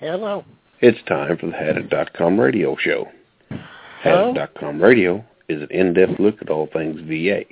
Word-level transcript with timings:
Hello. 0.00 0.46
It's 0.80 0.98
time 1.06 1.36
for 1.36 1.44
the 1.48 1.52
Hadit.com 1.52 2.40
radio 2.40 2.74
show. 2.80 3.06
Hadit.com 4.02 4.82
radio 4.82 5.22
is 5.50 5.60
an 5.60 5.68
in-depth 5.70 6.18
look 6.18 6.40
at 6.40 6.48
all 6.48 6.70
things 6.72 6.98
VA. 7.02 7.42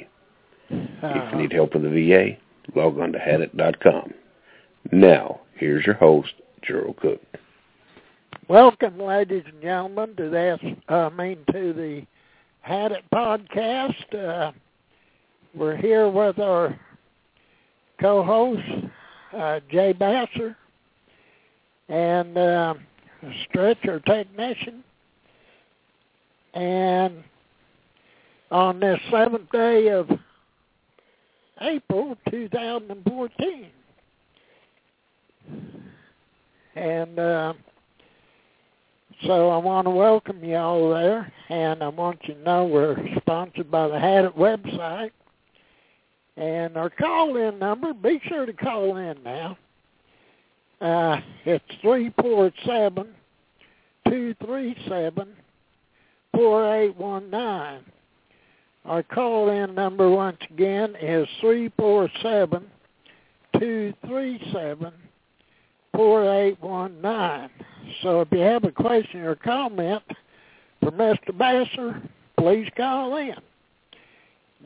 If 0.71 1.33
you 1.33 1.39
need 1.39 1.53
help 1.53 1.75
with 1.75 1.83
the 1.83 1.91
VA, 1.91 2.39
log 2.75 2.99
on 2.99 3.13
to 3.13 3.19
Hadit.com. 3.19 4.15
Now, 4.93 5.43
here's 5.57 5.85
your 5.85 5.97
host, 5.97 6.33
Gerald 6.67 6.97
Cook. 6.97 7.21
welcome, 8.49 8.99
ladies 8.99 9.45
and 9.47 9.61
gentlemen, 9.61 10.17
to 10.17 10.31
this. 10.31 10.59
I 10.89 11.11
mean, 11.11 11.41
to 11.53 11.75
the 11.75 12.07
Had 12.63 12.93
It 12.93 13.05
podcast. 13.13 14.15
Uh, 14.15 14.53
we're 15.55 15.77
here 15.77 16.09
with 16.09 16.39
our 16.39 16.81
co-host 18.01 18.63
uh, 19.37 19.61
Jay 19.71 19.93
Basser 19.93 20.57
and 21.89 22.37
uh, 22.37 22.75
stretcher 23.49 24.01
technician. 24.01 24.85
And 26.55 27.23
on 28.51 28.81
this 28.81 28.99
seventh 29.11 29.51
day 29.53 29.89
of 29.89 30.09
April 31.61 32.17
2014. 32.31 33.67
And 36.77 37.19
uh, 37.19 37.53
so 39.27 39.51
I 39.51 39.57
want 39.59 39.87
to 39.87 39.91
welcome 39.91 40.45
you 40.45 40.57
all 40.57 40.91
there, 40.91 41.33
and 41.49 41.83
I 41.83 41.89
want 41.89 42.21
you 42.23 42.35
to 42.35 42.41
know 42.41 42.67
we're 42.67 42.97
sponsored 43.17 43.71
by 43.71 43.89
the 43.89 43.99
Had 43.99 44.25
It 44.25 44.37
website. 44.37 45.11
And 46.37 46.77
our 46.77 46.89
call-in 46.89 47.59
number, 47.59 47.93
be 47.93 48.21
sure 48.29 48.47
to 48.47 48.53
call 48.53 48.97
in 48.97 49.17
now. 49.25 49.59
Uh, 50.81 51.21
it's 51.45 51.65
three 51.83 52.13
four 52.21 52.53
seven 52.65 53.09
two 54.09 54.35
three 54.45 54.77
seven 54.89 55.29
four 56.33 56.73
eight 56.75 56.97
one 56.97 57.29
nine. 57.31 57.81
Our 58.85 59.03
call-in 59.03 59.75
number 59.75 60.09
once 60.09 60.39
again 60.51 60.95
is 61.01 61.27
three 61.41 61.71
four 61.77 62.09
seven 62.23 62.65
two 63.59 63.93
three 64.07 64.41
seven 64.53 64.93
four 65.95 66.33
eight 66.33 66.61
one 66.63 67.01
nine. 67.01 67.51
So 68.03 68.21
if 68.21 68.29
you 68.31 68.39
have 68.39 68.65
a 68.65 68.71
question 68.71 69.21
or 69.21 69.35
comment 69.35 70.03
for 70.81 70.93
Mr. 70.93 71.31
Basser, 71.33 72.09
please 72.39 72.69
call 72.77 73.17
in. 73.17 73.35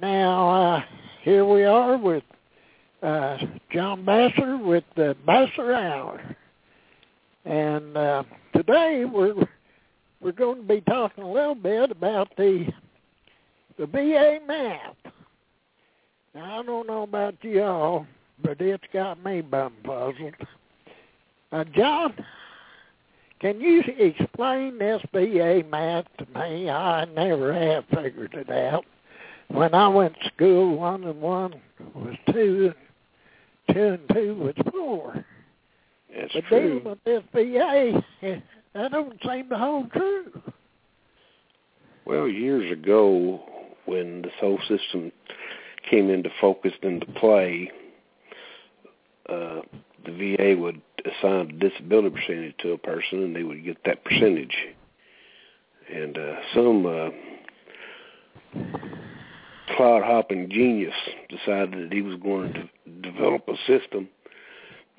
Now 0.01 0.51
uh, 0.51 0.83
here 1.23 1.47
we 1.47 1.65
are 1.65 1.97
with 1.97 2.23
uh, 3.03 3.37
John 3.73 4.05
Basser 4.05 4.63
with 4.63 4.85
the 4.97 5.17
Basser 5.27 5.75
Hour, 5.75 6.37
and 7.45 7.97
uh, 7.97 8.23
today 8.55 9.05
we're 9.05 9.35
we're 10.21 10.33
going 10.33 10.59
to 10.59 10.69
be 10.69 10.81
talking 10.83 11.25
a 11.25 11.33
little 11.33 11.57
bit 11.57 11.91
about 11.91 12.29
the 12.37 12.67
the 13.79 13.87
VA 13.87 14.39
math. 14.47 14.97
Now 16.35 16.61
I 16.61 16.63
don't 16.63 16.87
know 16.87 17.03
about 17.03 17.35
y'all, 17.43 18.07
but 18.43 18.61
it's 18.61 18.85
got 18.93 19.23
me 19.25 19.41
bum 19.41 19.73
puzzled. 19.83 20.35
Uh, 21.51 21.65
John, 21.75 22.15
can 23.41 23.61
you 23.61 23.83
explain 23.99 24.79
this 24.79 25.03
VA 25.13 25.63
math 25.69 26.07
to 26.19 26.27
me? 26.39 26.71
I 26.71 27.05
never 27.07 27.53
have 27.53 27.85
figured 27.93 28.35
it 28.35 28.49
out. 28.49 28.85
When 29.49 29.75
I 29.75 29.89
went 29.89 30.15
to 30.15 30.31
school, 30.35 30.79
one 30.79 31.05
and 31.05 31.21
one 31.21 31.61
was 31.95 32.15
two, 32.33 32.73
two 33.73 33.99
and 33.99 34.09
two 34.13 34.35
was 34.35 34.55
four. 34.71 35.25
That's 36.15 36.33
But 36.33 36.45
true. 36.45 36.81
dealing 36.81 36.85
with 36.85 36.99
eh, 38.23 38.41
that 38.75 38.93
don't 38.93 39.19
seem 39.27 39.49
to 39.49 39.59
hold 39.59 39.93
true. 39.93 40.43
Well, 42.05 42.29
years 42.29 42.71
ago, 42.73 43.41
when 43.87 44.23
this 44.23 44.33
whole 44.41 44.59
system 44.69 45.13
came 45.89 46.11
into 46.11 46.31
focus 46.41 46.73
and 46.83 47.03
into 47.03 47.07
play, 47.19 47.71
uh, 49.29 49.61
the 50.05 50.37
VA 50.37 50.61
would 50.61 50.81
assign 51.05 51.51
a 51.51 51.53
disability 51.53 52.11
percentage 52.11 52.55
to 52.59 52.73
a 52.73 52.79
person, 52.79 53.23
and 53.23 53.37
they 53.37 53.43
would 53.43 53.65
get 53.65 53.79
that 53.85 54.05
percentage. 54.05 54.57
And 55.93 56.17
uh, 56.19 56.35
some 56.55 56.87
uh, 56.87 57.11
cloud 59.77 60.03
hopping 60.03 60.51
genius 60.51 60.95
decided 61.29 61.87
that 61.87 61.93
he 61.93 62.03
was 62.03 62.19
going 62.21 62.53
to 62.53 63.11
develop 63.11 63.49
a 63.49 63.57
system 63.67 64.09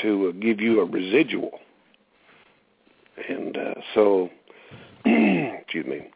to 0.00 0.28
uh, 0.28 0.32
give 0.40 0.60
you 0.60 0.80
a 0.80 0.84
residual. 0.84 1.58
And 3.28 3.56
uh, 3.56 3.74
so, 3.94 4.30
excuse 5.04 5.86
me, 5.86 6.08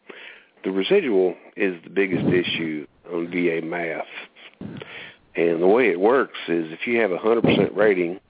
the 0.65 0.71
residual 0.71 1.35
is 1.57 1.83
the 1.85 1.91
biggest 1.91 2.27
issue 2.27 2.87
on 3.13 3.31
VA 3.31 3.61
math. 3.63 4.07
And 5.37 5.61
the 5.61 5.67
way 5.67 5.89
it 5.89 6.01
works 6.01 6.39
is 6.49 6.73
if 6.73 6.87
you 6.87 7.01
have 7.01 7.11
a 7.11 7.19
100% 7.19 7.77
rating, 7.77 8.21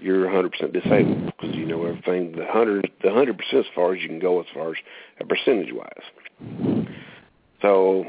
you're 0.00 0.26
100% 0.26 0.72
disabled 0.72 1.26
because 1.26 1.56
you 1.56 1.64
know 1.64 1.84
everything. 1.84 2.32
The 2.32 2.44
100, 2.44 2.90
the 3.02 3.08
100% 3.08 3.54
as 3.54 3.64
far 3.74 3.94
as 3.94 4.02
you 4.02 4.08
can 4.08 4.18
go 4.18 4.40
as 4.40 4.46
far 4.52 4.70
as 4.70 4.76
percentage 5.28 5.72
wise. 5.72 6.84
So 7.62 8.04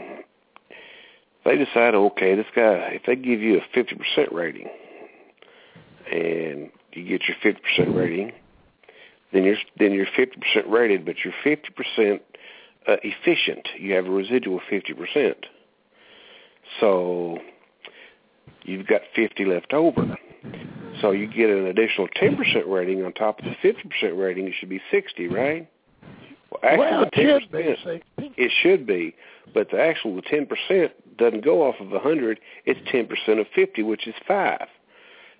they 1.46 1.58
decide, 1.58 1.96
okay, 1.96 2.36
this 2.36 2.46
guy, 2.56 2.92
if 2.94 3.04
they 3.06 3.16
give 3.16 3.42
you 3.42 3.60
a 3.60 3.78
50% 3.78 4.34
rating 4.34 4.70
and 6.12 6.70
you 6.94 7.06
get 7.06 7.22
your 7.28 7.38
50% 7.44 7.96
rating, 7.96 8.32
then 9.32 9.44
you're 9.44 9.58
then 9.78 9.92
you're 9.92 10.08
50% 10.08 10.36
rated, 10.68 11.06
but 11.06 11.18
you're 11.24 11.34
50% 11.46 12.20
uh, 12.88 12.96
efficient. 13.04 13.68
You 13.78 13.94
have 13.94 14.08
a 14.08 14.10
residual 14.10 14.60
50%. 14.72 15.36
So 16.80 17.38
you've 18.64 18.88
got 18.88 19.02
50 19.16 19.46
left 19.46 19.74
over. 19.74 20.18
So 21.02 21.12
you 21.12 21.28
get 21.28 21.50
an 21.50 21.68
additional 21.68 22.08
10% 22.08 22.68
rating 22.68 23.04
on 23.06 23.14
top 23.14 23.40
of 23.40 23.46
the 23.46 23.56
50% 23.64 24.18
rating. 24.18 24.48
It 24.48 24.54
should 24.60 24.70
be 24.70 24.82
60, 24.92 25.28
right? 25.28 25.70
Well, 26.52 26.60
actually, 26.64 26.80
well, 26.80 27.04
it 27.04 27.12
the 27.14 27.40
should 27.40 27.52
10%, 27.52 28.02
be 28.18 28.34
it 28.38 28.52
should 28.62 28.88
be, 28.88 29.16
but 29.54 29.70
the 29.72 29.80
actual 29.80 30.16
the 30.16 30.22
10% 30.24 30.92
doesn't 31.20 31.44
go 31.44 31.68
off 31.68 31.76
of 31.80 31.90
100. 31.90 32.40
It's 32.66 32.80
10% 32.90 33.40
of 33.40 33.48
50, 33.54 33.84
which 33.84 34.08
is 34.08 34.16
5. 34.28 34.68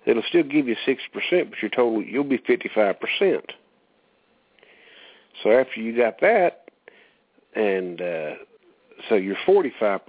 It'll 0.06 0.22
still 0.28 0.42
give 0.42 0.66
you 0.66 0.76
60%, 0.86 0.96
but 1.50 1.62
your 1.62 1.70
total, 1.70 2.02
you'll 2.02 2.24
be 2.24 2.38
55%. 2.38 2.96
So 5.42 5.50
after 5.50 5.80
you 5.80 5.96
got 5.96 6.20
that, 6.20 6.70
and 7.54 8.00
uh, 8.00 8.34
so 9.08 9.16
you're 9.16 9.36
45% 9.46 10.00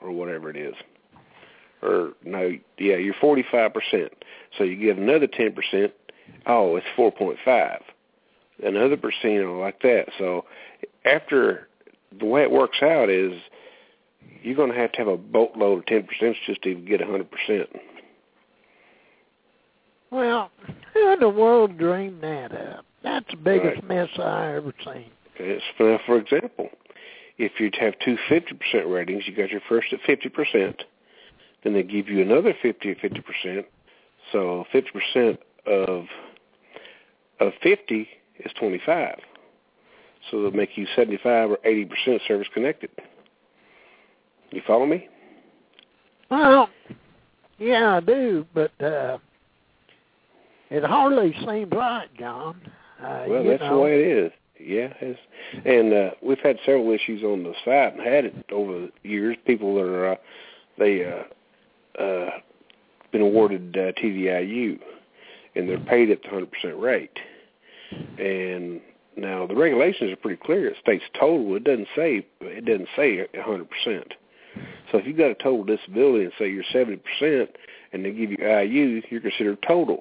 or 0.00 0.10
whatever 0.10 0.50
it 0.50 0.56
is. 0.56 0.74
Or 1.82 2.12
no, 2.24 2.52
yeah, 2.78 2.96
you're 2.96 3.14
45%. 3.14 3.72
So 4.56 4.64
you 4.64 4.76
give 4.76 4.98
another 4.98 5.26
10%, 5.26 5.92
oh, 6.46 6.76
it's 6.76 6.86
4.5. 6.96 7.80
Another 8.62 8.96
percent 8.96 9.46
like 9.58 9.82
that. 9.82 10.06
So 10.18 10.46
after 11.04 11.68
the 12.18 12.24
way 12.24 12.42
it 12.42 12.50
works 12.50 12.78
out 12.82 13.10
is 13.10 13.32
you're 14.42 14.54
going 14.56 14.70
to 14.70 14.78
have 14.78 14.92
to 14.92 14.98
have 14.98 15.08
a 15.08 15.16
boatload 15.16 15.78
of 15.80 15.84
10% 15.86 16.34
just 16.46 16.62
to 16.62 16.68
even 16.68 16.84
get 16.84 17.00
a 17.00 17.04
100%. 17.04 17.66
Well, 20.10 20.50
who 20.94 21.12
in 21.12 21.20
the 21.20 21.28
world 21.28 21.78
dreamed 21.78 22.22
that 22.22 22.52
up? 22.52 22.84
That's 23.02 23.26
the 23.30 23.36
biggest 23.36 23.82
Right. 23.82 23.88
mess 23.88 24.08
I 24.18 24.54
ever 24.54 24.72
seen. 24.84 25.10
It's, 25.36 25.64
for, 25.76 25.98
for 26.06 26.16
example, 26.18 26.70
if 27.38 27.60
you'd 27.60 27.76
have 27.76 27.94
two 28.04 28.16
50% 28.28 28.90
ratings, 28.92 29.24
you 29.26 29.34
got 29.34 29.50
your 29.50 29.60
first 29.68 29.92
at 29.92 30.00
50%, 30.02 30.74
then 31.64 31.74
they 31.74 31.82
give 31.82 32.08
you 32.08 32.22
another 32.22 32.54
50 32.62 32.90
at 32.90 32.98
50%. 32.98 33.64
So 34.32 34.64
50% 34.72 35.38
of 35.66 36.06
of 37.38 37.52
50 37.62 38.08
is 38.38 38.52
25. 38.58 39.18
So 40.30 40.42
they'll 40.42 40.50
make 40.52 40.76
you 40.78 40.86
75 40.96 41.50
or 41.50 41.58
80% 41.58 42.26
service 42.26 42.48
connected. 42.54 42.90
You 44.50 44.62
follow 44.66 44.86
me? 44.86 45.08
Well, 46.30 46.68
yeah, 47.58 47.96
I 47.96 48.00
do, 48.00 48.46
but 48.54 48.72
uh 48.82 49.18
it 50.70 50.84
hardly 50.84 51.32
seems 51.46 51.72
right, 51.72 52.08
John. 52.18 52.60
Uh, 53.00 53.24
Well, 53.28 53.44
that's 53.44 53.60
know, 53.62 53.76
the 53.76 53.82
way 53.82 54.02
it 54.02 54.24
is. 54.24 54.32
Yeah, 54.58 54.92
it's, 55.00 55.20
and 55.64 55.92
uh, 55.92 56.10
we've 56.22 56.38
had 56.38 56.56
several 56.64 56.90
issues 56.90 57.22
on 57.22 57.42
the 57.42 57.52
site 57.64 57.94
and 57.94 58.02
had 58.02 58.24
it 58.24 58.34
over 58.50 58.80
the 58.80 58.90
years. 59.08 59.36
People 59.46 59.74
that 59.76 59.82
are 59.82 60.12
uh, 60.12 60.16
they 60.78 61.04
uh, 61.04 62.02
uh, 62.02 62.30
been 63.12 63.20
awarded 63.20 63.76
uh, 63.76 63.92
TDIU, 63.92 64.78
and 65.54 65.68
they're 65.68 65.78
paid 65.78 66.10
at 66.10 66.22
the 66.22 66.30
hundred 66.30 66.50
percent 66.50 66.78
rate. 66.78 67.16
And 68.18 68.80
now 69.16 69.46
the 69.46 69.54
regulations 69.54 70.10
are 70.10 70.16
pretty 70.16 70.40
clear. 70.42 70.68
It 70.68 70.76
states 70.80 71.04
total. 71.18 71.54
It 71.54 71.64
doesn't 71.64 71.88
say 71.94 72.26
it 72.40 72.64
doesn't 72.64 72.88
say 72.96 73.20
a 73.20 73.42
hundred 73.42 73.68
percent. 73.70 74.14
So 74.90 74.98
if 74.98 75.06
you've 75.06 75.16
got 75.16 75.30
a 75.30 75.34
total 75.34 75.64
disability 75.64 76.24
and 76.24 76.32
say 76.38 76.50
you're 76.50 76.64
seventy 76.72 76.98
percent, 76.98 77.50
and 77.92 78.04
they 78.04 78.12
give 78.12 78.30
you 78.30 78.38
IU, 78.38 79.02
you're 79.10 79.20
considered 79.20 79.58
total. 79.66 79.98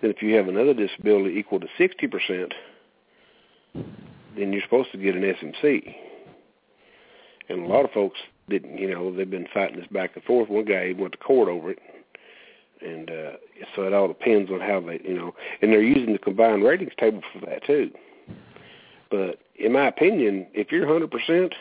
then 0.00 0.10
if 0.10 0.22
you 0.22 0.34
have 0.34 0.48
another 0.48 0.74
disability 0.74 1.36
equal 1.38 1.60
to 1.60 1.68
60%, 1.78 2.52
then 3.74 4.52
you're 4.52 4.62
supposed 4.62 4.90
to 4.92 4.98
get 4.98 5.14
an 5.14 5.22
SMC. 5.22 5.94
And 7.48 7.64
a 7.64 7.66
lot 7.66 7.84
of 7.84 7.92
folks 7.92 8.18
didn't, 8.48 8.78
you 8.78 8.90
know, 8.90 9.14
they've 9.14 9.30
been 9.30 9.46
fighting 9.54 9.78
this 9.78 9.88
back 9.88 10.12
and 10.14 10.24
forth. 10.24 10.48
One 10.48 10.64
guy 10.64 10.92
went 10.98 11.12
to 11.12 11.18
court 11.18 11.48
over 11.48 11.70
it. 11.70 11.78
And 12.80 13.10
uh, 13.10 13.32
so 13.74 13.82
it 13.82 13.92
all 13.92 14.08
depends 14.08 14.50
on 14.50 14.60
how 14.60 14.80
they, 14.80 15.00
you 15.02 15.14
know, 15.14 15.34
and 15.62 15.72
they're 15.72 15.82
using 15.82 16.12
the 16.12 16.18
combined 16.18 16.62
ratings 16.62 16.92
table 16.98 17.22
for 17.32 17.44
that 17.46 17.64
too. 17.64 17.90
But 19.10 19.40
in 19.56 19.72
my 19.72 19.88
opinion, 19.88 20.46
if 20.52 20.70
you're 20.70 20.86
100%, 20.86 21.52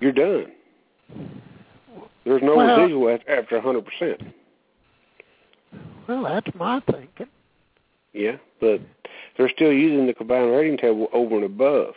you're 0.00 0.12
done. 0.12 0.52
There's 2.24 2.42
no 2.42 2.56
Well- 2.56 2.76
residual 2.80 3.08
after, 3.10 3.30
after 3.30 3.56
100%. 3.56 4.32
Well, 6.06 6.22
that's 6.24 6.54
my 6.54 6.80
thinking. 6.80 7.28
Yeah, 8.12 8.36
but 8.60 8.80
they're 9.36 9.48
still 9.50 9.72
using 9.72 10.06
the 10.06 10.14
combined 10.14 10.50
rating 10.50 10.76
table 10.76 11.08
over 11.12 11.36
and 11.36 11.44
above. 11.44 11.94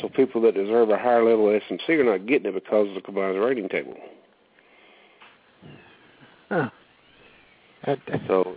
So 0.00 0.08
people 0.08 0.40
that 0.42 0.54
deserve 0.54 0.90
a 0.90 0.98
higher 0.98 1.22
level 1.22 1.48
of 1.48 1.62
SMC 1.62 1.88
are 2.00 2.04
not 2.04 2.26
getting 2.26 2.46
it 2.48 2.54
because 2.54 2.88
of 2.88 2.94
the 2.94 3.00
combined 3.00 3.38
rating 3.38 3.68
table. 3.68 3.94
Huh. 6.48 6.70
That, 7.84 7.98
So 8.26 8.56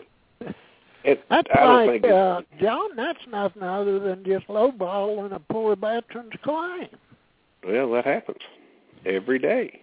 it, 1.03 1.23
that's 1.29 1.47
I 1.53 1.59
don't 1.61 1.87
like, 1.87 2.03
uh, 2.05 2.41
John, 2.59 2.95
that's 2.95 3.19
nothing 3.29 3.63
other 3.63 3.99
than 3.99 4.23
just 4.23 4.47
lowballing 4.47 5.33
a 5.33 5.39
poor 5.39 5.75
veteran's 5.75 6.31
claim. 6.43 6.87
well, 7.67 7.91
that 7.91 8.05
happens 8.05 8.39
every 9.05 9.39
day. 9.39 9.81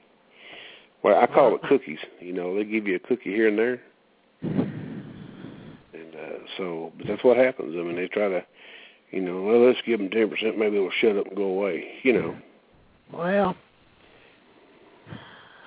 Well, 1.02 1.20
I 1.20 1.26
call 1.26 1.54
it 1.54 1.62
cookies. 1.62 1.98
You 2.20 2.32
know, 2.32 2.54
they 2.56 2.64
give 2.64 2.86
you 2.86 2.96
a 2.96 2.98
cookie 2.98 3.30
here 3.32 3.48
and 3.48 3.58
there, 3.58 3.80
and 4.42 6.14
uh, 6.14 6.38
so 6.56 6.92
but 6.98 7.06
that's 7.06 7.22
what 7.22 7.36
happens. 7.36 7.74
I 7.78 7.82
mean, 7.82 7.96
they 7.96 8.08
try 8.08 8.28
to, 8.28 8.44
you 9.10 9.20
know, 9.20 9.42
well, 9.42 9.66
let's 9.66 9.78
give 9.86 9.98
them 9.98 10.10
ten 10.10 10.28
percent. 10.28 10.58
Maybe 10.58 10.76
they'll 10.76 10.90
shut 11.00 11.16
up 11.16 11.26
and 11.26 11.36
go 11.36 11.44
away. 11.44 11.84
You 12.02 12.12
know. 12.14 12.36
Well, 13.12 13.56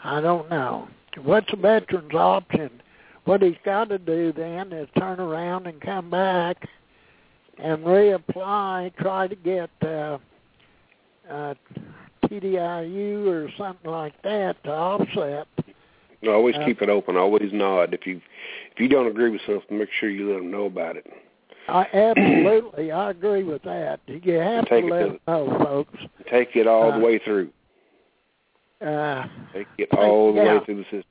I 0.03 0.19
don't 0.19 0.49
know. 0.49 0.87
What's 1.23 1.51
a 1.53 1.55
veteran's 1.55 2.13
option? 2.13 2.81
What 3.25 3.41
he's 3.41 3.55
got 3.63 3.89
to 3.89 3.97
do 3.97 4.33
then 4.33 4.73
is 4.73 4.89
turn 4.97 5.19
around 5.19 5.67
and 5.67 5.79
come 5.79 6.09
back 6.09 6.67
and 7.57 7.83
reapply, 7.83 8.95
try 8.95 9.27
to 9.27 9.35
get 9.35 9.69
uh, 9.81 10.17
uh, 11.29 11.53
TDIU 12.29 13.27
or 13.27 13.49
something 13.57 13.89
like 13.91 14.19
that 14.23 14.61
to 14.63 14.71
offset. 14.71 15.47
No, 16.21 16.33
always 16.33 16.55
Uh, 16.55 16.65
keep 16.65 16.81
it 16.81 16.89
open. 16.89 17.15
Always 17.17 17.51
nod 17.53 17.93
if 17.93 18.05
you 18.05 18.21
if 18.71 18.79
you 18.79 18.87
don't 18.87 19.07
agree 19.07 19.29
with 19.29 19.41
something. 19.45 19.77
Make 19.77 19.89
sure 19.99 20.09
you 20.09 20.31
let 20.31 20.39
them 20.39 20.51
know 20.51 20.65
about 20.65 20.97
it. 20.97 21.05
I 21.67 21.83
absolutely, 21.93 22.91
I 22.91 23.11
agree 23.11 23.43
with 23.43 23.61
that. 23.63 23.99
You 24.07 24.33
have 24.33 24.67
to 24.69 24.75
let 24.79 24.99
to 24.99 25.05
them 25.11 25.19
know, 25.27 25.57
folks. 25.63 25.97
Take 26.29 26.55
it 26.55 26.67
all 26.67 26.91
Uh, 26.91 26.97
the 26.99 27.05
way 27.05 27.19
through. 27.19 27.49
Uh, 28.81 29.25
Take 29.53 29.67
it 29.77 29.89
all 29.93 30.33
the 30.33 30.41
yeah. 30.41 30.57
way 30.59 30.65
through 30.65 30.77
the 30.77 30.83
system. 30.85 31.03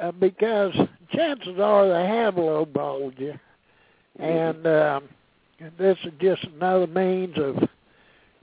uh, 0.00 0.12
because 0.12 0.72
chances 1.12 1.58
are 1.58 1.88
they 1.88 2.06
have 2.06 2.34
lowballed 2.34 3.18
you, 3.18 3.34
and 4.20 4.64
um, 4.66 5.04
and 5.60 5.72
this 5.78 5.98
is 6.04 6.12
just 6.20 6.44
another 6.44 6.86
means 6.86 7.36
of 7.36 7.56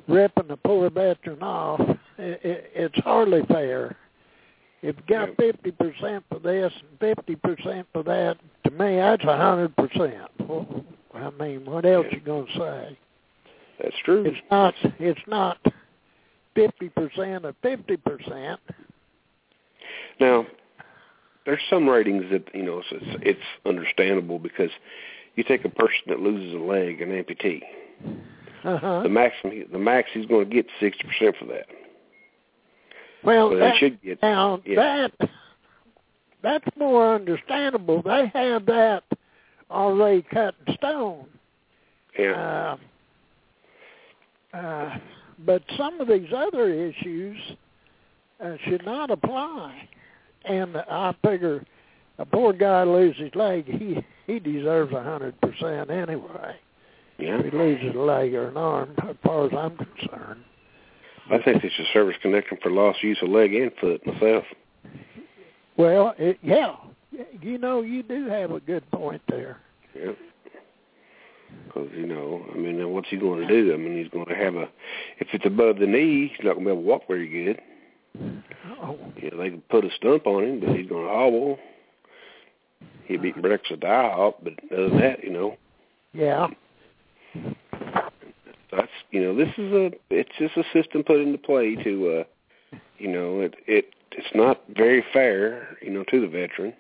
ripping 0.08 0.48
the 0.48 0.58
poor 0.58 0.90
veteran 0.90 1.42
off. 1.42 1.80
It, 2.18 2.40
it, 2.44 2.72
it's 2.76 3.00
hardly 3.00 3.42
fair. 3.48 3.96
If 4.82 4.96
you 4.98 5.04
got 5.16 5.36
fifty 5.38 5.72
percent 5.72 6.24
for 6.30 6.40
this 6.40 6.74
and 6.74 7.00
fifty 7.00 7.36
percent 7.36 7.88
for 7.94 8.04
that, 8.04 8.38
to 8.64 8.72
me 8.72 8.96
that's 8.98 9.24
a 9.24 9.38
hundred 9.38 9.76
percent. 9.76 10.30
I 11.14 11.30
mean, 11.40 11.66
what 11.66 11.86
else 11.86 12.08
Yeah. 12.10 12.16
you 12.18 12.22
gonna 12.22 12.46
say? 12.58 12.98
That's 13.82 13.96
true. 14.04 14.26
It's 14.26 14.42
not. 14.50 14.74
It's 15.00 15.20
not 15.28 15.58
fifty 16.56 16.90
percent 16.90 17.46
of 17.46 17.56
fifty 17.62 17.98
percent. 17.98 18.60
Now, 20.20 20.46
there's 21.46 21.62
some 21.70 21.88
ratings 21.88 22.26
that 22.32 22.50
you 22.54 22.64
know 22.64 22.80
it's, 22.80 22.88
it's 22.92 23.22
it's 23.24 23.68
understandable 23.68 24.40
because 24.40 24.72
you 25.36 25.44
take 25.44 25.64
a 25.64 25.70
person 25.70 26.02
that 26.08 26.20
loses 26.20 26.54
a 26.56 26.58
leg, 26.58 27.02
an 27.02 27.10
amputee. 27.10 27.62
Uh-huh. 28.64 29.04
The 29.04 29.10
maximum, 29.10 29.64
the 29.72 29.80
max 29.80 30.10
he's 30.14 30.26
going 30.26 30.50
to 30.50 30.54
get 30.56 30.66
sixty 30.80 31.04
percent 31.04 31.36
for 31.38 31.46
that. 31.46 31.66
Well, 33.24 33.50
So 33.50 33.56
they 33.56 33.60
that, 33.62 33.76
should 33.78 34.02
get. 34.02 34.22
Now 34.22 34.62
Yeah. 34.66 35.08
that 35.20 35.30
that's 36.44 36.78
more 36.78 37.14
understandable. 37.16 38.02
They 38.02 38.32
have 38.34 38.66
that 38.66 39.04
already 39.70 40.24
cut 40.24 40.56
in 40.68 40.74
stone. 40.76 41.26
Yeah. 42.18 42.78
Uh, 44.54 44.58
uh, 44.58 44.98
but 45.46 45.64
some 45.78 46.02
of 46.02 46.08
these 46.08 46.32
other 46.36 46.70
issues 46.74 47.38
uh, 48.44 48.56
should 48.66 48.86
not 48.86 49.12
apply. 49.12 49.88
And 50.46 50.76
I 50.78 51.14
figure 51.24 51.64
a 52.18 52.26
poor 52.26 52.54
guy 52.54 52.84
loses 52.84 53.22
his 53.22 53.36
leg, 53.36 53.66
he 53.66 54.04
he 54.28 54.40
deserves 54.40 54.92
a 54.94 55.04
hundred 55.04 55.40
percent 55.42 55.90
anyway. 55.90 56.56
Yeah. 57.22 57.40
If 57.40 57.52
he 57.52 57.58
loses 57.58 57.96
a 57.96 58.00
leg 58.00 58.34
or 58.34 58.50
an 58.50 58.58
arm, 58.58 58.96
as 59.10 59.16
far 59.24 59.46
as 59.46 59.52
I'm 59.58 59.78
concerned. 59.78 60.44
I 61.32 61.42
think 61.42 61.62
they 61.62 61.70
should 61.70 61.86
service 61.94 62.18
connection 62.22 62.58
for 62.62 62.72
lost 62.72 63.04
use 63.04 63.20
of 63.22 63.30
leg 63.30 63.54
and 63.54 63.72
foot 63.80 64.06
myself. 64.06 64.44
Well, 65.78 66.14
it, 66.18 66.38
yeah, 66.42 66.76
you 67.42 67.58
know, 67.58 67.82
you 67.82 68.04
do 68.04 68.28
have 68.28 68.52
a 68.52 68.60
good 68.60 68.90
point 68.92 69.22
there. 69.30 69.60
Yeah. 69.96 70.12
Because 71.66 71.90
you 71.96 72.06
know, 72.06 72.46
I 72.54 72.58
mean, 72.58 72.90
what's 72.92 73.10
he 73.10 73.18
going 73.18 73.46
to 73.46 73.48
do? 73.48 73.74
I 73.74 73.78
mean, 73.78 73.98
he's 73.98 74.12
going 74.12 74.28
to 74.28 74.36
have 74.36 74.56
a. 74.56 74.70
If 75.20 75.28
it's 75.34 75.46
above 75.46 75.80
the 75.80 75.88
knee, 75.88 76.34
he's 76.36 76.46
not 76.46 76.54
going 76.56 76.66
to 76.66 76.72
be 76.72 76.72
able 76.72 76.82
to 76.82 76.88
walk 76.88 77.08
very 77.08 77.28
good. 77.28 77.62
Oh, 78.82 78.98
know, 79.32 79.38
they 79.38 79.50
can 79.52 79.62
put 79.70 79.86
a 79.86 79.90
stump 79.96 80.28
on 80.28 80.44
him, 80.44 80.60
but 80.60 80.76
he's 80.76 80.88
going 80.88 81.08
to 81.08 81.14
hobble. 81.14 81.60
He'll 83.06 83.22
be 83.22 83.32
uh-huh. 83.32 83.42
breakfast 83.42 83.72
a 83.72 83.78
die 83.78 84.14
hop, 84.16 84.44
but 84.44 84.54
other 84.72 84.90
than 84.90 85.00
that, 85.00 85.24
you 85.24 85.32
know, 85.32 85.58
yeah. 86.14 86.48
That's 88.72 88.92
you 89.12 89.22
know, 89.22 89.36
this 89.36 89.50
is 89.58 89.72
a. 89.74 89.92
It's 90.10 90.32
just 90.40 90.58
a 90.58 90.64
system 90.74 91.04
put 91.04 91.20
into 91.20 91.38
play 91.38 91.76
to, 91.76 92.20
uh 92.20 92.78
you 92.98 93.08
know, 93.08 93.42
it 93.42 93.56
it 93.68 93.94
it's 94.12 94.36
not 94.36 94.62
very 94.76 95.04
fair, 95.14 95.78
you 95.82 95.90
know, 95.90 96.04
to 96.10 96.22
the 96.22 96.28
veteran. 96.28 96.74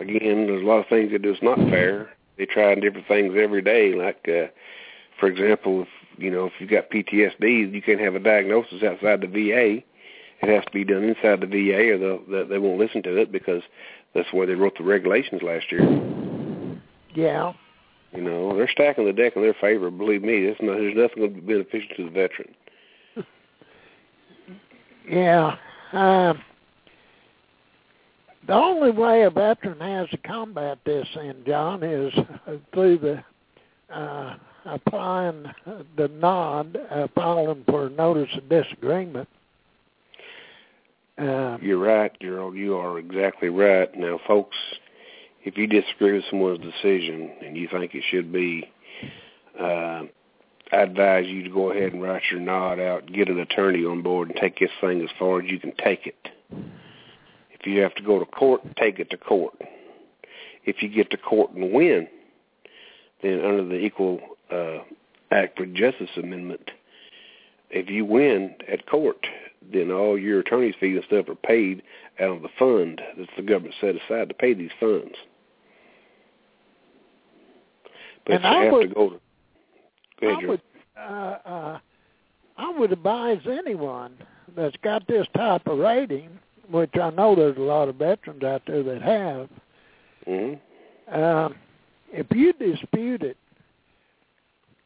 Again, 0.00 0.46
there's 0.46 0.62
a 0.62 0.66
lot 0.66 0.78
of 0.78 0.88
things 0.88 1.12
that 1.12 1.24
is 1.24 1.38
not 1.42 1.58
fair. 1.70 2.10
They 2.36 2.46
try 2.46 2.74
different 2.74 3.08
things 3.08 3.34
every 3.40 3.62
day. 3.62 3.94
Like, 3.94 4.28
uh, 4.28 4.48
for 5.18 5.28
example, 5.28 5.82
if 5.82 5.88
you 6.18 6.30
know 6.30 6.46
if 6.46 6.52
you've 6.58 6.70
got 6.70 6.90
PTSD, 6.90 7.72
you 7.72 7.82
can't 7.82 8.00
have 8.00 8.14
a 8.14 8.20
diagnosis 8.20 8.82
outside 8.82 9.20
the 9.20 9.26
VA. 9.26 9.82
It 10.42 10.54
has 10.54 10.64
to 10.66 10.70
be 10.70 10.84
done 10.84 11.04
inside 11.04 11.40
the 11.40 11.46
VA, 11.46 11.94
or 11.94 11.98
they'll, 11.98 12.24
they 12.26 12.48
they 12.48 12.58
won't 12.58 12.78
listen 12.78 13.02
to 13.04 13.16
it 13.16 13.32
because 13.32 13.62
that's 14.14 14.32
where 14.32 14.46
they 14.46 14.54
wrote 14.54 14.76
the 14.76 14.84
regulations 14.84 15.42
last 15.42 15.72
year. 15.72 15.82
Yeah. 17.14 17.54
You 18.12 18.22
know, 18.22 18.56
they're 18.56 18.68
stacking 18.70 19.04
the 19.04 19.12
deck 19.12 19.34
in 19.36 19.42
their 19.42 19.54
favor. 19.60 19.90
Believe 19.90 20.22
me, 20.22 20.44
there's, 20.44 20.56
no, 20.60 20.72
there's 20.74 20.96
nothing 20.96 21.18
going 21.18 21.34
to 21.34 21.40
be 21.40 21.54
beneficial 21.54 21.96
to 21.96 22.04
the 22.04 22.10
veteran. 22.10 22.54
Yeah. 25.08 25.56
Um, 25.92 26.42
the 28.48 28.54
only 28.54 28.90
way 28.90 29.22
a 29.22 29.30
veteran 29.30 29.78
has 29.78 30.08
to 30.10 30.16
combat 30.18 30.78
this, 30.84 31.06
then, 31.14 31.36
John, 31.46 31.84
is 31.84 32.12
uh, 32.16 32.56
through 32.74 32.98
the 32.98 33.94
uh, 33.94 34.36
applying 34.64 35.44
the 35.96 36.08
nod, 36.08 36.76
uh, 36.90 37.06
filing 37.14 37.64
for 37.68 37.86
a 37.86 37.90
notice 37.90 38.28
of 38.36 38.48
disagreement. 38.48 39.28
Uh, 41.18 41.56
You're 41.62 41.78
right, 41.78 42.12
Gerald. 42.20 42.56
You 42.56 42.76
are 42.76 42.98
exactly 42.98 43.48
right. 43.48 43.88
Now, 43.96 44.20
folks, 44.26 44.56
if 45.46 45.56
you 45.56 45.68
disagree 45.68 46.12
with 46.14 46.24
someone's 46.28 46.58
decision 46.58 47.30
and 47.40 47.56
you 47.56 47.68
think 47.70 47.94
it 47.94 48.02
should 48.10 48.32
be, 48.32 48.68
uh, 49.58 50.02
I 50.72 50.76
advise 50.76 51.26
you 51.28 51.44
to 51.44 51.48
go 51.48 51.70
ahead 51.70 51.92
and 51.92 52.02
write 52.02 52.24
your 52.32 52.40
nod 52.40 52.80
out, 52.80 53.06
get 53.06 53.28
an 53.28 53.38
attorney 53.38 53.84
on 53.84 54.02
board, 54.02 54.28
and 54.28 54.36
take 54.36 54.58
this 54.58 54.72
thing 54.80 55.00
as 55.02 55.08
far 55.16 55.40
as 55.40 55.48
you 55.48 55.60
can 55.60 55.72
take 55.76 56.04
it. 56.04 56.28
If 57.52 57.64
you 57.64 57.80
have 57.80 57.94
to 57.94 58.02
go 58.02 58.18
to 58.18 58.26
court, 58.26 58.62
take 58.76 58.98
it 58.98 59.08
to 59.10 59.16
court. 59.16 59.54
If 60.64 60.82
you 60.82 60.88
get 60.88 61.12
to 61.12 61.16
court 61.16 61.52
and 61.52 61.72
win, 61.72 62.08
then 63.22 63.44
under 63.44 63.64
the 63.64 63.78
Equal 63.78 64.18
uh, 64.50 64.78
Act 65.30 65.58
for 65.58 65.66
Justice 65.66 66.10
Amendment, 66.16 66.72
if 67.70 67.88
you 67.88 68.04
win 68.04 68.56
at 68.70 68.88
court, 68.88 69.24
then 69.72 69.92
all 69.92 70.18
your 70.18 70.40
attorney's 70.40 70.74
fees 70.80 70.96
and 70.96 71.04
stuff 71.04 71.28
are 71.28 71.36
paid 71.36 71.82
out 72.18 72.36
of 72.36 72.42
the 72.42 72.48
fund 72.58 73.00
that 73.16 73.28
the 73.36 73.42
government 73.42 73.76
set 73.80 73.94
aside 73.94 74.28
to 74.28 74.34
pay 74.34 74.52
these 74.52 74.70
funds. 74.80 75.14
But 78.26 78.34
And 78.36 78.44
you 78.44 78.50
I 78.50 78.64
have 78.64 78.72
would- 78.72 78.88
to 78.88 78.94
go 78.94 79.10
to. 79.10 79.20
Go 80.20 80.28
ahead, 80.28 80.44
I 80.44 80.46
would, 80.48 80.60
uh, 80.96 81.38
uh, 81.44 81.78
I 82.56 82.70
would 82.70 82.92
advise 82.92 83.46
anyone 83.46 84.16
that's 84.56 84.76
got 84.78 85.06
this 85.06 85.26
type 85.36 85.66
of 85.66 85.78
rating, 85.78 86.30
which 86.70 86.96
I 86.96 87.10
know 87.10 87.34
there's 87.34 87.56
a 87.58 87.60
lot 87.60 87.88
of 87.88 87.96
veterans 87.96 88.42
out 88.42 88.62
there 88.66 88.82
that 88.82 89.02
have, 89.02 89.48
hmm 90.24 90.54
um, 91.14 91.54
if 92.12 92.26
you 92.34 92.52
dispute 92.54 93.22
it, 93.22 93.36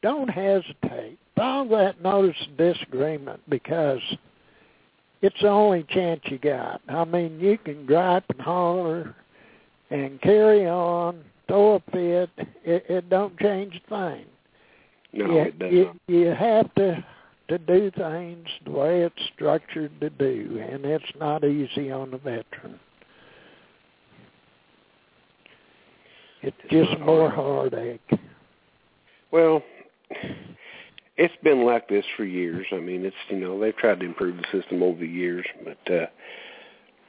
don't 0.03 0.29
hesitate. 0.29 1.19
File 1.37 1.65
that 1.69 2.03
notice 2.03 2.37
of 2.47 2.57
disagreement 2.57 3.41
because 3.49 4.01
it's 5.23 5.41
the 5.41 5.49
only 5.49 5.85
chance 5.85 6.21
you 6.25 6.39
got. 6.39 6.83
I 6.89 7.05
mean, 7.05 7.39
you 7.41 7.57
can 7.59 7.87
gripe 7.87 8.25
and 8.31 8.41
holler 8.41 9.15
and 9.91 10.21
carry 10.21 10.67
on, 10.67 11.25
throw 11.51 11.75
a 11.75 11.81
fit. 11.91 12.31
It, 12.65 12.85
it 12.89 13.11
don't 13.11 13.39
change 13.39 13.81
a 13.87 13.89
thing. 13.89 14.25
No, 15.13 15.27
you, 15.27 15.39
it 15.41 15.59
doesn't. 15.59 15.77
You, 15.77 15.93
you 16.07 16.27
have 16.27 16.73
to 16.77 17.05
to 17.49 17.59
do 17.59 17.91
things 17.97 18.47
the 18.65 18.71
way 18.71 19.03
it's 19.03 19.31
structured 19.35 19.91
to 20.01 20.09
do, 20.09 20.65
and 20.71 20.85
it's 20.85 21.13
not 21.19 21.45
easy 21.45 21.91
on 21.91 22.13
the 22.13 22.19
veteran. 22.19 22.79
It's 26.43 26.57
just 26.71 26.97
more 27.01 27.29
heartache. 27.29 28.09
Well, 29.33 29.63
it's 31.17 31.35
been 31.43 31.67
like 31.67 31.89
this 31.89 32.05
for 32.17 32.25
years. 32.25 32.67
I 32.73 32.79
mean, 32.79 33.05
it's 33.05 33.17
you 33.29 33.39
know 33.39 33.59
they've 33.59 33.77
tried 33.77 34.01
to 34.01 34.07
improve 34.07 34.37
the 34.37 34.61
system 34.61 34.83
over 34.83 35.01
the 35.01 35.07
years, 35.09 35.45
but 35.65 35.93
uh, 35.93 36.07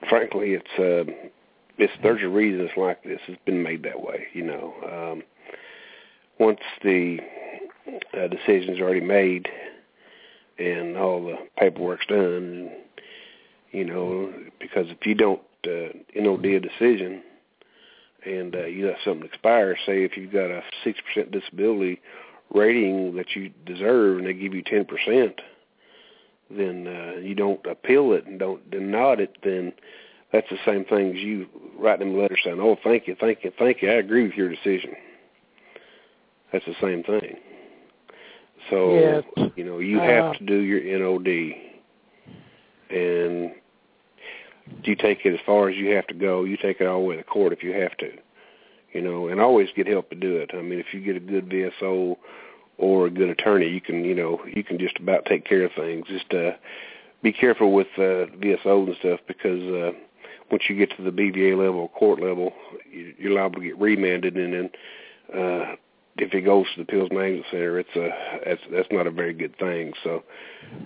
frankly, 0.10 0.58
it's 0.60 0.80
uh, 0.80 1.30
it's 1.82 1.94
there's 2.04 2.22
a 2.22 2.30
reason 2.30 2.62
it's 2.62 2.78
like 2.78 3.04
this. 3.04 3.20
It's 3.28 3.42
been 3.46 3.64
made 3.64 3.84
that 3.84 4.02
way. 4.02 4.28
You 4.34 4.44
know, 4.44 4.74
um, 4.86 5.24
once 6.40 6.60
the 6.84 7.18
uh, 8.14 8.28
decision's 8.28 8.80
already 8.80 9.02
made 9.02 9.50
and 10.60 10.96
all 10.96 11.24
the 11.24 11.38
paperwork's 11.58 12.06
done, 12.06 12.70
you 13.72 13.84
know, 13.84 14.32
because 14.60 14.86
if 14.90 15.06
you 15.08 15.16
don't 15.16 15.42
uh, 15.66 15.90
NOD 16.16 16.46
a 16.46 16.60
decision 16.60 17.24
and 18.26 18.56
uh, 18.56 18.66
you 18.66 18.86
let 18.86 18.98
something 19.04 19.26
expire, 19.26 19.76
say 19.86 20.04
if 20.04 20.16
you've 20.16 20.32
got 20.32 20.52
a 20.52 20.62
six 20.84 21.00
percent 21.02 21.32
disability 21.32 22.00
rating 22.54 23.16
that 23.16 23.36
you 23.36 23.50
deserve 23.66 24.20
and 24.20 24.28
they 24.28 24.34
give 24.34 24.54
you 24.54 24.62
ten 24.62 24.86
percent, 24.86 25.42
then 26.52 26.86
uh, 26.86 27.20
you 27.20 27.34
don't 27.34 27.66
appeal 27.66 28.14
it 28.14 28.28
and 28.28 28.38
don't 28.38 28.70
deny 28.70 29.14
it, 29.14 29.36
then 29.44 29.74
that's 30.32 30.50
the 30.50 30.58
same 30.66 30.86
thing 30.86 31.10
as 31.16 31.22
you 31.22 31.48
writing 31.78 32.08
them 32.08 32.18
a 32.18 32.22
letter 32.22 32.38
saying, 32.44 32.60
"Oh, 32.60 32.78
thank 32.84 33.08
you, 33.08 33.16
thank 33.20 33.44
you, 33.44 33.52
thank 33.58 33.82
you. 33.82 33.90
I 33.90 33.96
agree 33.96 34.24
with 34.24 34.34
your 34.36 34.50
decision." 34.50 34.96
That's 36.52 36.66
the 36.66 36.76
same 36.82 37.04
thing. 37.04 37.38
So 38.70 38.94
Yes. 38.94 39.24
you 39.56 39.64
know 39.64 39.80
you 39.80 40.00
Uh, 40.00 40.04
have 40.04 40.38
to 40.38 40.44
do 40.44 40.60
your 40.60 40.82
NOD, 40.82 41.56
and 42.90 43.52
you 44.84 44.96
take 44.96 45.26
it 45.26 45.34
as 45.34 45.40
far 45.42 45.70
as 45.70 45.76
you 45.76 45.96
have 45.96 46.08
to 46.08 46.14
go. 46.14 46.44
You 46.44 46.58
take 46.58 46.82
it 46.82 46.88
all 46.88 47.02
the 47.02 47.08
way 47.08 47.16
to 47.18 47.24
court 47.24 47.54
if 47.54 47.64
you 47.64 47.74
have 47.74 47.96
to, 47.98 48.12
you 48.94 49.02
know, 49.02 49.28
and 49.28 49.42
always 49.42 49.70
get 49.76 49.88
help 49.88 50.10
to 50.10 50.16
do 50.16 50.38
it. 50.38 50.52
I 50.54 50.62
mean, 50.62 50.80
if 50.80 50.94
you 50.94 51.02
get 51.02 51.16
a 51.16 51.20
good 51.20 51.50
VSO 51.50 52.18
or 52.78 53.08
a 53.08 53.10
good 53.10 53.30
attorney, 53.30 53.68
you 53.68 53.82
can 53.82 54.06
you 54.06 54.16
know 54.16 54.42
you 54.46 54.64
can 54.64 54.78
just 54.78 54.98
about 54.98 55.26
take 55.26 55.46
care 55.46 55.64
of 55.64 55.72
things. 55.74 56.08
Just 56.08 56.34
uh, 56.34 56.52
be 57.22 57.32
careful 57.32 57.72
with 57.72 57.88
uh, 57.98 58.28
VSOs 58.38 58.88
and 58.88 58.96
stuff 58.98 59.20
because 59.28 59.62
uh, 59.62 59.92
once 60.52 60.64
you 60.70 60.76
get 60.76 60.96
to 60.98 61.04
the 61.04 61.12
BVA 61.12 61.58
level 61.58 61.82
or 61.82 61.90
court 61.90 62.22
level, 62.22 62.54
you- 62.92 63.14
you're 63.18 63.34
liable 63.34 63.62
to 63.62 63.68
get 63.68 63.78
remanded, 63.78 64.36
and 64.38 64.54
then 64.54 64.70
uh, 65.34 65.76
if 66.18 66.34
it 66.34 66.42
goes 66.42 66.66
to 66.72 66.78
the 66.78 66.82
Appeals 66.84 67.12
Management 67.12 67.46
Center, 67.52 67.80
it's 67.80 67.96
a 67.96 68.10
that's 68.46 68.62
that's 68.72 68.92
not 68.92 69.08
a 69.08 69.12
very 69.12 69.34
good 69.34 69.56
thing. 69.58 69.94
So, 70.04 70.24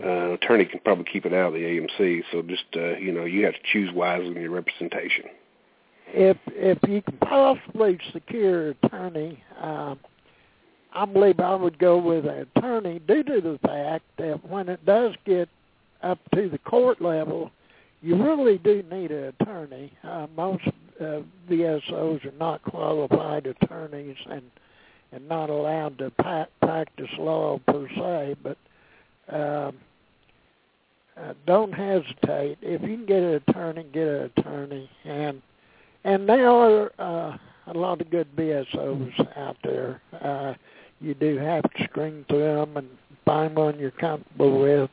uh, 0.03 0.33
attorney 0.33 0.65
can 0.65 0.79
probably 0.79 1.05
keep 1.05 1.25
it 1.25 1.33
out 1.33 1.47
of 1.47 1.53
the 1.53 1.63
AMC. 1.63 2.23
So 2.31 2.41
just 2.41 2.65
uh, 2.75 2.97
you 2.97 3.11
know, 3.11 3.25
you 3.25 3.43
have 3.45 3.55
to 3.55 3.59
choose 3.63 3.91
wisely 3.91 4.35
in 4.35 4.41
your 4.41 4.51
representation. 4.51 5.25
If 6.07 6.37
if 6.47 6.77
you 6.87 7.01
can 7.01 7.17
possibly 7.17 7.97
secure 8.13 8.69
an 8.69 8.77
attorney, 8.83 9.43
um, 9.59 9.99
I 10.93 11.05
believe 11.05 11.39
I 11.39 11.55
would 11.55 11.79
go 11.79 11.97
with 11.97 12.25
an 12.25 12.47
attorney 12.55 12.99
due 12.99 13.23
to 13.23 13.41
the 13.41 13.59
fact 13.63 14.05
that 14.17 14.47
when 14.47 14.69
it 14.69 14.85
does 14.85 15.15
get 15.25 15.49
up 16.03 16.19
to 16.35 16.49
the 16.49 16.59
court 16.59 17.01
level, 17.01 17.51
you 18.05 18.23
really 18.23 18.59
do 18.59 18.83
need 18.91 19.09
an 19.09 19.33
attorney. 19.39 19.91
Uh, 20.03 20.27
most 20.37 20.63
uh, 21.01 21.21
VSOs 21.49 22.23
are 22.23 22.37
not 22.39 22.61
qualified 22.61 23.47
attorneys 23.47 24.15
and 24.29 24.43
and 25.11 25.27
not 25.27 25.49
allowed 25.49 25.97
to 25.97 26.11
pa- 26.11 26.47
practice 26.61 27.09
law 27.17 27.59
per 27.67 27.87
se, 27.95 28.35
but 28.43 28.57
um, 29.29 29.75
uh, 31.17 31.33
don't 31.47 31.71
hesitate. 31.71 32.57
If 32.61 32.81
you 32.81 32.97
can 32.97 33.05
get 33.05 33.23
an 33.23 33.41
attorney, 33.47 33.85
get 33.91 34.07
an 34.07 34.31
attorney, 34.37 34.89
and 35.03 35.41
and 36.03 36.29
there 36.29 36.47
are 36.47 36.91
uh, 36.99 37.37
a 37.67 37.73
lot 37.73 38.01
of 38.01 38.11
good 38.11 38.27
VSOs 38.35 39.37
out 39.37 39.57
there. 39.63 40.01
Uh, 40.21 40.53
you 41.01 41.15
do 41.15 41.37
have 41.37 41.63
to 41.63 41.83
screen 41.85 42.23
through 42.29 42.39
them 42.39 42.77
and 42.77 42.89
find 43.25 43.55
one 43.55 43.79
you're 43.79 43.89
comfortable 43.91 44.61
with, 44.61 44.91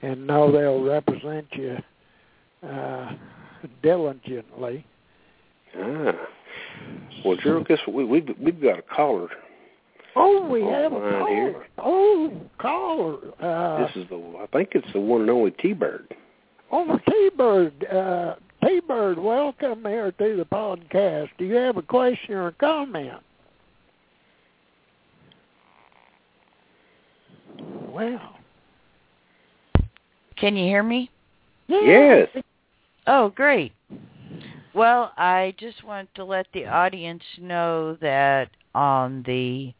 and 0.00 0.26
know 0.26 0.50
they'll 0.50 0.82
represent 0.82 1.46
you 1.52 1.76
uh, 2.66 3.12
diligently. 3.82 4.84
Ah, 5.76 6.12
well, 7.24 7.36
Gerald, 7.42 7.68
guess 7.68 7.78
what? 7.86 7.94
We 7.96 8.04
we've 8.04 8.28
we've 8.40 8.60
got 8.60 8.78
a 8.78 8.82
caller. 8.82 9.28
Oh, 10.14 10.46
we 10.48 10.60
have 10.62 10.92
a 10.92 11.00
caller. 11.00 11.28
here. 11.28 11.66
Oh, 11.78 12.32
caller. 12.58 13.16
Uh, 13.40 13.86
this 13.86 13.96
is 14.04 14.08
the 14.10 14.16
I 14.42 14.46
think 14.52 14.70
it's 14.72 14.92
the 14.92 15.00
one 15.00 15.22
and 15.22 15.30
only 15.30 15.52
T-Bird. 15.52 16.14
Oh, 16.70 16.98
T-Bird, 17.08 17.84
uh, 17.86 18.34
T-Bird, 18.64 19.18
welcome 19.18 19.84
here 19.84 20.10
to 20.12 20.36
the 20.36 20.44
podcast. 20.44 21.28
Do 21.38 21.44
you 21.44 21.54
have 21.56 21.76
a 21.76 21.82
question 21.82 22.34
or 22.34 22.48
a 22.48 22.52
comment? 22.52 23.20
Well, 27.88 28.36
Can 30.36 30.56
you 30.56 30.64
hear 30.64 30.82
me? 30.82 31.10
Yes. 31.68 32.28
Oh, 33.06 33.30
great. 33.30 33.72
Well, 34.74 35.12
I 35.16 35.54
just 35.58 35.84
want 35.84 36.08
to 36.14 36.24
let 36.24 36.46
the 36.54 36.66
audience 36.66 37.22
know 37.38 37.96
that 38.00 38.48
on 38.74 39.22
the 39.26 39.74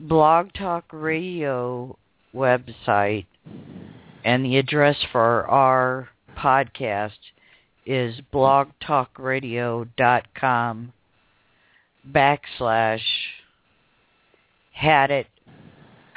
Blog 0.00 0.52
Talk 0.54 0.86
Radio 0.92 1.96
website 2.34 3.26
and 4.24 4.44
the 4.44 4.56
address 4.56 4.96
for 5.12 5.46
our 5.46 6.08
podcast 6.36 7.12
is 7.86 8.20
blogtalkradio.com 8.32 10.92
backslash 12.10 13.00
had 14.72 15.10
it 15.10 15.26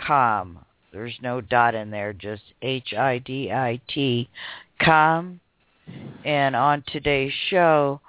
com. 0.06 0.60
There's 0.92 1.18
no 1.22 1.42
dot 1.42 1.76
in 1.76 1.92
there, 1.92 2.14
just 2.14 2.44
H 2.62 2.94
I 2.98 3.20
D 3.20 3.52
I 3.52 3.80
T 3.88 4.30
com. 4.82 5.40
And 6.25 6.56
on 6.56 6.84
today's 6.91 7.34
show, 7.50 8.01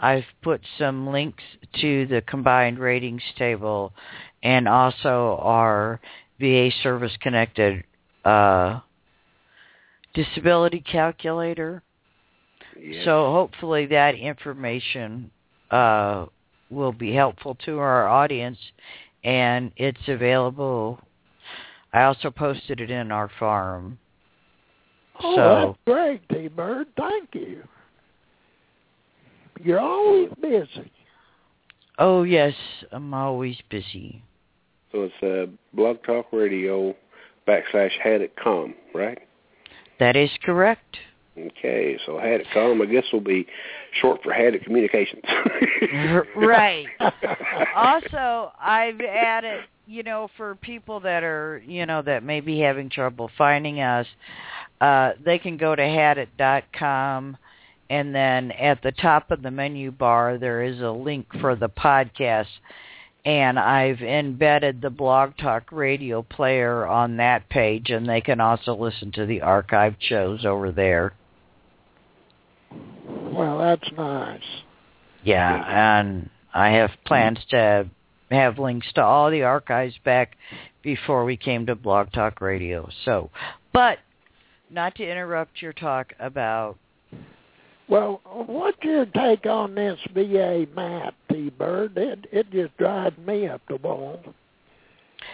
I've 0.00 0.24
put 0.42 0.60
some 0.78 1.10
links 1.10 1.42
to 1.80 2.06
the 2.06 2.22
combined 2.22 2.78
ratings 2.78 3.22
table 3.38 3.92
and 4.42 4.68
also 4.68 5.38
our 5.40 6.00
VA 6.40 6.70
service 6.82 7.16
connected 7.20 7.84
uh, 8.24 8.80
disability 10.12 10.80
calculator. 10.80 11.82
Yes. 12.78 13.04
So 13.04 13.32
hopefully 13.32 13.86
that 13.86 14.14
information 14.14 15.30
uh, 15.70 16.26
will 16.70 16.92
be 16.92 17.14
helpful 17.14 17.56
to 17.64 17.78
our 17.78 18.08
audience, 18.08 18.58
and 19.22 19.70
it's 19.76 20.08
available. 20.08 21.00
I 21.92 22.04
also 22.04 22.30
posted 22.30 22.80
it 22.80 22.90
in 22.90 23.12
our 23.12 23.30
forum. 23.38 23.98
Oh, 25.22 25.36
So- 25.36 25.66
that's 25.66 25.78
great, 25.86 26.28
T-Bird. 26.28 26.86
Thank 26.96 27.28
you. 27.34 27.62
You're 29.62 29.80
always 29.80 30.28
busy. 30.40 30.90
Oh 31.98 32.22
yes, 32.24 32.54
I'm 32.90 33.12
always 33.14 33.56
busy. 33.70 34.22
So 34.90 35.08
it's 35.10 35.22
uh, 35.22 35.50
Blog 35.72 35.98
Talk 36.04 36.26
Radio 36.32 36.94
backslash 37.46 37.92
had 38.02 38.20
it 38.22 38.34
com, 38.42 38.74
right? 38.94 39.18
That 40.00 40.16
is 40.16 40.30
correct. 40.42 40.96
Okay, 41.38 41.96
so 42.04 42.18
had 42.18 42.40
it 42.40 42.46
com, 42.52 42.82
I 42.82 42.86
guess 42.86 43.04
will 43.12 43.20
be 43.20 43.46
short 44.00 44.22
for 44.22 44.32
had 44.32 44.54
it 44.54 44.64
communications. 44.64 45.22
right. 46.36 46.86
Also, 47.74 48.52
I've 48.60 49.00
added, 49.00 49.60
you 49.86 50.02
know, 50.02 50.28
for 50.36 50.54
people 50.56 51.00
that 51.00 51.22
are, 51.24 51.62
you 51.66 51.86
know, 51.86 52.02
that 52.02 52.22
may 52.22 52.40
be 52.40 52.58
having 52.60 52.90
trouble 52.90 53.30
finding 53.38 53.80
us, 53.80 54.06
uh, 54.82 55.12
they 55.24 55.38
can 55.38 55.56
go 55.56 55.76
to 55.76 55.82
hadit.com 55.82 57.36
and 57.88 58.14
then 58.14 58.50
at 58.50 58.82
the 58.82 58.90
top 58.90 59.30
of 59.30 59.40
the 59.40 59.50
menu 59.50 59.92
bar 59.92 60.38
there 60.38 60.64
is 60.64 60.80
a 60.80 60.90
link 60.90 61.26
for 61.40 61.54
the 61.54 61.68
podcast 61.68 62.48
and 63.24 63.60
I've 63.60 64.02
embedded 64.02 64.82
the 64.82 64.90
Blog 64.90 65.36
Talk 65.36 65.70
Radio 65.70 66.22
player 66.22 66.84
on 66.84 67.18
that 67.18 67.48
page 67.48 67.90
and 67.90 68.08
they 68.08 68.20
can 68.20 68.40
also 68.40 68.74
listen 68.74 69.12
to 69.12 69.24
the 69.24 69.38
archived 69.38 69.98
shows 70.00 70.44
over 70.44 70.72
there. 70.72 71.14
Well, 73.06 73.58
that's 73.58 73.88
nice. 73.96 74.40
Yeah, 75.22 76.00
and 76.00 76.28
I 76.52 76.70
have 76.70 76.90
plans 77.06 77.38
to 77.50 77.88
have 78.32 78.58
links 78.58 78.92
to 78.94 79.04
all 79.04 79.30
the 79.30 79.44
archives 79.44 79.94
back 80.04 80.36
before 80.82 81.24
we 81.24 81.36
came 81.36 81.66
to 81.66 81.76
Blog 81.76 82.10
Talk 82.10 82.40
Radio. 82.40 82.88
So, 83.04 83.30
but 83.72 83.98
not 84.72 84.94
to 84.96 85.08
interrupt 85.08 85.60
your 85.62 85.72
talk 85.72 86.12
about. 86.18 86.76
Well, 87.88 88.20
what's 88.46 88.82
your 88.82 89.06
take 89.06 89.44
on 89.46 89.74
this 89.74 89.98
VA 90.14 90.66
math, 90.74 91.14
T-Bird? 91.30 91.92
It 91.96 92.26
it 92.32 92.50
just 92.50 92.76
drives 92.78 93.18
me 93.18 93.48
up 93.48 93.60
the 93.68 93.76
wall, 93.76 94.20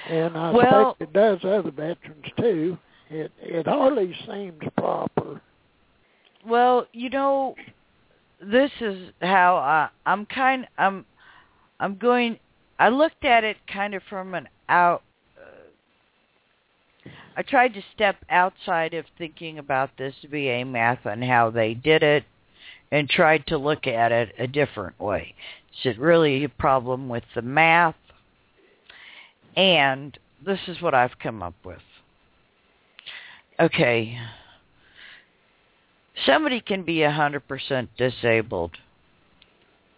and 0.08 0.36
I 0.36 0.50
well, 0.50 0.96
suspect 0.98 1.02
it 1.02 1.12
does 1.12 1.38
other 1.44 1.70
veterans 1.70 2.24
too. 2.36 2.78
It 3.10 3.30
it 3.40 3.66
hardly 3.66 4.14
seems 4.26 4.60
proper. 4.76 5.40
Well, 6.46 6.86
you 6.92 7.10
know, 7.10 7.54
this 8.40 8.70
is 8.80 9.10
how 9.20 9.56
I, 9.56 9.88
I'm 10.06 10.26
kind. 10.26 10.66
I'm 10.78 11.04
I'm 11.80 11.96
going. 11.96 12.38
I 12.78 12.88
looked 12.88 13.24
at 13.24 13.44
it 13.44 13.56
kind 13.72 13.94
of 13.94 14.02
from 14.08 14.34
an 14.34 14.48
out. 14.68 15.02
I 17.38 17.42
tried 17.42 17.74
to 17.74 17.82
step 17.94 18.16
outside 18.28 18.94
of 18.94 19.04
thinking 19.16 19.60
about 19.60 19.90
this 19.96 20.14
VA 20.28 20.64
math 20.64 21.06
and 21.06 21.22
how 21.22 21.50
they 21.50 21.72
did 21.72 22.02
it, 22.02 22.24
and 22.90 23.08
tried 23.08 23.46
to 23.46 23.56
look 23.56 23.86
at 23.86 24.10
it 24.10 24.34
a 24.40 24.48
different 24.48 24.98
way. 24.98 25.36
Is 25.72 25.86
it 25.86 26.00
really 26.00 26.42
a 26.42 26.48
problem 26.48 27.08
with 27.08 27.22
the 27.36 27.42
math? 27.42 27.94
And 29.56 30.18
this 30.44 30.58
is 30.66 30.82
what 30.82 30.94
I've 30.94 31.16
come 31.22 31.40
up 31.40 31.54
with. 31.64 31.78
Okay, 33.60 34.18
somebody 36.26 36.60
can 36.60 36.82
be 36.82 37.04
a 37.04 37.10
100% 37.10 37.88
disabled, 37.96 38.72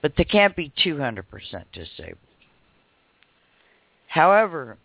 but 0.03 0.13
they 0.19 0.25
can't 0.25 0.55
be 0.55 0.71
200% 0.85 1.25
disabled. 1.73 2.19
However, 4.09 4.77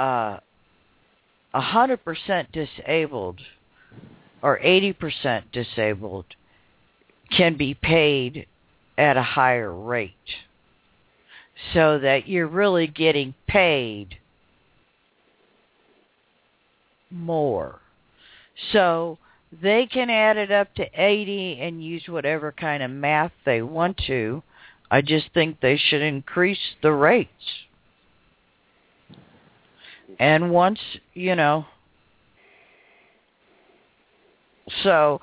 uh, 0.00 0.40
100% 1.54 2.46
disabled 2.52 3.40
or 4.42 4.58
80% 4.58 5.42
disabled 5.52 6.24
can 7.36 7.56
be 7.56 7.74
paid 7.74 8.46
at 8.96 9.16
a 9.16 9.22
higher 9.22 9.72
rate 9.72 10.12
so 11.74 11.98
that 11.98 12.26
you're 12.26 12.46
really 12.46 12.86
getting 12.86 13.34
paid 13.46 14.16
more. 17.10 17.80
So 18.72 19.18
they 19.60 19.86
can 19.86 20.08
add 20.10 20.36
it 20.36 20.50
up 20.50 20.74
to 20.76 20.86
80 20.94 21.58
and 21.60 21.84
use 21.84 22.04
whatever 22.08 22.52
kind 22.52 22.82
of 22.82 22.90
math 22.90 23.32
they 23.44 23.62
want 23.62 24.00
to. 24.06 24.42
I 24.90 25.02
just 25.02 25.26
think 25.34 25.60
they 25.60 25.76
should 25.76 26.02
increase 26.02 26.74
the 26.82 26.92
rates. 26.92 27.30
And 30.18 30.50
once, 30.50 30.78
you 31.14 31.34
know, 31.34 31.66
so 34.82 35.20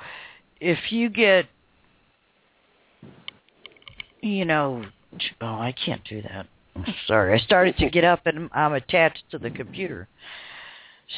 if 0.60 0.92
you 0.92 1.10
get, 1.10 1.46
you 4.22 4.46
know, 4.46 4.84
oh, 5.42 5.46
I 5.46 5.74
can't 5.86 6.04
do 6.06 6.22
that. 6.24 6.48
sorry. 7.08 7.34
I 7.34 7.44
started 7.44 7.78
to 7.78 7.90
get 7.90 8.04
up 8.04 8.26
and 8.26 8.50
I'm 8.54 8.74
attached 8.74 9.24
to 9.32 9.38
the 9.38 9.50
computer. 9.50 10.08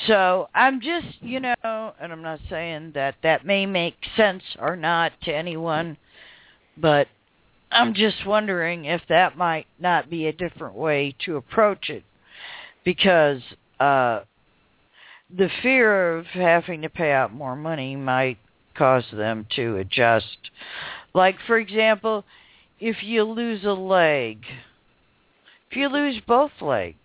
So 0.07 0.49
I'm 0.53 0.81
just, 0.81 1.07
you 1.21 1.39
know, 1.39 1.55
and 1.63 2.11
I'm 2.11 2.21
not 2.21 2.39
saying 2.49 2.91
that 2.93 3.15
that 3.23 3.45
may 3.45 3.65
make 3.65 3.95
sense 4.15 4.43
or 4.59 4.75
not 4.75 5.13
to 5.23 5.35
anyone, 5.35 5.97
but 6.77 7.07
I'm 7.71 7.93
just 7.93 8.25
wondering 8.25 8.85
if 8.85 9.01
that 9.09 9.37
might 9.37 9.65
not 9.79 10.09
be 10.09 10.27
a 10.27 10.33
different 10.33 10.75
way 10.75 11.15
to 11.25 11.37
approach 11.37 11.89
it 11.89 12.03
because 12.83 13.41
uh 13.79 14.21
the 15.35 15.49
fear 15.61 16.17
of 16.17 16.25
having 16.27 16.81
to 16.81 16.89
pay 16.89 17.11
out 17.11 17.33
more 17.33 17.55
money 17.55 17.95
might 17.95 18.39
cause 18.75 19.05
them 19.13 19.45
to 19.55 19.77
adjust. 19.77 20.37
Like 21.13 21.35
for 21.45 21.57
example, 21.57 22.23
if 22.79 23.03
you 23.03 23.23
lose 23.23 23.63
a 23.63 23.73
leg, 23.73 24.43
if 25.69 25.77
you 25.77 25.87
lose 25.87 26.19
both 26.25 26.51
legs, 26.61 26.97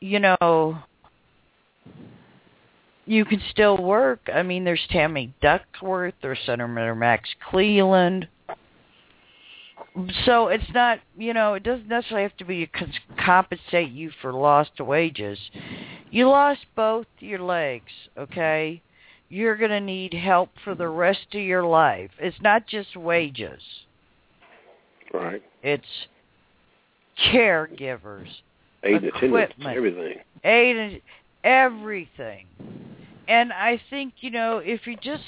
you 0.00 0.20
know, 0.20 0.78
you 3.06 3.24
can 3.24 3.40
still 3.50 3.78
work. 3.78 4.20
I 4.32 4.42
mean, 4.42 4.64
there's 4.64 4.86
Tammy 4.90 5.34
Duckworth, 5.40 6.14
there's 6.22 6.38
Senator 6.44 6.94
Max 6.94 7.30
Cleland. 7.50 8.28
So 10.24 10.48
it's 10.48 10.72
not, 10.74 11.00
you 11.16 11.34
know, 11.34 11.54
it 11.54 11.62
doesn't 11.62 11.88
necessarily 11.88 12.22
have 12.22 12.36
to 12.38 12.44
be 12.44 12.66
to 12.66 12.86
compensate 13.24 13.90
you 13.90 14.10
for 14.22 14.32
lost 14.32 14.78
wages. 14.78 15.38
You 16.10 16.28
lost 16.28 16.60
both 16.76 17.06
your 17.18 17.40
legs, 17.40 17.90
okay? 18.16 18.82
You're 19.28 19.56
going 19.56 19.70
to 19.70 19.80
need 19.80 20.14
help 20.14 20.50
for 20.64 20.74
the 20.74 20.88
rest 20.88 21.26
of 21.34 21.40
your 21.40 21.64
life. 21.64 22.10
It's 22.18 22.40
not 22.40 22.66
just 22.66 22.96
wages. 22.96 23.60
Right. 25.12 25.42
It's 25.62 25.84
caregivers 27.32 28.28
aid 28.82 29.04
equipment, 29.04 29.76
everything. 29.76 30.18
Aid 30.44 30.76
and 30.76 31.00
everything. 31.44 32.46
And 33.26 33.52
I 33.52 33.80
think 33.90 34.14
you 34.20 34.30
know 34.30 34.58
if 34.58 34.86
you 34.86 34.96
just 34.96 35.24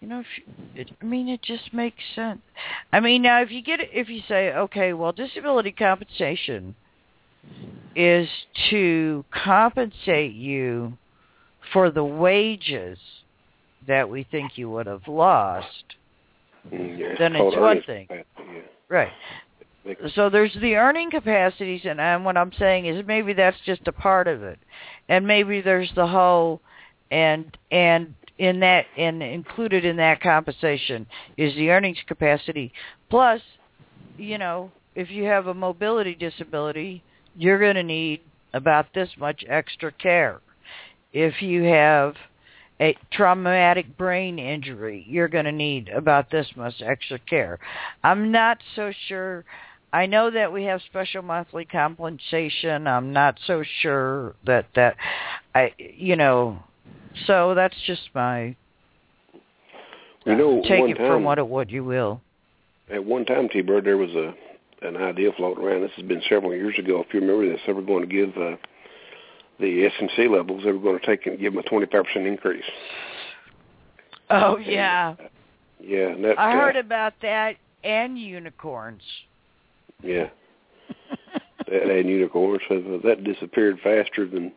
you 0.00 0.08
know, 0.08 0.20
if 0.20 0.26
you, 0.36 0.52
it, 0.74 0.90
I 1.00 1.04
mean, 1.04 1.28
it 1.28 1.42
just 1.42 1.72
makes 1.72 2.02
sense. 2.14 2.40
I 2.92 3.00
mean, 3.00 3.22
now 3.22 3.42
if 3.42 3.50
you 3.50 3.62
get 3.62 3.80
it 3.80 3.90
if 3.92 4.08
you 4.08 4.20
say, 4.28 4.52
okay, 4.52 4.92
well, 4.92 5.12
disability 5.12 5.72
compensation 5.72 6.74
is 7.94 8.28
to 8.70 9.24
compensate 9.30 10.34
you 10.34 10.98
for 11.72 11.90
the 11.90 12.04
wages 12.04 12.98
that 13.86 14.08
we 14.08 14.26
think 14.30 14.58
you 14.58 14.68
would 14.70 14.86
have 14.86 15.08
lost, 15.08 15.96
mm, 16.70 16.98
yeah, 16.98 17.14
then 17.18 17.34
it's 17.34 17.56
one 17.56 17.82
thing. 17.82 18.06
Yeah. 18.10 18.22
Right. 18.88 19.12
So 20.14 20.28
there's 20.28 20.54
the 20.60 20.74
earning 20.74 21.10
capacities, 21.10 21.82
and, 21.84 22.00
and 22.00 22.24
what 22.24 22.36
I'm 22.36 22.52
saying 22.58 22.86
is 22.86 23.06
maybe 23.06 23.32
that's 23.32 23.56
just 23.64 23.86
a 23.86 23.92
part 23.92 24.26
of 24.26 24.42
it, 24.42 24.58
and 25.08 25.26
maybe 25.26 25.60
there's 25.60 25.90
the 25.94 26.06
whole, 26.06 26.60
and 27.10 27.56
and 27.70 28.14
in 28.38 28.60
that 28.60 28.86
and 28.96 29.22
included 29.22 29.84
in 29.84 29.96
that 29.96 30.20
compensation 30.20 31.06
is 31.36 31.54
the 31.54 31.70
earnings 31.70 31.98
capacity. 32.06 32.72
Plus, 33.08 33.40
you 34.16 34.38
know, 34.38 34.70
if 34.94 35.10
you 35.10 35.24
have 35.24 35.46
a 35.46 35.54
mobility 35.54 36.14
disability, 36.14 37.02
you're 37.36 37.58
going 37.58 37.76
to 37.76 37.82
need 37.82 38.20
about 38.54 38.86
this 38.94 39.08
much 39.18 39.44
extra 39.48 39.92
care. 39.92 40.40
If 41.12 41.40
you 41.42 41.62
have 41.64 42.14
a 42.80 42.96
traumatic 43.10 43.96
brain 43.96 44.38
injury, 44.38 45.04
you're 45.08 45.28
going 45.28 45.44
to 45.46 45.52
need 45.52 45.88
about 45.88 46.30
this 46.30 46.46
much 46.56 46.74
extra 46.84 47.18
care. 47.18 47.58
I'm 48.04 48.30
not 48.30 48.58
so 48.74 48.92
sure 49.08 49.44
I 49.92 50.06
know 50.06 50.30
that 50.30 50.52
we 50.52 50.64
have 50.64 50.82
special 50.82 51.22
monthly 51.22 51.64
compensation. 51.64 52.86
I'm 52.86 53.12
not 53.12 53.38
so 53.46 53.62
sure 53.80 54.34
that 54.44 54.66
that 54.74 54.96
I 55.54 55.72
you 55.78 56.16
know 56.16 56.58
so 57.26 57.54
that's 57.54 57.76
just 57.86 58.08
my 58.14 58.56
you 60.26 60.34
know, 60.34 60.60
take 60.62 60.90
it 60.90 60.98
time, 60.98 61.06
from 61.06 61.24
what 61.24 61.38
it 61.38 61.46
what 61.46 61.70
you 61.70 61.84
will. 61.84 62.20
At 62.90 63.04
one 63.04 63.24
time, 63.24 63.48
T 63.48 63.60
Bird, 63.62 63.84
there 63.84 63.96
was 63.96 64.10
a 64.10 64.34
an 64.86 64.96
idea 64.96 65.30
floating 65.36 65.64
around. 65.64 65.82
This 65.82 65.92
has 65.96 66.04
been 66.04 66.22
several 66.28 66.52
years 66.52 66.74
ago. 66.78 67.00
If 67.06 67.14
you 67.14 67.20
remember 67.20 67.48
this, 67.48 67.60
they 67.66 67.72
were 67.72 67.82
going 67.82 68.08
to 68.08 68.12
give 68.12 68.36
uh, 68.36 68.56
the 69.58 69.88
SMC 70.00 70.30
levels. 70.30 70.64
They 70.64 70.72
were 70.72 70.78
going 70.78 70.98
to 70.98 71.06
take 71.06 71.26
and 71.26 71.38
give 71.38 71.54
them 71.54 71.64
a 71.64 71.68
twenty 71.68 71.86
five 71.86 72.04
percent 72.04 72.26
increase. 72.26 72.64
Oh 74.30 74.58
yeah. 74.58 75.14
Uh, 75.18 75.24
yeah, 75.80 76.08
and 76.08 76.24
that, 76.24 76.38
I 76.38 76.52
uh, 76.52 76.56
heard 76.56 76.76
about 76.76 77.14
that 77.22 77.56
and 77.84 78.18
unicorns. 78.18 79.02
Yeah. 80.02 80.28
that 81.68 81.90
and 81.90 82.08
unicorns. 82.08 82.62
So 82.68 83.00
that 83.04 83.24
disappeared 83.24 83.78
faster 83.82 84.26
than 84.26 84.52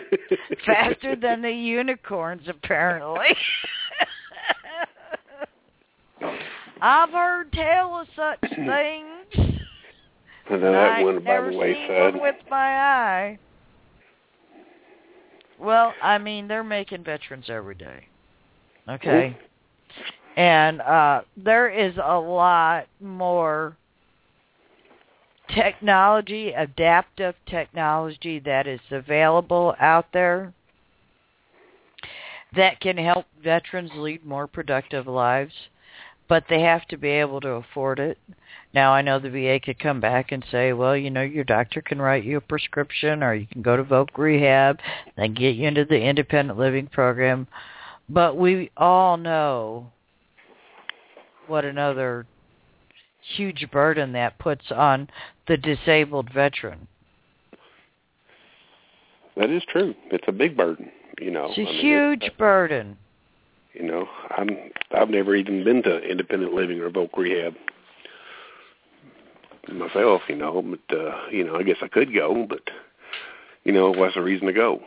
faster 0.66 1.16
than 1.16 1.42
the 1.42 1.50
unicorns, 1.50 2.42
apparently. 2.48 3.36
I've 6.80 7.10
heard 7.10 7.52
tell 7.52 8.00
of 8.00 8.08
such 8.16 8.40
things. 8.56 9.58
And 10.50 10.62
then 10.62 10.72
that 10.72 11.04
went 11.04 11.24
by 11.24 11.40
the 11.40 11.50
seen 11.50 11.58
wayside. 11.58 12.20
with 12.20 12.36
my 12.50 12.76
eye. 12.76 13.38
Well, 15.58 15.94
I 16.02 16.18
mean, 16.18 16.48
they're 16.48 16.64
making 16.64 17.04
veterans 17.04 17.44
every 17.48 17.76
day. 17.76 18.06
Okay. 18.88 19.36
And 20.36 20.80
uh 20.80 21.22
there 21.36 21.68
is 21.68 21.94
a 22.02 22.18
lot 22.18 22.86
more 23.00 23.76
technology, 25.48 26.52
adaptive 26.52 27.34
technology 27.46 28.38
that 28.40 28.66
is 28.66 28.80
available 28.90 29.74
out 29.80 30.06
there. 30.12 30.52
that 32.54 32.80
can 32.80 32.96
help 32.98 33.26
veterans 33.42 33.90
lead 33.94 34.24
more 34.24 34.46
productive 34.46 35.06
lives, 35.06 35.54
but 36.28 36.44
they 36.48 36.60
have 36.60 36.86
to 36.88 36.96
be 36.96 37.08
able 37.08 37.40
to 37.40 37.48
afford 37.48 37.98
it. 37.98 38.18
Now 38.74 38.92
I 38.92 39.02
know 39.02 39.18
the 39.18 39.30
VA 39.30 39.60
could 39.60 39.78
come 39.78 40.00
back 40.00 40.32
and 40.32 40.44
say, 40.50 40.72
well, 40.72 40.96
you 40.96 41.10
know, 41.10 41.22
your 41.22 41.44
doctor 41.44 41.82
can 41.82 42.00
write 42.00 42.24
you 42.24 42.38
a 42.38 42.40
prescription 42.40 43.22
or 43.22 43.34
you 43.34 43.46
can 43.46 43.62
go 43.62 43.76
to 43.76 43.84
Voc 43.84 44.08
Rehab, 44.16 44.78
and 45.16 45.36
get 45.36 45.56
you 45.56 45.68
into 45.68 45.84
the 45.84 46.00
independent 46.00 46.58
living 46.58 46.86
program. 46.86 47.46
But 48.08 48.36
we 48.36 48.70
all 48.76 49.16
know 49.16 49.90
what 51.46 51.64
another 51.64 52.26
huge 53.36 53.70
burden 53.70 54.12
that 54.12 54.38
puts 54.38 54.70
on 54.70 55.08
the 55.48 55.56
disabled 55.56 56.32
veteran. 56.32 56.86
That 59.36 59.50
is 59.50 59.62
true. 59.68 59.94
It's 60.10 60.24
a 60.28 60.32
big 60.32 60.56
burden, 60.56 60.90
you 61.20 61.30
know. 61.30 61.46
It's 61.48 61.58
a 61.58 61.62
I 61.62 61.64
mean, 61.64 61.80
huge 61.80 62.22
it's, 62.24 62.36
burden. 62.36 62.98
You 63.72 63.84
know, 63.84 64.06
I'm 64.36 64.50
I've 64.94 65.08
never 65.08 65.34
even 65.34 65.64
been 65.64 65.82
to 65.84 65.98
independent 66.00 66.52
living 66.52 66.80
or 66.80 66.90
voc 66.90 67.16
rehab 67.16 67.54
myself, 69.72 70.22
you 70.28 70.36
know, 70.36 70.62
but 70.62 70.96
uh, 70.96 71.28
you 71.30 71.44
know, 71.44 71.56
I 71.56 71.62
guess 71.62 71.76
I 71.82 71.88
could 71.88 72.12
go, 72.12 72.46
but 72.48 72.62
you 73.64 73.72
know, 73.72 73.90
what's 73.90 74.14
the 74.14 74.22
reason 74.22 74.46
to 74.48 74.52
go? 74.52 74.80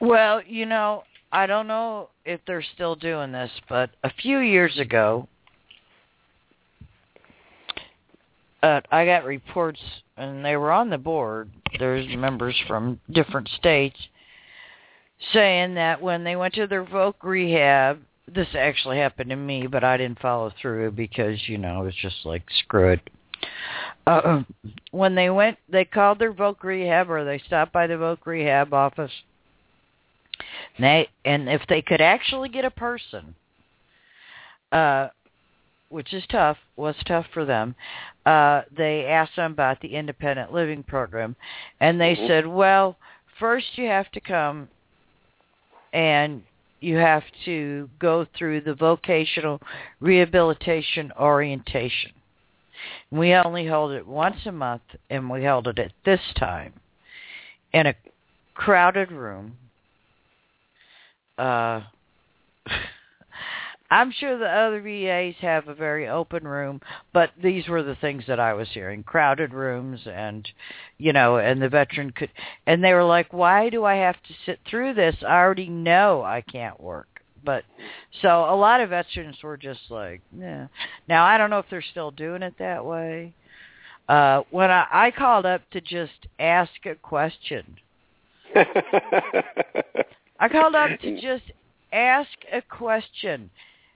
Well, 0.00 0.42
you 0.42 0.64
know, 0.64 1.04
I 1.32 1.46
don't 1.46 1.66
know 1.66 2.08
if 2.24 2.40
they're 2.46 2.64
still 2.74 2.94
doing 2.94 3.32
this, 3.32 3.50
but 3.68 3.90
a 4.04 4.10
few 4.10 4.38
years 4.38 4.78
ago, 4.78 5.28
uh, 8.62 8.80
I 8.90 9.04
got 9.04 9.24
reports, 9.24 9.80
and 10.16 10.44
they 10.44 10.56
were 10.56 10.72
on 10.72 10.90
the 10.90 10.98
board. 10.98 11.50
There's 11.78 12.06
members 12.16 12.56
from 12.66 13.00
different 13.10 13.48
states 13.48 13.96
saying 15.32 15.74
that 15.74 16.00
when 16.00 16.24
they 16.24 16.36
went 16.36 16.54
to 16.54 16.66
their 16.66 16.84
voc 16.84 17.14
rehab, 17.22 18.00
this 18.32 18.48
actually 18.54 18.98
happened 18.98 19.30
to 19.30 19.36
me, 19.36 19.66
but 19.66 19.84
I 19.84 19.96
didn't 19.96 20.20
follow 20.20 20.52
through 20.60 20.92
because 20.92 21.48
you 21.48 21.58
know 21.58 21.82
it 21.82 21.84
was 21.86 21.94
just 21.94 22.24
like 22.24 22.42
screw 22.64 22.92
it. 22.92 23.10
Uh, 24.06 24.42
when 24.90 25.14
they 25.14 25.30
went, 25.30 25.58
they 25.68 25.84
called 25.84 26.18
their 26.18 26.32
voc 26.32 26.62
rehab 26.62 27.10
or 27.10 27.24
they 27.24 27.38
stopped 27.38 27.72
by 27.72 27.86
the 27.86 27.94
voc 27.94 28.18
rehab 28.24 28.72
office. 28.72 29.12
And, 30.76 30.84
they, 30.84 31.08
and 31.24 31.48
if 31.48 31.62
they 31.68 31.82
could 31.82 32.00
actually 32.00 32.48
get 32.48 32.64
a 32.64 32.70
person, 32.70 33.34
uh, 34.72 35.08
which 35.90 36.14
is 36.14 36.22
tough, 36.30 36.56
was 36.76 36.94
tough 37.06 37.26
for 37.34 37.44
them, 37.44 37.74
uh, 38.24 38.62
they 38.74 39.04
asked 39.06 39.36
them 39.36 39.52
about 39.52 39.80
the 39.80 39.94
independent 39.94 40.52
living 40.52 40.82
program, 40.82 41.36
and 41.80 42.00
they 42.00 42.14
mm-hmm. 42.14 42.26
said, 42.26 42.46
well, 42.46 42.96
first 43.38 43.66
you 43.74 43.86
have 43.86 44.10
to 44.12 44.20
come 44.20 44.68
and 45.92 46.42
you 46.80 46.96
have 46.96 47.24
to 47.44 47.90
go 47.98 48.26
through 48.38 48.60
the 48.62 48.74
vocational 48.74 49.60
rehabilitation 50.00 51.12
orientation. 51.18 52.12
We 53.10 53.34
only 53.34 53.66
hold 53.66 53.92
it 53.92 54.06
once 54.06 54.46
a 54.46 54.52
month, 54.52 54.82
and 55.10 55.28
we 55.28 55.42
held 55.42 55.68
it 55.68 55.78
at 55.78 55.92
this 56.04 56.20
time 56.38 56.72
in 57.72 57.86
a 57.86 57.94
crowded 58.54 59.12
room. 59.12 59.56
Uh, 61.36 61.82
I'm 63.90 64.12
sure 64.12 64.38
the 64.38 64.46
other 64.46 64.80
VAs 64.80 65.34
have 65.40 65.66
a 65.66 65.74
very 65.74 66.06
open 66.06 66.46
room, 66.46 66.80
but 67.12 67.30
these 67.42 67.66
were 67.66 67.82
the 67.82 67.96
things 67.96 68.24
that 68.28 68.38
I 68.38 68.54
was 68.54 68.68
hearing: 68.72 69.02
crowded 69.02 69.52
rooms, 69.52 70.00
and 70.06 70.48
you 70.98 71.12
know, 71.12 71.38
and 71.38 71.60
the 71.60 71.68
veteran 71.68 72.12
could, 72.12 72.30
and 72.66 72.84
they 72.84 72.94
were 72.94 73.04
like, 73.04 73.32
"Why 73.32 73.68
do 73.68 73.84
I 73.84 73.96
have 73.96 74.22
to 74.22 74.34
sit 74.46 74.60
through 74.68 74.94
this? 74.94 75.16
I 75.26 75.38
already 75.38 75.68
know 75.68 76.22
I 76.22 76.40
can't 76.40 76.80
work." 76.80 77.08
But 77.44 77.64
so 78.22 78.44
a 78.44 78.54
lot 78.54 78.80
of 78.80 78.90
veterans 78.90 79.42
were 79.42 79.56
just 79.56 79.80
like, 79.90 80.20
yeah. 80.36 80.66
Now 81.08 81.24
I 81.24 81.38
don't 81.38 81.50
know 81.50 81.58
if 81.58 81.66
they're 81.70 81.82
still 81.82 82.10
doing 82.10 82.42
it 82.42 82.54
that 82.58 82.84
way. 82.84 83.34
Uh 84.08 84.42
when 84.50 84.70
I, 84.70 84.86
I 84.90 85.10
called 85.10 85.46
up 85.46 85.62
to 85.70 85.80
just 85.80 86.26
ask 86.38 86.70
a 86.84 86.94
question. 86.96 87.76
I 88.54 90.48
called 90.50 90.74
up 90.74 91.00
to 91.00 91.20
just 91.20 91.44
ask 91.92 92.30
a 92.52 92.62
question 92.62 93.50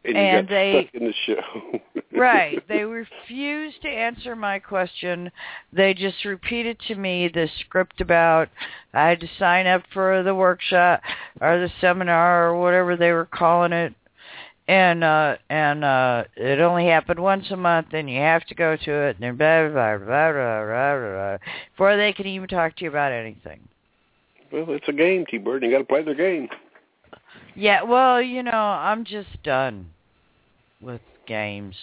and, 0.05 0.17
and 0.17 0.49
they 0.49 0.91
in 0.93 1.05
the 1.05 1.15
show. 1.27 1.81
right. 2.19 2.63
They 2.69 2.83
refused 2.83 3.81
to 3.83 3.89
answer 3.89 4.37
my 4.37 4.59
question. 4.59 5.31
They 5.73 5.95
just 5.95 6.25
repeated 6.25 6.79
to 6.89 6.95
me 6.95 7.29
the 7.29 7.49
script 7.61 8.01
about 8.01 8.49
I 8.93 9.09
had 9.09 9.21
to 9.21 9.29
sign 9.39 9.67
up 9.67 9.83
for 9.93 10.23
the 10.23 10.35
workshop 10.35 11.01
or 11.41 11.59
the 11.59 11.71
seminar 11.81 12.51
or 12.51 12.61
whatever 12.61 12.97
they 12.97 13.13
were 13.13 13.27
calling 13.27 13.73
it. 13.73 13.95
And 14.67 15.05
uh 15.05 15.37
and 15.51 15.85
uh 15.85 16.25
it 16.37 16.61
only 16.61 16.87
happened 16.87 17.21
once 17.21 17.51
a 17.51 17.57
month 17.57 17.89
and 17.93 18.09
you 18.09 18.19
have 18.21 18.47
to 18.47 18.55
go 18.55 18.77
to 18.77 18.93
it 18.93 19.17
and 19.17 19.21
then 19.21 19.37
blah 19.37 19.69
blah 19.69 19.99
blah 19.99 20.33
blah 20.33 20.33
blah 20.33 20.99
blah, 20.99 21.13
blah 21.13 21.39
before 21.73 21.97
they 21.97 22.15
can 22.15 22.27
even 22.27 22.49
talk 22.49 22.77
to 22.77 22.85
you 22.85 22.91
about 22.91 23.13
anything. 23.13 23.61
Well, 24.51 24.67
it's 24.69 24.89
a 24.89 24.93
game, 24.93 25.27
T 25.31 25.37
Bird, 25.37 25.65
you 25.65 25.71
gotta 25.71 25.85
play 25.85 26.03
their 26.03 26.15
game. 26.15 26.49
Yeah, 27.57 27.83
well, 27.83 28.23
you 28.23 28.43
know, 28.43 28.51
I'm 28.53 29.05
just 29.05 29.43
done 29.43 29.91
with 30.85 31.01
games. 31.27 31.75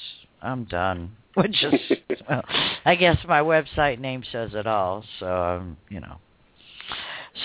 I'm 0.42 0.66
done. 0.66 1.16
Which 1.36 1.64
is, 1.64 1.98
well, 2.30 2.44
I 2.84 2.96
guess 2.96 3.18
my 3.26 3.40
website 3.40 4.00
name 4.00 4.24
says 4.32 4.52
it 4.54 4.68
all. 4.68 5.04
So, 5.20 5.28
um, 5.28 5.78
you 5.90 6.02
know. 6.02 6.18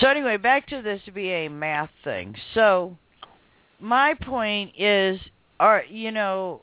So 0.01 0.09
anyway, 0.09 0.35
back 0.35 0.67
to 0.67 0.81
this 0.81 1.01
VA 1.13 1.47
math 1.49 1.89
thing. 2.03 2.35
So, 2.53 2.97
my 3.79 4.13
point 4.13 4.73
is, 4.77 5.19
are 5.59 5.83
you 5.89 6.11
know, 6.11 6.61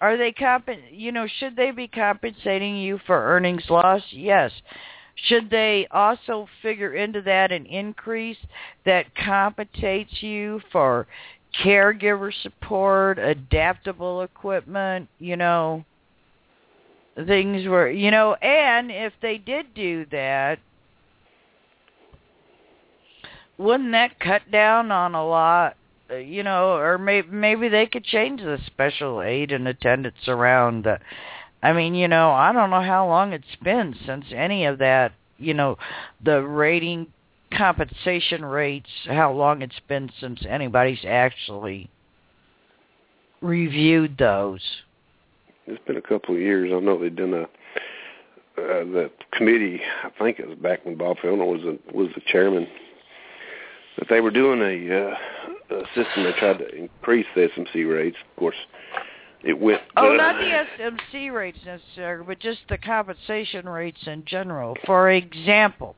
are 0.00 0.16
they 0.16 0.30
comp? 0.30 0.68
You 0.92 1.10
know, 1.10 1.26
should 1.40 1.56
they 1.56 1.72
be 1.72 1.88
compensating 1.88 2.76
you 2.76 3.00
for 3.04 3.16
earnings 3.16 3.64
loss? 3.68 4.02
Yes. 4.10 4.52
Should 5.26 5.50
they 5.50 5.86
also 5.90 6.48
figure 6.60 6.94
into 6.94 7.22
that 7.22 7.52
an 7.52 7.66
increase 7.66 8.36
that 8.84 9.14
compensates 9.14 10.22
you 10.22 10.60
for 10.72 11.06
caregiver 11.62 12.32
support, 12.42 13.18
adaptable 13.18 14.22
equipment, 14.22 15.08
you 15.18 15.36
know, 15.36 15.84
things 17.26 17.66
were, 17.68 17.90
you 17.90 18.10
know, 18.10 18.34
and 18.34 18.90
if 18.90 19.12
they 19.22 19.38
did 19.38 19.74
do 19.74 20.06
that, 20.10 20.58
wouldn't 23.56 23.92
that 23.92 24.18
cut 24.18 24.50
down 24.50 24.90
on 24.90 25.14
a 25.14 25.26
lot, 25.26 25.76
you 26.10 26.42
know, 26.42 26.76
or 26.76 26.98
maybe 26.98 27.28
maybe 27.30 27.68
they 27.68 27.86
could 27.86 28.04
change 28.04 28.40
the 28.40 28.58
special 28.66 29.22
aid 29.22 29.52
and 29.52 29.68
attendance 29.68 30.28
around. 30.28 30.86
Uh, 30.86 30.98
I 31.62 31.72
mean, 31.72 31.94
you 31.94 32.08
know, 32.08 32.30
I 32.32 32.52
don't 32.52 32.70
know 32.70 32.82
how 32.82 33.06
long 33.06 33.32
it's 33.32 33.56
been 33.62 33.94
since 34.04 34.26
any 34.34 34.66
of 34.66 34.78
that, 34.78 35.12
you 35.38 35.54
know, 35.54 35.78
the 36.22 36.42
rating 36.42 37.06
compensation 37.56 38.44
rates, 38.44 38.90
how 39.06 39.32
long 39.32 39.62
it's 39.62 39.80
been 39.88 40.10
since 40.20 40.44
anybody's 40.48 41.04
actually 41.06 41.88
reviewed 43.40 44.16
those. 44.18 44.60
It's 45.66 45.82
been 45.86 45.96
a 45.96 46.02
couple 46.02 46.34
of 46.34 46.40
years. 46.40 46.70
I 46.74 46.80
know 46.80 46.98
they've 46.98 47.14
done 47.14 47.34
a 47.34 47.46
uh, 48.56 48.84
the 48.84 49.10
committee. 49.32 49.80
I 50.04 50.10
think 50.22 50.38
it 50.38 50.48
was 50.48 50.56
back 50.58 50.84
when 50.84 50.96
Bob 50.96 51.16
Filner 51.18 51.46
was 51.46 51.62
a, 51.62 51.96
was 51.96 52.08
the 52.14 52.22
chairman. 52.26 52.68
That 53.98 54.08
they 54.08 54.20
were 54.20 54.30
doing 54.30 54.60
a, 54.60 55.10
uh, 55.10 55.76
a 55.76 55.86
system. 55.88 56.24
They 56.24 56.32
tried 56.38 56.58
to 56.58 56.74
increase 56.74 57.26
the 57.34 57.48
SMC 57.48 57.92
rates. 57.92 58.16
Of 58.30 58.36
course, 58.38 58.56
it 59.42 59.58
went. 59.58 59.82
Oh, 59.96 60.12
uh, 60.12 60.16
not 60.16 60.36
the 60.36 60.64
SMC 60.82 61.32
rates 61.32 61.58
necessarily, 61.64 62.24
but 62.26 62.40
just 62.40 62.60
the 62.68 62.78
compensation 62.78 63.68
rates 63.68 64.00
in 64.06 64.24
general. 64.24 64.76
For 64.86 65.10
example, 65.10 65.96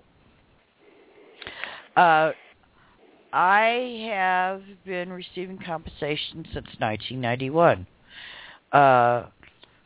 uh, 1.96 2.32
I 3.32 4.06
have 4.10 4.62
been 4.84 5.10
receiving 5.10 5.58
compensation 5.58 6.44
since 6.52 6.68
1991. 6.78 7.86
Uh, 8.72 9.26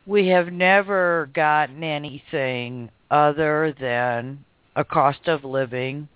we 0.07 0.29
have 0.29 0.53
never 0.53 1.31
gotten 1.35 1.83
anything 1.83 2.91
other 3.11 3.75
than 3.81 4.45
a 4.77 4.85
cost 4.85 5.27
of 5.27 5.45
living 5.45 6.09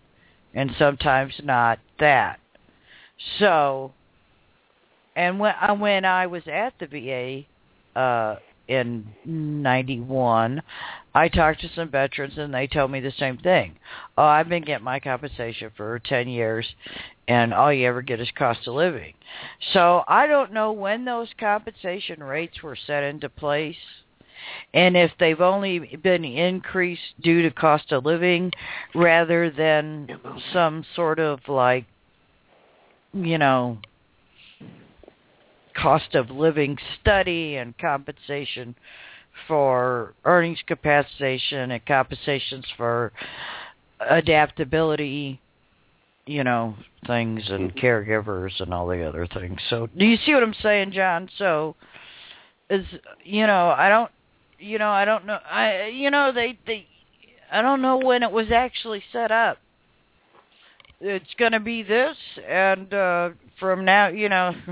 and 0.54 0.70
sometimes 0.78 1.34
not 1.42 1.78
that. 1.98 2.38
So, 3.38 3.92
and 5.16 5.38
when, 5.38 5.54
uh, 5.60 5.74
when 5.74 6.04
I 6.04 6.26
was 6.26 6.42
at 6.46 6.74
the 6.78 6.86
VA 6.86 7.98
uh, 7.98 8.36
in 8.68 9.06
91, 9.24 10.62
I 11.14 11.28
talked 11.28 11.60
to 11.60 11.70
some 11.74 11.90
veterans 11.90 12.38
and 12.38 12.52
they 12.52 12.66
told 12.66 12.90
me 12.90 13.00
the 13.00 13.12
same 13.18 13.38
thing. 13.38 13.76
Oh, 14.18 14.24
I've 14.24 14.48
been 14.48 14.64
getting 14.64 14.84
my 14.84 15.00
compensation 15.00 15.70
for 15.76 16.00
10 16.00 16.28
years 16.28 16.66
and 17.28 17.54
all 17.54 17.72
you 17.72 17.86
ever 17.86 18.02
get 18.02 18.20
is 18.20 18.30
cost 18.36 18.66
of 18.66 18.74
living. 18.74 19.14
So 19.72 20.02
I 20.08 20.26
don't 20.26 20.52
know 20.52 20.72
when 20.72 21.04
those 21.04 21.28
compensation 21.38 22.22
rates 22.22 22.62
were 22.62 22.76
set 22.86 23.02
into 23.02 23.28
place 23.28 23.76
and 24.74 24.96
if 24.96 25.12
they've 25.18 25.40
only 25.40 25.96
been 26.02 26.24
increased 26.24 27.14
due 27.20 27.42
to 27.42 27.50
cost 27.50 27.92
of 27.92 28.04
living 28.04 28.50
rather 28.94 29.50
than 29.50 30.08
some 30.52 30.84
sort 30.94 31.18
of 31.18 31.40
like 31.48 31.86
you 33.14 33.38
know, 33.38 33.78
cost 35.74 36.14
of 36.14 36.30
living 36.30 36.78
study 37.00 37.56
and 37.56 37.76
compensation 37.78 38.74
for 39.48 40.14
earnings 40.24 40.60
compensation 40.68 41.72
and 41.72 41.84
compensations 41.86 42.64
for 42.76 43.12
adaptability, 44.00 45.40
you 46.26 46.44
know, 46.44 46.74
things 47.06 47.42
and 47.48 47.74
Mm-hmm. 47.74 47.78
caregivers 47.78 48.60
and 48.60 48.72
all 48.72 48.86
the 48.86 49.02
other 49.02 49.26
things. 49.26 49.60
So, 49.70 49.88
do 49.96 50.04
you 50.06 50.16
see 50.24 50.34
what 50.34 50.42
I'm 50.42 50.54
saying, 50.62 50.92
John? 50.92 51.28
So, 51.38 51.76
is 52.70 52.86
you 53.24 53.46
know, 53.46 53.68
I 53.76 53.88
don't, 53.88 54.10
you 54.58 54.78
know, 54.78 54.90
I 54.90 55.04
don't 55.04 55.26
know, 55.26 55.38
I, 55.48 55.86
you 55.88 56.10
know, 56.10 56.32
they 56.32 56.58
they, 56.66 56.86
I 57.52 57.62
don't 57.62 57.82
know 57.82 57.98
when 57.98 58.22
it 58.22 58.30
was 58.30 58.50
actually 58.52 59.02
set 59.12 59.30
up. 59.30 59.58
It's 61.00 61.34
going 61.38 61.52
to 61.52 61.60
be 61.60 61.82
this, 61.82 62.16
and 62.48 62.92
uh 62.94 63.30
from 63.58 63.84
now, 63.84 64.08
you 64.08 64.28
know. 64.28 64.52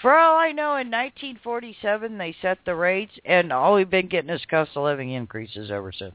For 0.00 0.16
all 0.16 0.38
I 0.38 0.52
know, 0.52 0.76
in 0.76 0.90
1947 0.90 2.18
they 2.18 2.34
set 2.40 2.58
the 2.64 2.74
rates, 2.74 3.12
and 3.24 3.52
all 3.52 3.74
we've 3.74 3.90
been 3.90 4.08
getting 4.08 4.30
is 4.30 4.40
cost 4.48 4.70
of 4.76 4.84
living 4.84 5.10
increases 5.10 5.70
ever 5.72 5.90
since. 5.90 6.14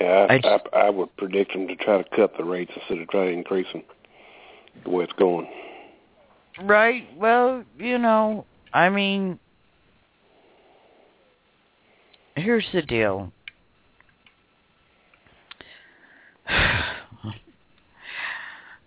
Yeah, 0.00 0.26
I 0.30 0.34
I, 0.34 0.38
I, 0.46 0.86
I 0.86 0.90
would 0.90 1.16
predict 1.16 1.52
them 1.52 1.66
to 1.66 1.76
try 1.76 2.02
to 2.02 2.16
cut 2.16 2.36
the 2.36 2.44
rates 2.44 2.70
instead 2.76 2.98
of 2.98 3.08
try 3.08 3.26
to 3.26 3.32
increase 3.32 3.66
them. 3.72 3.82
The 4.84 4.90
way 4.90 5.04
it's 5.04 5.12
going. 5.14 5.48
Right. 6.62 7.08
Well, 7.16 7.64
you 7.78 7.98
know, 7.98 8.44
I 8.72 8.88
mean, 8.90 9.38
here's 12.36 12.66
the 12.72 12.82
deal. 12.82 13.32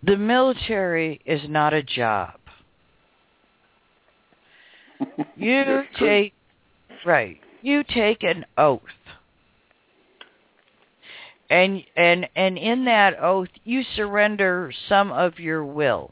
The 0.04 0.16
military 0.16 1.20
is 1.26 1.42
not 1.50 1.74
a 1.74 1.82
job. 1.82 2.38
You 5.36 5.84
take 6.00 6.34
right. 7.06 7.38
You 7.62 7.84
take 7.84 8.24
an 8.24 8.46
oath. 8.58 8.82
And 11.50 11.84
and 11.96 12.28
and 12.36 12.58
in 12.58 12.86
that 12.86 13.22
oath 13.22 13.50
you 13.64 13.84
surrender 13.96 14.72
some 14.90 15.12
of 15.12 15.40
your 15.40 15.64
will. 15.64 16.12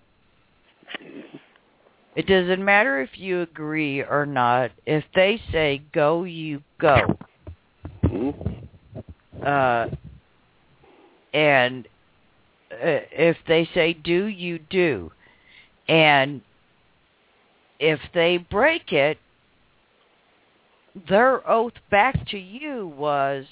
It 2.15 2.27
doesn't 2.27 2.63
matter 2.63 3.01
if 3.01 3.09
you 3.15 3.41
agree 3.41 4.01
or 4.01 4.25
not. 4.25 4.71
If 4.85 5.03
they 5.13 5.41
say 5.51 5.81
go, 5.93 6.23
you 6.23 6.61
go. 6.79 7.17
Mhm. 8.03 8.67
Uh 9.45 9.87
and 11.33 11.85
uh, 12.71 13.03
if 13.11 13.37
they 13.47 13.69
say 13.73 13.93
do, 13.93 14.25
you 14.25 14.57
do. 14.57 15.11
And 15.89 16.41
if 17.85 17.99
they 18.15 18.37
break 18.37 18.91
it, 18.91 19.19
their 21.07 21.47
oath 21.47 21.73
back 21.91 22.27
to 22.29 22.37
you 22.37 22.91
was 22.97 23.45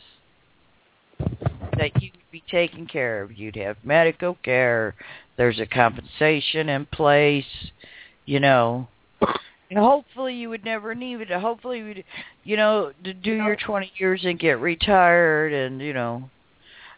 that 1.78 2.02
you'd 2.02 2.14
be 2.32 2.44
taken 2.50 2.88
care 2.88 3.22
of. 3.22 3.38
You'd 3.38 3.56
have 3.58 3.78
medical 3.84 4.36
care. 4.44 4.96
There's 5.38 5.60
a 5.60 5.68
compensation 5.68 6.70
in 6.70 6.88
place. 6.88 7.46
You 8.26 8.40
know, 8.40 8.88
and 9.70 9.78
hopefully 9.78 10.34
you 10.34 10.50
would 10.50 10.64
never 10.64 10.96
need 10.96 11.20
it. 11.20 11.30
Hopefully, 11.30 11.80
you 11.80 11.86
would, 11.86 12.04
you 12.46 12.56
know, 12.56 12.94
to 13.04 13.14
do 13.14 13.34
your 13.34 13.58
20 13.58 13.92
years 13.98 14.22
and 14.24 14.40
get 14.40 14.60
retired, 14.60 15.52
and 15.52 15.82
you 15.82 15.94
know, 15.94 16.30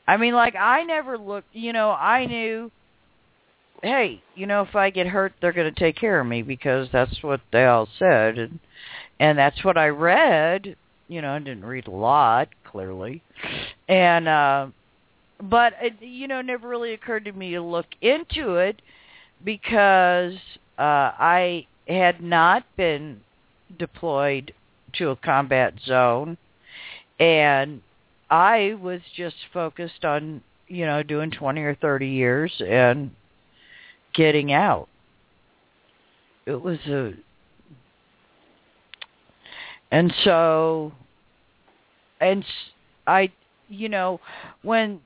I 0.07 0.17
mean, 0.17 0.35
like 0.35 0.55
I 0.55 0.83
never 0.83 1.17
looked. 1.17 1.53
You 1.53 1.73
know, 1.73 1.89
I 1.91 2.27
knew. 2.27 2.71
Hey, 3.85 4.23
you 4.33 4.47
know, 4.47 4.63
if 4.63 4.75
I 4.75 4.89
get 4.89 5.05
hurt, 5.05 5.33
they're 5.39 5.53
going 5.53 5.71
to 5.71 5.79
take 5.79 5.95
care 5.95 6.19
of 6.19 6.25
me 6.25 6.41
because 6.41 6.87
that's 6.91 7.21
what 7.21 7.39
they 7.51 7.65
all 7.65 7.87
said, 7.99 8.39
and 8.39 8.59
and 9.19 9.37
that's 9.37 9.63
what 9.63 9.77
I 9.77 9.89
read. 9.89 10.75
You 11.07 11.21
know, 11.21 11.35
I 11.35 11.37
didn't 11.37 11.65
read 11.65 11.85
a 11.85 11.91
lot, 11.91 12.49
clearly, 12.63 13.21
and 13.87 14.27
uh, 14.27 14.67
but 15.39 15.73
it, 15.79 16.01
you 16.01 16.27
know, 16.27 16.41
never 16.41 16.67
really 16.67 16.93
occurred 16.93 17.25
to 17.25 17.31
me 17.31 17.51
to 17.51 17.61
look 17.61 17.85
into 18.01 18.55
it 18.55 18.81
because 19.43 20.33
uh, 20.79 21.13
I 21.19 21.67
had 21.87 22.23
not 22.23 22.63
been 22.75 23.21
deployed 23.77 24.51
to 24.93 25.11
a 25.11 25.15
combat 25.15 25.75
zone, 25.85 26.39
and 27.19 27.83
I 28.31 28.75
was 28.81 29.01
just 29.15 29.35
focused 29.53 30.03
on 30.03 30.41
you 30.67 30.87
know 30.87 31.03
doing 31.03 31.29
twenty 31.29 31.61
or 31.61 31.75
thirty 31.75 32.09
years 32.09 32.51
and 32.67 33.11
getting 34.15 34.51
out. 34.51 34.87
It 36.45 36.61
was 36.61 36.79
a 36.87 37.13
and 39.91 40.13
so 40.23 40.91
and 42.19 42.43
I 43.07 43.31
you 43.69 43.89
know 43.89 44.19
when 44.61 44.99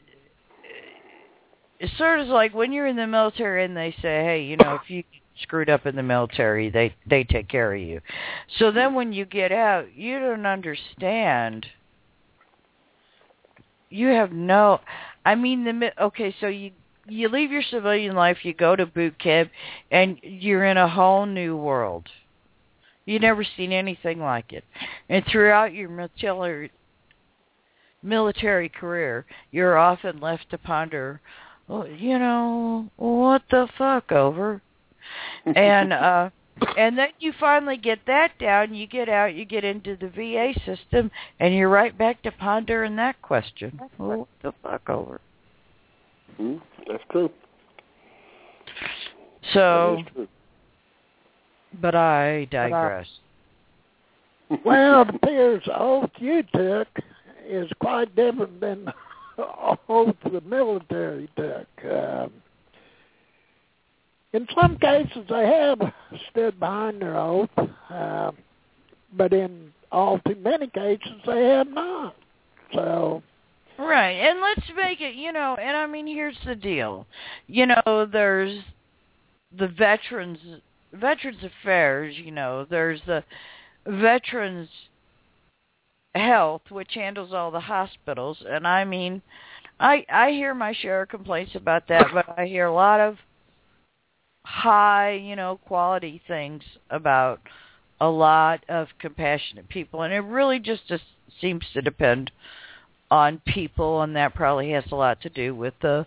it's 1.79 1.97
sort 1.97 2.19
of 2.19 2.27
like 2.27 2.53
when 2.53 2.71
you're 2.71 2.87
in 2.87 2.95
the 2.95 3.07
military 3.07 3.63
and 3.65 3.75
they 3.75 3.91
say 4.01 4.23
hey 4.23 4.43
you 4.43 4.57
know 4.57 4.79
if 4.81 4.89
you 4.89 5.03
screwed 5.41 5.69
up 5.69 5.85
in 5.85 5.95
the 5.95 6.03
military 6.03 6.69
they 6.69 6.93
they 7.05 7.23
take 7.23 7.47
care 7.47 7.73
of 7.73 7.81
you 7.81 8.01
so 8.57 8.71
then 8.71 8.93
when 8.93 9.13
you 9.13 9.25
get 9.25 9.51
out 9.51 9.85
you 9.95 10.19
don't 10.19 10.45
understand 10.45 11.65
you 13.89 14.07
have 14.07 14.31
no 14.31 14.79
i 15.25 15.35
mean 15.35 15.63
the 15.63 16.03
okay 16.03 16.35
so 16.41 16.47
you 16.47 16.71
you 17.09 17.29
leave 17.29 17.51
your 17.51 17.63
civilian 17.63 18.15
life 18.15 18.37
you 18.43 18.53
go 18.53 18.75
to 18.75 18.85
boot 18.85 19.17
camp 19.19 19.51
and 19.91 20.17
you're 20.21 20.65
in 20.65 20.77
a 20.77 20.87
whole 20.87 21.25
new 21.25 21.55
world 21.55 22.07
You've 23.09 23.23
never 23.23 23.43
seen 23.43 23.71
anything 23.71 24.19
like 24.19 24.53
it. 24.53 24.63
And 25.09 25.25
throughout 25.25 25.73
your 25.73 25.89
military 25.89 26.71
military 28.03 28.69
career, 28.69 29.25
you're 29.49 29.79
often 29.79 30.19
left 30.19 30.51
to 30.51 30.59
ponder, 30.59 31.19
well, 31.67 31.87
you 31.87 32.19
know, 32.19 32.87
what 32.97 33.41
the 33.49 33.67
fuck 33.79 34.11
over? 34.11 34.61
And 35.55 35.91
uh 35.91 36.29
and 36.77 36.99
then 36.99 37.07
you 37.19 37.33
finally 37.39 37.77
get 37.77 37.99
that 38.05 38.37
down, 38.37 38.75
you 38.75 38.85
get 38.85 39.09
out, 39.09 39.33
you 39.33 39.43
get 39.43 39.63
into 39.63 39.95
the 39.95 40.09
VA 40.09 40.53
system 40.63 41.09
and 41.39 41.55
you're 41.55 41.67
right 41.67 41.97
back 41.97 42.21
to 42.21 42.31
pondering 42.31 42.95
that 42.97 43.19
question. 43.23 43.79
Well, 43.97 44.19
what 44.19 44.27
the 44.43 44.53
fuck 44.61 44.87
over? 44.87 45.19
Mhm. 46.39 46.61
That's 46.87 47.03
true. 47.11 47.29
So 49.53 49.97
that 49.97 50.07
is 50.07 50.13
true. 50.13 50.27
but 51.81 51.95
I 51.95 52.45
digress. 52.45 53.07
Well, 54.65 55.03
it 55.03 55.13
appears 55.13 55.61
the 55.67 55.79
oath 55.79 56.09
you 56.17 56.41
took 56.55 56.87
is 57.45 57.69
quite 57.79 58.15
different 58.15 58.59
than 58.59 58.85
the 59.37 59.45
oath 59.89 60.15
the 60.23 60.41
military 60.41 61.29
took. 61.35 61.67
Um, 61.85 62.31
in 64.33 64.47
some 64.59 64.77
cases, 64.77 65.25
they 65.29 65.45
have 65.45 65.79
stood 66.31 66.59
behind 66.59 67.01
their 67.01 67.15
oath, 67.15 67.49
uh, 67.89 68.31
but 69.15 69.33
in 69.33 69.71
all 69.91 70.19
too 70.27 70.35
many 70.35 70.67
cases, 70.67 71.21
they 71.25 71.45
have 71.45 71.67
not. 71.67 72.15
So, 72.73 73.23
Right. 73.79 74.11
And 74.11 74.41
let's 74.41 74.69
make 74.75 74.99
it, 74.99 75.15
you 75.15 75.31
know, 75.31 75.55
and 75.55 75.77
I 75.77 75.87
mean 75.87 76.05
here's 76.05 76.37
the 76.45 76.55
deal. 76.55 77.07
You 77.47 77.67
know, 77.67 78.05
there's 78.11 78.59
the 79.57 79.69
veterans 79.69 80.39
veterans 80.91 81.43
affairs, 81.43 82.15
you 82.17 82.31
know, 82.31 82.65
there's 82.69 82.99
the 83.07 83.23
veterans 83.87 84.67
health 86.13 86.63
which 86.69 86.93
handles 86.95 87.31
all 87.31 87.51
the 87.51 87.59
hospitals 87.61 88.43
and 88.49 88.67
I 88.67 88.83
mean 88.83 89.21
I 89.79 90.05
I 90.09 90.31
hear 90.31 90.53
my 90.53 90.73
share 90.73 91.03
of 91.03 91.09
complaints 91.09 91.55
about 91.55 91.87
that, 91.87 92.07
but 92.13 92.37
I 92.37 92.47
hear 92.47 92.65
a 92.65 92.73
lot 92.73 92.99
of 92.99 93.15
high, 94.45 95.13
you 95.13 95.37
know, 95.37 95.57
quality 95.65 96.21
things 96.27 96.63
about 96.89 97.39
a 98.01 98.09
lot 98.09 98.61
of 98.67 98.87
compassionate 98.99 99.69
people 99.69 100.01
and 100.01 100.13
it 100.13 100.19
really 100.19 100.59
just, 100.59 100.85
just 100.89 101.03
seems 101.39 101.63
to 101.73 101.81
depend 101.81 102.29
on 103.11 103.41
people, 103.45 104.01
and 104.01 104.15
that 104.15 104.35
probably 104.35 104.71
has 104.71 104.85
a 104.91 104.95
lot 104.95 105.21
to 105.21 105.29
do 105.29 105.55
with 105.55 105.73
the 105.81 106.05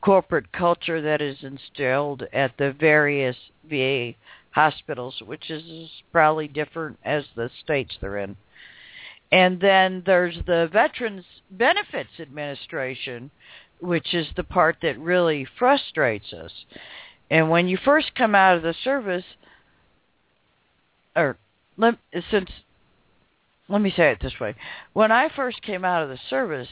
corporate 0.00 0.52
culture 0.52 1.00
that 1.00 1.22
is 1.22 1.36
instilled 1.42 2.24
at 2.32 2.56
the 2.58 2.72
various 2.72 3.36
VA 3.70 4.12
hospitals, 4.50 5.22
which 5.24 5.50
is 5.50 5.88
probably 6.10 6.48
different 6.48 6.98
as 7.04 7.24
the 7.36 7.50
states 7.62 7.96
they're 8.00 8.18
in. 8.18 8.36
And 9.30 9.60
then 9.60 10.02
there's 10.04 10.36
the 10.46 10.68
Veterans 10.72 11.24
Benefits 11.50 12.20
Administration, 12.20 13.30
which 13.80 14.12
is 14.12 14.26
the 14.36 14.44
part 14.44 14.76
that 14.82 14.98
really 14.98 15.46
frustrates 15.58 16.32
us. 16.32 16.52
And 17.30 17.48
when 17.48 17.66
you 17.66 17.78
first 17.82 18.14
come 18.14 18.34
out 18.34 18.56
of 18.56 18.62
the 18.62 18.74
service, 18.84 19.24
or 21.16 21.38
since 22.30 22.50
let 23.72 23.80
me 23.80 23.92
say 23.96 24.10
it 24.12 24.18
this 24.20 24.38
way. 24.38 24.54
When 24.92 25.10
I 25.10 25.28
first 25.34 25.62
came 25.62 25.84
out 25.84 26.02
of 26.02 26.10
the 26.10 26.18
service, 26.28 26.68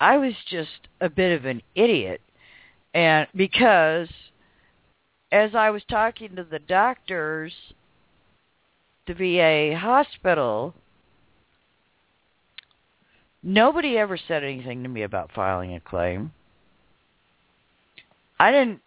I 0.00 0.18
was 0.18 0.34
just 0.50 0.88
a 1.00 1.08
bit 1.08 1.38
of 1.38 1.44
an 1.44 1.62
idiot 1.74 2.20
and 2.94 3.26
because 3.34 4.08
as 5.32 5.54
I 5.54 5.70
was 5.70 5.82
talking 5.88 6.34
to 6.36 6.44
the 6.44 6.58
doctors, 6.58 7.52
the 9.06 9.14
VA 9.14 9.78
hospital, 9.78 10.74
nobody 13.42 13.96
ever 13.96 14.18
said 14.28 14.42
anything 14.42 14.82
to 14.82 14.88
me 14.88 15.02
about 15.02 15.30
filing 15.32 15.74
a 15.74 15.80
claim. 15.80 16.32
I 18.40 18.50
didn't, 18.50 18.80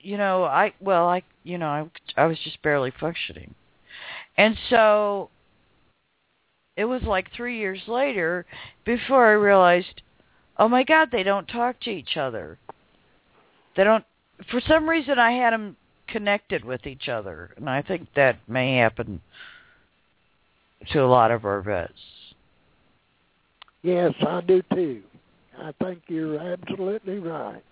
you 0.00 0.16
know, 0.16 0.44
I 0.44 0.72
well, 0.80 1.08
I, 1.08 1.22
you 1.42 1.58
know, 1.58 1.66
I 1.66 1.90
I 2.16 2.26
was 2.26 2.38
just 2.44 2.62
barely 2.62 2.92
functioning, 2.98 3.54
and 4.38 4.56
so 4.70 5.28
it 6.76 6.84
was 6.84 7.02
like 7.02 7.32
three 7.32 7.58
years 7.58 7.80
later 7.88 8.44
before 8.84 9.26
I 9.26 9.32
realized, 9.32 10.02
oh 10.58 10.68
my 10.68 10.84
God, 10.84 11.08
they 11.10 11.22
don't 11.22 11.48
talk 11.48 11.80
to 11.80 11.90
each 11.90 12.16
other. 12.16 12.58
They 13.76 13.84
don't. 13.84 14.04
For 14.50 14.60
some 14.60 14.88
reason, 14.88 15.18
I 15.18 15.32
had 15.32 15.52
them 15.52 15.76
connected 16.08 16.64
with 16.64 16.86
each 16.86 17.08
other, 17.08 17.50
and 17.56 17.68
I 17.68 17.82
think 17.82 18.08
that 18.14 18.38
may 18.46 18.76
happen 18.76 19.20
to 20.92 20.98
a 21.02 21.06
lot 21.06 21.30
of 21.30 21.44
our 21.44 21.62
vets. 21.62 21.92
Yes, 23.82 24.12
I 24.26 24.40
do 24.42 24.62
too. 24.74 25.02
I 25.58 25.72
think 25.82 26.02
you're 26.08 26.38
absolutely 26.38 27.18
right. 27.18 27.62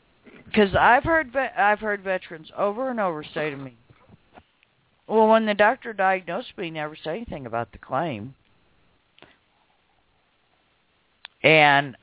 Because 0.47 0.75
I've 0.75 1.05
heard 1.05 1.35
I've 1.37 1.81
heard 1.81 2.03
veterans 2.03 2.51
over 2.57 2.91
and 2.91 3.01
over 3.01 3.23
say 3.23 3.51
to 3.51 3.57
me, 3.57 3.77
"Well, 5.07 5.29
when 5.29 5.45
the 5.45 5.55
doctor 5.55 5.93
diagnosed 5.93 6.57
me, 6.57 6.65
he 6.65 6.71
never 6.71 6.97
said 6.97 7.17
anything 7.17 7.45
about 7.45 7.73
the 7.73 7.79
claim." 7.79 8.35
And 11.45 11.97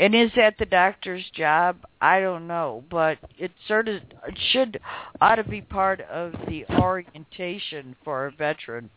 and 0.00 0.14
is 0.14 0.30
that 0.36 0.54
the 0.58 0.66
doctor's 0.66 1.28
job? 1.34 1.78
I 2.00 2.20
don't 2.20 2.46
know, 2.46 2.84
but 2.88 3.18
it 3.36 3.50
sort 3.66 3.88
of 3.88 3.96
it 3.96 4.38
should 4.52 4.80
ought 5.20 5.34
to 5.34 5.44
be 5.44 5.60
part 5.60 6.00
of 6.02 6.32
the 6.46 6.64
orientation 6.70 7.96
for 8.04 8.26
a 8.26 8.30
veteran, 8.30 8.90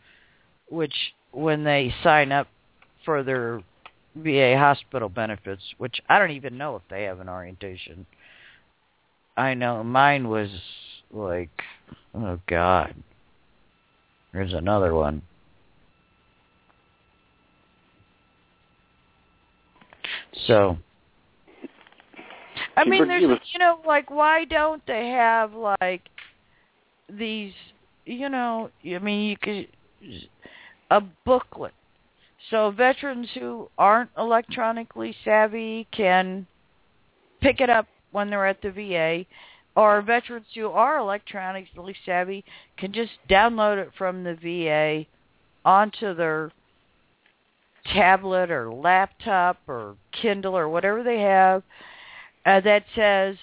which 0.70 0.94
when 1.32 1.64
they 1.64 1.92
sign 2.04 2.30
up 2.30 2.46
for 3.04 3.24
their 3.24 3.60
VA 4.14 4.56
hospital 4.56 5.08
benefits, 5.08 5.62
which 5.78 6.00
I 6.08 6.20
don't 6.20 6.30
even 6.30 6.56
know 6.56 6.76
if 6.76 6.82
they 6.88 7.04
have 7.04 7.18
an 7.18 7.28
orientation. 7.28 8.06
I 9.36 9.54
know 9.54 9.82
mine 9.82 10.28
was 10.28 10.50
like, 11.10 11.62
oh 12.14 12.38
God, 12.46 12.94
there's 14.32 14.52
another 14.52 14.94
one. 14.94 15.22
So 20.46 20.78
I 22.76 22.84
mean, 22.84 23.06
there's 23.08 23.22
you 23.22 23.58
know, 23.58 23.80
like 23.86 24.10
why 24.10 24.44
don't 24.44 24.84
they 24.86 25.08
have 25.08 25.52
like 25.52 26.02
these? 27.08 27.52
You 28.04 28.28
know, 28.28 28.70
I 28.84 28.98
mean, 28.98 29.28
you 29.30 29.36
could 29.36 29.68
a 30.90 31.00
booklet 31.24 31.72
so 32.50 32.70
veterans 32.70 33.28
who 33.34 33.70
aren't 33.78 34.10
electronically 34.18 35.14
savvy 35.24 35.86
can 35.92 36.46
pick 37.40 37.60
it 37.60 37.70
up 37.70 37.86
when 38.10 38.30
they're 38.30 38.46
at 38.46 38.60
the 38.62 38.70
VA, 38.70 39.24
or 39.74 40.02
veterans 40.02 40.46
who 40.54 40.68
are 40.68 40.98
electronically 40.98 41.94
savvy 42.04 42.44
can 42.76 42.92
just 42.92 43.12
download 43.28 43.78
it 43.78 43.90
from 43.96 44.22
the 44.22 44.34
VA 44.34 45.06
onto 45.64 46.14
their 46.14 46.52
tablet 47.86 48.50
or 48.50 48.72
laptop 48.72 49.58
or 49.66 49.96
Kindle 50.12 50.56
or 50.56 50.68
whatever 50.68 51.02
they 51.02 51.20
have 51.20 51.62
uh, 52.46 52.60
that 52.60 52.84
says 52.94 53.36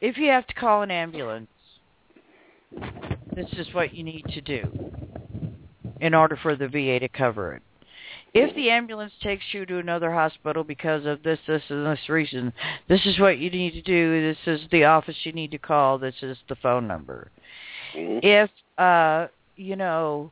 if 0.00 0.16
you 0.16 0.28
have 0.30 0.46
to 0.46 0.54
call 0.54 0.82
an 0.82 0.90
ambulance, 0.90 1.48
this 3.34 3.46
is 3.54 3.66
what 3.72 3.94
you 3.94 4.04
need 4.04 4.24
to 4.26 4.40
do 4.40 4.64
in 6.00 6.14
order 6.14 6.38
for 6.42 6.54
the 6.54 6.68
VA 6.68 7.00
to 7.00 7.08
cover 7.08 7.54
it. 7.54 7.62
If 8.34 8.54
the 8.54 8.68
ambulance 8.68 9.14
takes 9.22 9.44
you 9.52 9.64
to 9.64 9.78
another 9.78 10.12
hospital 10.12 10.62
because 10.62 11.06
of 11.06 11.22
this, 11.22 11.38
this, 11.46 11.62
and 11.70 11.86
this 11.86 12.08
reason, 12.08 12.52
this 12.86 13.00
is 13.06 13.18
what 13.18 13.38
you 13.38 13.48
need 13.48 13.72
to 13.72 13.82
do. 13.82 14.34
This 14.34 14.60
is 14.60 14.68
the 14.70 14.84
office 14.84 15.16
you 15.22 15.32
need 15.32 15.52
to 15.52 15.58
call. 15.58 15.96
This 15.98 16.16
is 16.20 16.36
the 16.48 16.56
phone 16.56 16.86
number. 16.86 17.30
Mm-hmm. 17.94 18.18
If 18.22 18.50
uh, 18.76 19.28
you 19.56 19.76
know, 19.76 20.30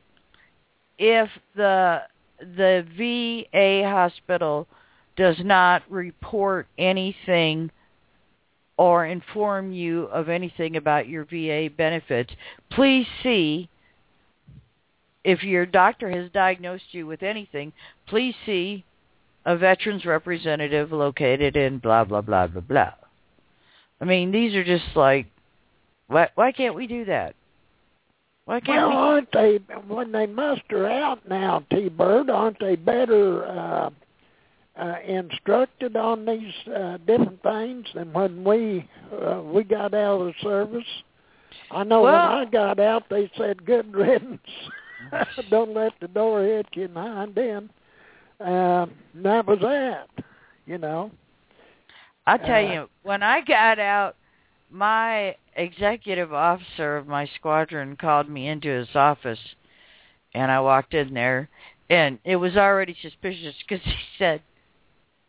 if 0.97 1.29
the 1.55 2.01
the 2.39 2.85
VA 2.97 3.87
hospital 3.87 4.67
does 5.15 5.37
not 5.39 5.83
report 5.89 6.67
anything 6.77 7.71
or 8.77 9.05
inform 9.05 9.71
you 9.71 10.03
of 10.05 10.27
anything 10.27 10.75
about 10.75 11.07
your 11.07 11.23
VA 11.23 11.69
benefits, 11.75 12.33
please 12.69 13.07
see 13.23 13.69
if 15.23 15.43
your 15.43 15.65
doctor 15.65 16.09
has 16.09 16.29
diagnosed 16.31 16.83
you 16.91 17.07
with 17.07 17.23
anything, 17.23 17.71
please 18.07 18.35
see 18.45 18.83
a 19.45 19.55
veterans 19.57 20.05
representative 20.05 20.91
located 20.91 21.55
in 21.55 21.79
blah 21.79 22.03
blah 22.03 22.21
blah 22.21 22.47
blah 22.47 22.61
blah. 22.61 22.93
I 24.01 24.05
mean, 24.05 24.31
these 24.31 24.53
are 24.55 24.63
just 24.63 24.95
like, 24.95 25.27
why 26.07 26.29
why 26.35 26.51
can't 26.51 26.75
we 26.75 26.87
do 26.87 27.05
that? 27.05 27.35
Why 28.45 28.59
can't 28.59 28.89
well, 28.89 28.89
we? 28.89 28.95
aren't 28.95 29.31
they 29.31 29.59
when 29.87 30.11
they 30.11 30.27
muster 30.27 30.87
out 30.87 31.27
now, 31.27 31.63
T 31.71 31.89
Bird? 31.89 32.29
Aren't 32.29 32.59
they 32.59 32.75
better 32.75 33.43
uh, 33.45 33.89
uh, 34.79 34.95
instructed 35.07 35.95
on 35.95 36.25
these 36.25 36.53
uh, 36.73 36.97
different 37.07 37.41
things 37.41 37.87
than 37.95 38.13
when 38.13 38.43
we 38.43 38.87
uh, 39.11 39.41
we 39.41 39.63
got 39.63 39.93
out 39.93 40.21
of 40.21 40.27
the 40.27 40.33
service? 40.41 40.87
I 41.71 41.83
know 41.83 42.01
Well- 42.03 42.13
when 42.37 42.47
I 42.47 42.51
got 42.51 42.79
out, 42.79 43.03
they 43.09 43.31
said 43.37 43.65
good 43.65 43.93
riddance. 43.95 44.41
Don't 45.49 45.73
let 45.73 45.93
the 45.99 46.07
door 46.07 46.43
hit 46.43 46.67
you 46.73 46.85
in 46.85 46.93
the 46.93 47.01
hind 47.01 47.37
end. 47.37 47.69
Um, 48.39 48.91
that 49.23 49.45
was 49.47 49.59
that, 49.61 50.07
you 50.65 50.77
know. 50.77 51.09
I 52.27 52.37
tell 52.37 52.65
Uh, 52.65 52.73
you, 52.73 52.89
when 53.03 53.23
I 53.23 53.41
got 53.41 53.79
out, 53.79 54.15
my 54.69 55.35
executive 55.55 56.33
officer 56.33 56.97
of 56.97 57.07
my 57.07 57.25
squadron 57.35 57.95
called 57.95 58.29
me 58.29 58.47
into 58.47 58.69
his 58.69 58.95
office, 58.95 59.39
and 60.33 60.51
I 60.51 60.59
walked 60.59 60.93
in 60.93 61.13
there, 61.13 61.49
and 61.89 62.19
it 62.23 62.35
was 62.35 62.57
already 62.57 62.95
suspicious 63.01 63.55
because 63.67 63.83
he 63.85 63.95
said, 64.17 64.41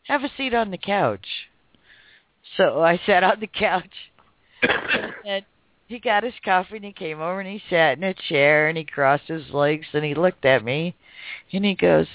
"Have 0.04 0.24
a 0.24 0.30
seat 0.36 0.54
on 0.54 0.70
the 0.70 0.78
couch." 0.78 1.26
So 2.56 2.82
I 2.82 2.98
sat 3.04 3.22
on 3.22 3.40
the 3.40 3.46
couch, 3.46 4.12
and 4.62 5.44
he 5.86 5.98
got 5.98 6.24
his 6.24 6.34
coffee, 6.44 6.76
and 6.76 6.84
he 6.84 6.92
came 6.92 7.20
over 7.20 7.40
and 7.40 7.48
he 7.48 7.62
sat 7.70 7.98
in 7.98 8.04
a 8.04 8.14
chair, 8.14 8.68
and 8.68 8.78
he 8.78 8.84
crossed 8.84 9.28
his 9.28 9.50
legs, 9.50 9.86
and 9.92 10.04
he 10.04 10.14
looked 10.14 10.44
at 10.44 10.64
me, 10.64 10.94
and 11.52 11.64
he 11.64 11.74
goes, 11.74 12.08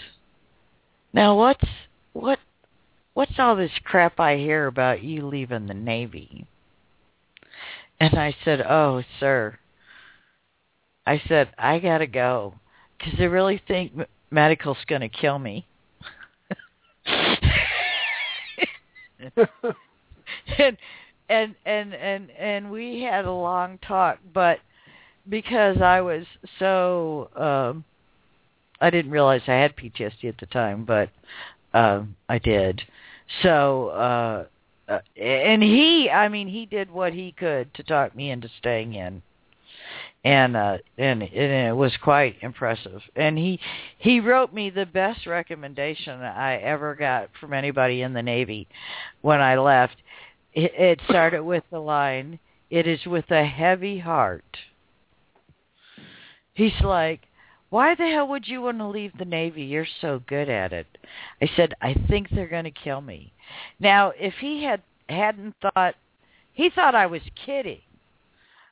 "Now 1.13 1.38
what's 1.38 1.67
what 2.13 2.39
what's 3.13 3.39
all 3.39 3.55
this 3.55 3.71
crap 3.84 4.19
I 4.19 4.38
hear 4.38 4.67
about 4.67 5.03
you 5.03 5.25
leaving 5.27 5.67
the 5.67 5.73
Navy? 5.73 6.47
And 8.01 8.17
I 8.17 8.35
said, 8.43 8.61
oh, 8.61 9.03
sir. 9.19 9.59
I 11.05 11.21
said, 11.27 11.49
I 11.55 11.77
got 11.77 11.99
to 11.99 12.07
go 12.07 12.55
because 12.97 13.13
I 13.19 13.25
really 13.25 13.61
think 13.67 13.91
medical's 14.31 14.83
going 14.87 15.01
to 15.01 15.09
kill 15.09 15.37
me. 15.37 15.67
and 20.57 20.77
and 21.29 21.55
and 21.63 21.93
and 21.93 22.31
and 22.31 22.71
we 22.71 23.01
had 23.01 23.25
a 23.25 23.31
long 23.31 23.77
talk 23.87 24.17
but 24.33 24.57
because 25.29 25.77
I 25.79 26.01
was 26.01 26.25
so 26.57 27.29
um 27.35 27.83
I 28.79 28.89
didn't 28.89 29.11
realize 29.11 29.41
I 29.47 29.53
had 29.53 29.75
PTSD 29.75 30.25
at 30.25 30.39
the 30.39 30.47
time 30.47 30.85
but 30.85 31.09
um 31.73 32.15
I 32.27 32.39
did 32.39 32.81
so 33.43 33.89
uh, 33.89 34.45
uh 34.88 35.00
and 35.15 35.62
he 35.62 36.10
I 36.10 36.27
mean 36.27 36.48
he 36.48 36.65
did 36.65 36.92
what 36.92 37.13
he 37.13 37.32
could 37.32 37.73
to 37.75 37.84
talk 37.84 38.15
me 38.15 38.32
into 38.32 38.50
staying 38.60 38.94
in. 38.94 39.21
And 40.23 40.56
uh 40.56 40.77
and, 40.98 41.23
and 41.23 41.69
it 41.69 41.75
was 41.75 41.96
quite 42.04 42.38
impressive. 42.42 43.02
And 43.15 43.38
he 43.38 43.60
he 43.98 44.19
wrote 44.19 44.54
me 44.54 44.69
the 44.69 44.86
best 44.86 45.25
recommendation 45.25 46.21
I 46.21 46.56
ever 46.58 46.96
got 46.96 47.29
from 47.40 47.54
anybody 47.54 48.02
in 48.02 48.13
the 48.13 48.23
navy 48.23 48.67
when 49.21 49.42
I 49.42 49.58
left. 49.58 49.96
It, 50.54 50.73
it 50.75 51.02
started 51.08 51.44
with 51.44 51.63
the 51.71 51.79
line 51.79 52.40
it 52.69 52.88
is 52.88 53.06
with 53.06 53.29
a 53.32 53.46
heavy 53.46 54.00
heart. 54.00 54.58
He's 56.54 56.79
like 56.82 57.21
why 57.69 57.96
the 57.96 58.08
hell 58.08 58.27
would 58.27 58.50
you 58.50 58.62
want 58.62 58.79
to 58.79 58.88
leave 58.88 59.13
the 59.17 59.23
navy? 59.23 59.63
You're 59.63 59.88
so 60.02 60.21
good 60.27 60.50
at 60.50 60.73
it. 60.73 60.88
I 61.42 61.50
said 61.56 61.73
i 61.82 61.94
think 62.10 62.29
they're 62.29 62.48
going 62.48 62.65
to 62.65 62.71
kill 62.71 63.02
me 63.02 63.34
now 63.79 64.12
if 64.19 64.33
he 64.35 64.63
had 64.63 64.81
hadn't 65.10 65.56
thought 65.62 65.95
he 66.54 66.69
thought 66.69 66.95
i 66.95 67.06
was 67.06 67.21
kidding 67.45 67.81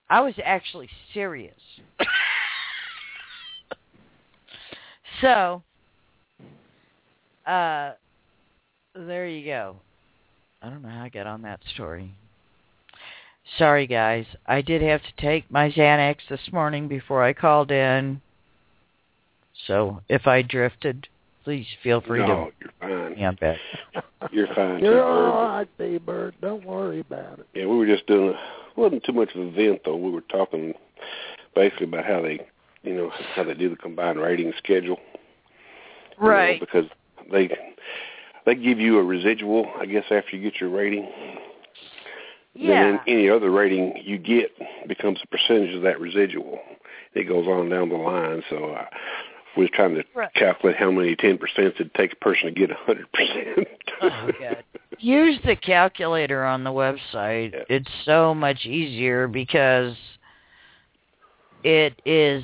I 0.09 0.21
was 0.21 0.33
actually 0.43 0.89
serious. 1.13 1.53
so, 5.21 5.61
uh, 7.45 7.91
there 8.95 9.27
you 9.27 9.45
go. 9.45 9.75
I 10.61 10.69
don't 10.69 10.81
know 10.81 10.89
how 10.89 11.03
I 11.03 11.09
got 11.09 11.27
on 11.27 11.43
that 11.43 11.59
story. 11.73 12.15
Sorry, 13.57 13.85
guys. 13.87 14.25
I 14.47 14.61
did 14.61 14.81
have 14.81 15.01
to 15.01 15.21
take 15.21 15.49
my 15.51 15.69
Xanax 15.69 16.17
this 16.27 16.51
morning 16.51 16.87
before 16.87 17.23
I 17.23 17.33
called 17.33 17.71
in. 17.71 18.21
So 19.67 20.01
if 20.09 20.25
I 20.27 20.41
drifted, 20.41 21.07
please 21.43 21.65
feel 21.83 22.01
free 22.01 22.19
to 22.21 22.27
no, 22.27 22.45
to. 22.45 22.51
you're 22.61 22.73
fine. 22.79 23.17
Yeah, 23.17 23.31
back. 23.31 23.57
You're 24.31 24.47
fine. 24.53 24.79
You're 24.79 24.93
Keith. 24.95 25.01
all 25.01 25.47
right, 25.47 25.77
B-Bird. 25.77 26.35
Don't 26.41 26.65
worry 26.65 26.99
about 26.99 27.39
it. 27.39 27.47
Yeah, 27.53 27.65
we 27.67 27.77
were 27.77 27.85
just 27.87 28.05
doing. 28.05 28.29
A, 28.29 28.31
it 28.31 28.77
wasn't 28.77 29.03
too 29.05 29.13
much 29.13 29.29
of 29.33 29.41
an 29.41 29.47
event 29.57 29.81
though. 29.85 29.95
We 29.95 30.11
were 30.11 30.21
talking 30.21 30.73
basically 31.55 31.85
about 31.87 32.05
how 32.05 32.21
they, 32.21 32.45
you 32.83 32.95
know, 32.95 33.11
how 33.35 33.43
they 33.45 33.53
do 33.53 33.69
the 33.69 33.75
combined 33.77 34.19
rating 34.19 34.51
schedule. 34.57 34.97
you 36.19 36.23
know, 36.23 36.29
Right. 36.29 36.59
because 36.59 36.85
they 37.31 37.49
they 38.45 38.55
give 38.55 38.79
you 38.79 38.99
a 38.99 39.03
residual, 39.03 39.71
I 39.79 39.85
guess, 39.85 40.03
after 40.11 40.35
you 40.35 40.41
get 40.43 40.59
your 40.59 40.69
rating. 40.69 41.09
Yeah. 42.53 42.83
Then 42.83 42.99
any 43.07 43.29
other 43.29 43.51
rating 43.51 43.93
you 44.03 44.17
get 44.17 44.51
becomes 44.87 45.19
a 45.23 45.27
percentage 45.27 45.75
of 45.75 45.81
that 45.83 45.99
residual. 45.99 46.59
It 47.13 47.27
goes 47.27 47.47
on 47.47 47.69
down 47.69 47.89
the 47.89 47.95
line. 47.95 48.43
So 48.49 48.71
uh, 48.73 48.85
we're 49.57 49.69
trying 49.73 49.95
to 49.95 50.03
Right. 50.13 50.33
calculate 50.33 50.77
how 50.77 50.91
many 50.91 51.15
ten 51.15 51.37
percent 51.37 51.79
it 51.79 51.93
takes 51.93 52.13
a 52.13 52.17
person 52.17 52.45
to 52.47 52.51
get 52.51 52.71
a 52.71 52.75
hundred 52.75 53.11
percent. 53.11 53.67
Oh, 54.01 54.29
Use 54.99 55.39
the 55.45 55.55
calculator 55.55 56.45
on 56.45 56.63
the 56.63 56.71
website. 56.71 57.53
Yeah. 57.53 57.63
It's 57.69 57.89
so 58.05 58.33
much 58.33 58.65
easier 58.65 59.27
because 59.27 59.95
it 61.63 62.01
is 62.05 62.43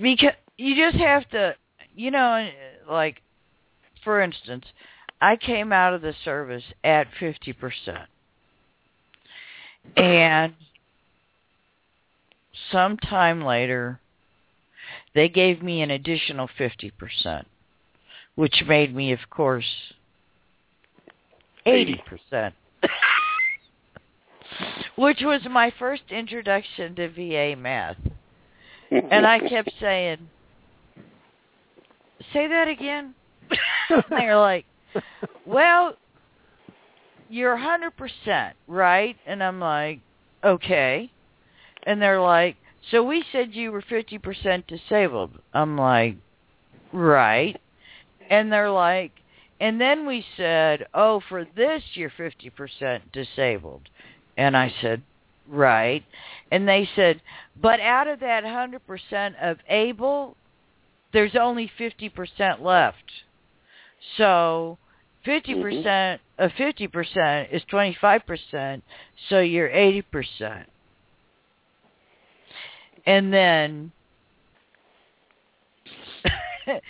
because 0.00 0.32
you 0.58 0.74
just 0.76 0.96
have 1.02 1.28
to, 1.30 1.54
you 1.94 2.10
know, 2.10 2.48
like 2.88 3.22
for 4.04 4.20
instance, 4.20 4.64
I 5.20 5.36
came 5.36 5.72
out 5.72 5.94
of 5.94 6.02
the 6.02 6.14
service 6.24 6.64
at 6.82 7.06
50%. 7.20 8.06
And 9.96 10.54
sometime 12.70 13.44
later 13.44 14.00
they 15.14 15.28
gave 15.28 15.62
me 15.62 15.82
an 15.82 15.90
additional 15.90 16.48
50%, 16.58 17.44
which 18.34 18.64
made 18.66 18.94
me 18.94 19.12
of 19.12 19.20
course 19.30 19.92
80%. 21.66 22.52
Which 24.96 25.20
was 25.22 25.40
my 25.50 25.72
first 25.78 26.02
introduction 26.10 26.94
to 26.96 27.08
VA 27.08 27.56
math. 27.56 27.96
And 28.90 29.26
I 29.26 29.38
kept 29.38 29.72
saying, 29.80 30.18
say 32.32 32.46
that 32.46 32.68
again. 32.68 33.14
They're 34.10 34.36
like, 34.36 34.66
well, 35.46 35.96
you're 37.30 37.56
100%, 37.56 38.52
right? 38.68 39.16
And 39.26 39.42
I'm 39.42 39.60
like, 39.60 40.00
okay. 40.44 41.10
And 41.84 42.00
they're 42.00 42.20
like, 42.20 42.56
so 42.90 43.02
we 43.02 43.24
said 43.32 43.50
you 43.52 43.72
were 43.72 43.82
50% 43.82 44.66
disabled. 44.66 45.30
I'm 45.54 45.76
like, 45.76 46.16
right. 46.92 47.60
And 48.28 48.52
they're 48.52 48.70
like, 48.70 49.12
and 49.60 49.80
then 49.80 50.06
we 50.06 50.24
said, 50.36 50.86
oh, 50.92 51.20
for 51.28 51.46
this 51.56 51.82
you're 51.94 52.10
50% 52.10 53.00
disabled. 53.12 53.82
And 54.36 54.56
I 54.56 54.72
said, 54.80 55.02
right. 55.48 56.02
And 56.50 56.66
they 56.66 56.88
said, 56.96 57.20
but 57.60 57.78
out 57.80 58.08
of 58.08 58.20
that 58.20 58.44
100% 58.44 59.34
of 59.40 59.58
able, 59.68 60.36
there's 61.12 61.36
only 61.40 61.70
50% 61.78 62.60
left. 62.60 62.96
So 64.16 64.78
50% 65.26 66.18
of 66.38 66.50
50% 66.52 67.54
is 67.54 67.62
25%, 67.70 68.82
so 69.28 69.40
you're 69.40 69.68
80%. 69.68 70.64
And 73.06 73.32
then 73.32 73.92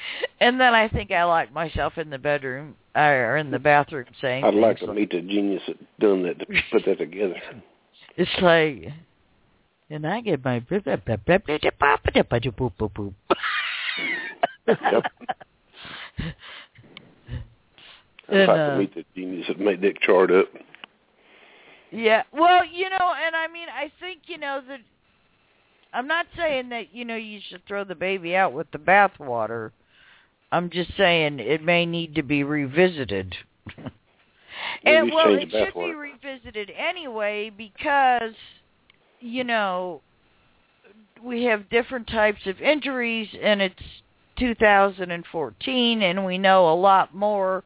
and 0.40 0.60
then 0.60 0.74
I 0.74 0.88
think 0.88 1.10
I 1.10 1.24
locked 1.24 1.52
myself 1.52 1.96
in 1.96 2.10
the 2.10 2.18
bedroom 2.18 2.74
or 2.94 3.36
in 3.38 3.50
the 3.50 3.58
bathroom 3.58 4.06
saying 4.20 4.44
I'd 4.44 4.54
like 4.54 4.78
to 4.80 4.92
meet 4.92 5.10
the 5.10 5.20
genius 5.20 5.62
that 5.66 5.78
done 6.00 6.22
that 6.24 6.38
to 6.38 6.46
put 6.70 6.84
that 6.84 6.98
together. 6.98 7.40
it's 8.16 8.30
like 8.42 8.92
and 9.90 10.06
I 10.06 10.20
get 10.22 10.44
my 10.44 10.60
Yep. 14.66 15.04
I'd 18.28 18.34
And, 18.34 18.48
like 18.48 18.58
uh, 18.58 18.70
to 18.70 18.78
meet 18.78 18.94
the 18.94 19.04
genius 19.14 19.46
that 19.48 19.60
made 19.60 19.82
that 19.82 20.00
chart 20.00 20.30
up. 20.30 20.46
Yeah. 21.90 22.22
Well, 22.32 22.64
you 22.64 22.88
know, 22.88 23.12
and 23.26 23.36
I 23.36 23.48
mean, 23.48 23.68
I 23.68 23.92
think 24.00 24.20
you 24.26 24.38
know 24.38 24.62
that. 24.66 24.80
I'm 25.92 26.06
not 26.06 26.26
saying 26.36 26.70
that 26.70 26.94
you 26.94 27.04
know 27.04 27.16
you 27.16 27.40
should 27.48 27.64
throw 27.66 27.84
the 27.84 27.94
baby 27.94 28.34
out 28.34 28.52
with 28.52 28.70
the 28.70 28.78
bathwater. 28.78 29.72
I'm 30.50 30.70
just 30.70 30.96
saying 30.96 31.38
it 31.38 31.62
may 31.62 31.86
need 31.86 32.14
to 32.14 32.22
be 32.22 32.44
revisited. 32.44 33.34
and 34.84 35.10
well, 35.12 35.34
it 35.34 35.50
should 35.50 35.74
be 35.74 35.94
revisited 35.94 36.70
anyway 36.76 37.50
because 37.50 38.34
you 39.20 39.44
know 39.44 40.02
we 41.22 41.44
have 41.44 41.68
different 41.70 42.06
types 42.08 42.46
of 42.46 42.60
injuries, 42.60 43.28
and 43.40 43.62
it's 43.62 43.82
2014, 44.38 46.02
and 46.02 46.24
we 46.24 46.38
know 46.38 46.72
a 46.72 46.74
lot 46.74 47.14
more 47.14 47.64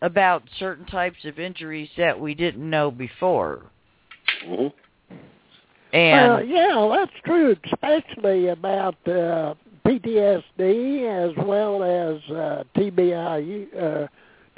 about 0.00 0.42
certain 0.58 0.86
types 0.86 1.24
of 1.24 1.38
injuries 1.38 1.88
that 1.96 2.18
we 2.18 2.34
didn't 2.34 2.68
know 2.68 2.90
before. 2.90 3.62
hmm 4.44 4.68
And 5.94 6.32
well, 6.32 6.44
yeah, 6.44 6.96
that's 6.98 7.20
true, 7.24 7.56
especially 7.72 8.48
about 8.48 8.96
uh, 9.06 9.54
PTSD 9.86 11.04
as 11.06 11.46
well 11.46 11.82
as 11.84 12.20
uh, 12.34 12.64
TBI, 12.76 13.66
uh, 14.04 14.06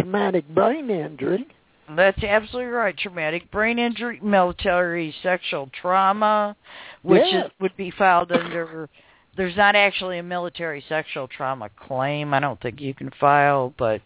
traumatic 0.00 0.48
brain 0.54 0.88
injury. 0.90 1.46
that's 1.94 2.22
absolutely 2.24 2.70
right. 2.72 2.96
Traumatic 2.96 3.50
brain 3.50 3.78
injury, 3.78 4.18
military 4.22 5.14
sexual 5.22 5.68
trauma, 5.80 6.56
which 7.02 7.22
Yeah. 7.30 7.44
is, 7.46 7.50
would 7.60 7.76
be 7.76 7.90
filed 7.90 8.32
under. 8.32 8.88
There's 9.36 9.56
not 9.58 9.76
actually 9.76 10.18
a 10.18 10.22
military 10.22 10.82
sexual 10.88 11.28
trauma 11.28 11.68
claim. 11.86 12.32
I 12.32 12.40
don't 12.40 12.58
think 12.62 12.80
you 12.80 12.94
can 12.94 13.10
file, 13.20 13.74
but 13.78 14.00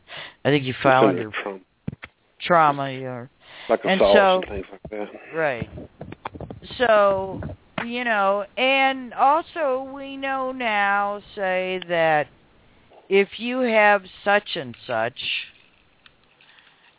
I 0.44 0.48
think 0.50 0.64
you 0.64 0.74
file 0.82 1.06
Under 1.06 1.26
under 1.26 1.30
Trump, 1.42 1.62
trauma. 2.40 2.90
Or 3.04 3.30
like 3.68 3.80
and 3.84 4.00
assaults 4.00 4.16
so- 4.18 4.52
and 4.52 4.64
things 4.64 4.66
like 4.72 4.90
that. 4.90 5.36
right. 5.36 5.68
So 6.78 7.40
you 7.84 8.04
know, 8.04 8.44
and 8.56 9.12
also 9.14 9.90
we 9.94 10.16
know 10.16 10.52
now, 10.52 11.22
say 11.34 11.80
that 11.88 12.28
if 13.08 13.38
you 13.38 13.60
have 13.60 14.02
such 14.24 14.56
and 14.56 14.76
such, 14.86 15.20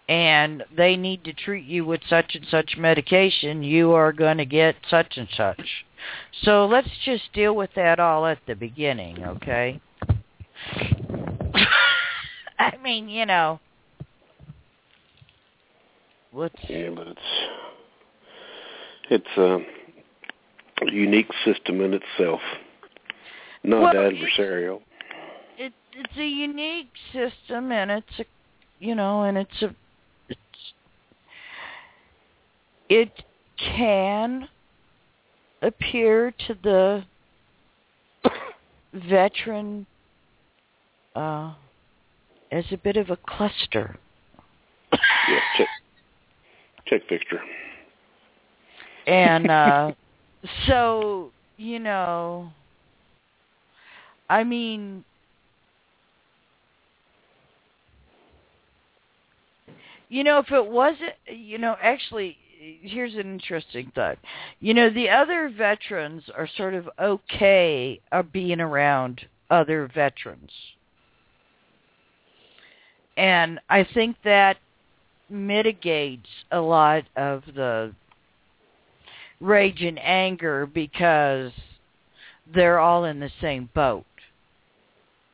and 0.10 0.64
they 0.76 0.98
need 0.98 1.24
to 1.24 1.34
treat 1.34 1.66
you 1.66 1.86
with 1.86 2.02
such 2.10 2.36
and 2.36 2.46
such 2.50 2.76
medication, 2.78 3.64
you 3.64 3.92
are 3.94 4.12
going 4.12 4.38
to 4.38 4.46
get 4.46 4.76
such 4.90 5.18
and 5.18 5.30
such. 5.36 5.86
So 6.44 6.66
let's 6.66 6.90
just 7.06 7.32
deal 7.34 7.56
with 7.56 7.70
that 7.76 8.00
all 8.00 8.26
at 8.26 8.40
the 8.48 8.56
beginning, 8.56 9.24
okay? 9.24 9.80
I 12.60 12.76
mean, 12.84 13.08
you 13.08 13.26
know, 13.26 13.60
let's 16.34 16.56
Yeah, 16.68 16.90
but 16.90 17.08
it's 17.08 17.20
it's 19.12 19.38
a 19.38 19.60
unique 20.92 21.30
system 21.46 21.82
in 21.82 21.94
itself, 21.94 22.40
not 23.64 23.94
Well, 23.94 24.12
adversarial. 24.12 24.82
it 25.58 25.74
it's 25.94 26.18
a 26.18 26.26
unique 26.26 26.92
system 27.12 27.72
and 27.72 27.92
it's 27.92 28.20
a 28.20 28.26
you 28.80 28.96
know 28.96 29.24
and 29.24 29.38
it's 29.38 29.62
a 29.62 29.76
it's 30.30 30.74
it 32.90 33.24
can 33.58 34.48
appear 35.62 36.34
to 36.48 36.56
the 36.64 37.04
veteran 38.94 39.86
uh 41.16 41.54
as 42.52 42.66
a 42.72 42.78
bit 42.78 42.96
of 42.98 43.10
a 43.10 43.18
cluster 43.18 43.98
Yeah, 45.30 45.40
check 45.58 45.68
check 46.88 47.02
fixture. 47.10 47.42
And 49.12 49.52
uh 49.52 49.92
so 50.68 51.32
you 51.58 51.80
know 51.80 52.52
i 54.30 54.44
mean 54.44 55.04
you 60.10 60.24
know 60.24 60.40
if 60.40 60.52
it 60.52 60.66
wasn't 60.66 61.14
you 61.28 61.58
know 61.58 61.76
actually 61.82 62.38
here's 62.82 63.16
an 63.16 63.22
interesting 63.22 63.92
thought. 63.96 64.18
You 64.60 64.74
know 64.74 64.90
the 64.90 65.10
other 65.10 65.50
veterans 65.50 66.24
are 66.36 66.48
sort 66.58 66.74
of 66.74 66.88
okay 67.00 68.00
of 68.12 68.32
being 68.32 68.62
around 68.62 69.22
other 69.50 69.90
veterans. 69.94 70.52
And 73.18 73.60
i 73.70 73.84
think 73.84 74.16
that 74.24 74.58
mitigates 75.30 76.28
a 76.52 76.60
lot 76.60 77.04
of 77.16 77.44
the 77.56 77.94
rage 79.42 79.82
and 79.82 80.00
anger 80.00 80.66
because 80.66 81.52
they're 82.54 82.80
all 82.80 83.06
in 83.06 83.20
the 83.20 83.32
same 83.42 83.70
boat. 83.74 84.06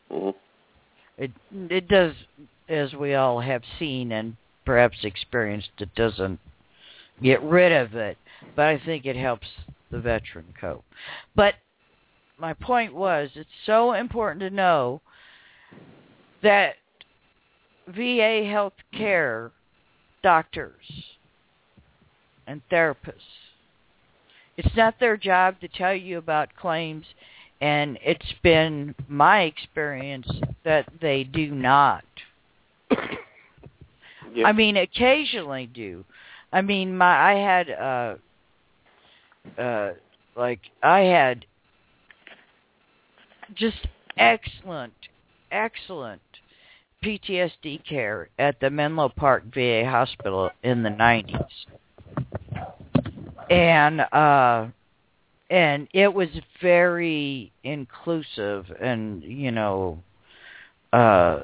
hmm 0.09 0.29
It 1.17 1.31
it 1.51 1.87
does, 1.87 2.13
as 2.69 2.93
we 2.93 3.13
all 3.13 3.39
have 3.41 3.63
seen 3.77 4.11
and 4.11 4.35
perhaps 4.65 4.97
experienced, 5.03 5.69
it 5.79 5.93
doesn't 5.95 6.39
get 7.21 7.41
rid 7.41 7.71
of 7.71 7.95
it, 7.95 8.17
but 8.55 8.65
I 8.65 8.81
think 8.85 9.05
it 9.05 9.15
helps 9.15 9.47
the 9.91 9.99
veteran 9.99 10.53
cope. 10.59 10.85
But 11.35 11.55
my 12.37 12.53
point 12.53 12.93
was, 12.93 13.29
it's 13.35 13.49
so 13.65 13.93
important 13.93 14.41
to 14.41 14.49
know 14.49 15.01
that 16.43 16.75
VA 17.87 18.45
health 18.49 18.73
care 18.93 19.51
doctors 20.21 20.85
and 22.45 22.61
therapists, 22.71 23.46
it's 24.57 24.75
not 24.75 24.99
their 24.99 25.17
job 25.17 25.59
to 25.61 25.67
tell 25.67 25.93
you 25.93 26.17
about 26.17 26.55
claims, 26.55 27.05
and 27.61 27.97
it's 28.03 28.33
been 28.43 28.95
my 29.07 29.41
experience 29.41 30.27
that 30.63 30.87
they 31.01 31.23
do 31.23 31.51
not. 31.51 32.03
Yep. 34.33 34.45
I 34.45 34.51
mean, 34.51 34.77
occasionally 34.77 35.65
do. 35.65 36.05
I 36.51 36.61
mean, 36.61 36.95
my 36.95 37.31
I 37.31 37.33
had 37.35 37.69
uh 37.71 38.15
uh 39.59 39.93
like 40.35 40.59
I 40.83 40.99
had 40.99 41.45
just 43.55 43.87
excellent 44.17 44.93
excellent 45.51 46.21
PTSD 47.03 47.87
care 47.87 48.29
at 48.37 48.59
the 48.59 48.69
Menlo 48.69 49.09
Park 49.09 49.43
VA 49.53 49.85
hospital 49.89 50.49
in 50.63 50.83
the 50.83 50.89
90s. 50.89 51.47
And 53.49 54.01
uh 54.01 54.67
and 55.49 55.87
it 55.93 56.13
was 56.13 56.29
very 56.61 57.51
inclusive 57.63 58.65
and 58.81 59.23
you 59.23 59.51
know 59.51 59.99
uh 60.91 61.41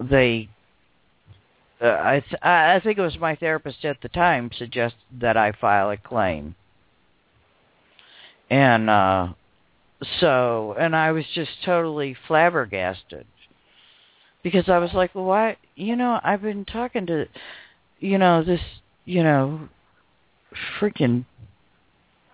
they 0.00 0.48
uh, 1.80 1.86
I 1.86 2.20
th- 2.20 2.42
I 2.42 2.80
think 2.82 2.98
it 2.98 3.02
was 3.02 3.18
my 3.18 3.36
therapist 3.36 3.84
at 3.84 4.00
the 4.00 4.08
time 4.08 4.50
suggested 4.56 4.98
that 5.20 5.36
I 5.36 5.52
file 5.52 5.90
a 5.90 5.96
claim. 5.96 6.54
And 8.50 8.90
uh 8.90 9.28
so 10.20 10.74
and 10.78 10.96
I 10.96 11.12
was 11.12 11.24
just 11.34 11.50
totally 11.64 12.16
flabbergasted 12.26 13.26
because 14.42 14.68
I 14.68 14.78
was 14.78 14.92
like, 14.92 15.14
well, 15.14 15.24
why? 15.24 15.56
You 15.74 15.96
know, 15.96 16.20
I've 16.22 16.42
been 16.42 16.64
talking 16.64 17.06
to, 17.06 17.26
you 17.98 18.18
know, 18.18 18.44
this, 18.44 18.60
you 19.04 19.24
know, 19.24 19.68
freaking 20.80 21.24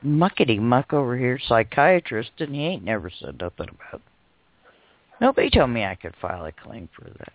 muckety 0.05 0.59
muck 0.59 0.93
over 0.93 1.17
here, 1.17 1.39
psychiatrist, 1.39 2.33
and 2.39 2.55
he 2.55 2.63
ain't 2.63 2.85
never 2.85 3.11
said 3.11 3.41
nothing 3.41 3.69
about. 3.69 4.01
It. 4.01 4.01
Nobody 5.21 5.51
told 5.51 5.71
me 5.71 5.85
I 5.85 5.97
could 5.97 6.15
file 6.21 6.47
a 6.47 6.53
claim 6.53 6.89
for 6.97 7.05
that. 7.05 7.33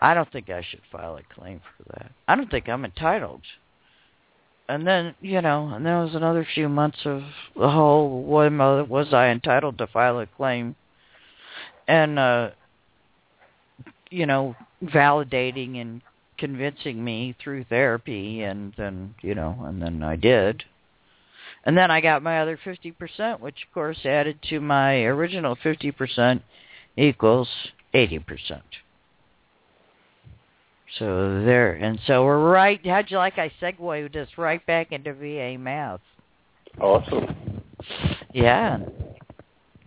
I 0.00 0.14
don't 0.14 0.30
think 0.32 0.50
I 0.50 0.62
should 0.68 0.80
file 0.90 1.16
a 1.16 1.34
claim 1.34 1.60
for 1.60 1.84
that. 1.92 2.10
I 2.26 2.34
don't 2.34 2.50
think 2.50 2.68
I'm 2.68 2.84
entitled. 2.84 3.42
And 4.68 4.86
then, 4.86 5.14
you 5.20 5.40
know, 5.40 5.72
and 5.72 5.86
there 5.86 6.00
was 6.00 6.14
another 6.14 6.46
few 6.54 6.68
months 6.68 6.98
of 7.04 7.22
the 7.56 7.70
whole, 7.70 8.22
what 8.24 8.50
mother 8.50 8.84
was 8.84 9.14
I 9.14 9.28
entitled 9.28 9.78
to 9.78 9.86
file 9.86 10.18
a 10.18 10.26
claim? 10.26 10.74
And, 11.86 12.18
uh, 12.18 12.50
you 14.10 14.26
know, 14.26 14.56
validating 14.82 15.80
and 15.80 16.02
convincing 16.38 17.04
me 17.04 17.34
through 17.42 17.64
therapy 17.64 18.42
and 18.42 18.72
then, 18.76 19.14
you 19.20 19.34
know, 19.34 19.64
and 19.64 19.82
then 19.82 20.02
I 20.02 20.16
did. 20.16 20.64
And 21.64 21.76
then 21.76 21.90
I 21.90 22.00
got 22.00 22.22
my 22.22 22.40
other 22.40 22.58
50%, 22.64 23.40
which 23.40 23.56
of 23.66 23.74
course 23.74 23.98
added 24.04 24.38
to 24.48 24.60
my 24.60 25.02
original 25.02 25.56
50% 25.56 26.42
equals 26.96 27.48
80%. 27.92 28.60
So 30.98 31.44
there, 31.44 31.74
and 31.74 31.98
so 32.06 32.24
we're 32.24 32.50
right, 32.50 32.80
how'd 32.86 33.10
you 33.10 33.18
like 33.18 33.38
I 33.38 33.52
segued 33.60 34.16
us 34.16 34.28
right 34.38 34.64
back 34.64 34.92
into 34.92 35.12
VA 35.12 35.58
math? 35.58 36.00
Awesome. 36.80 37.62
Yeah. 38.32 38.78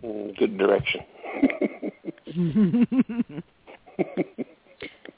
Good 0.00 0.58
direction. 0.58 1.00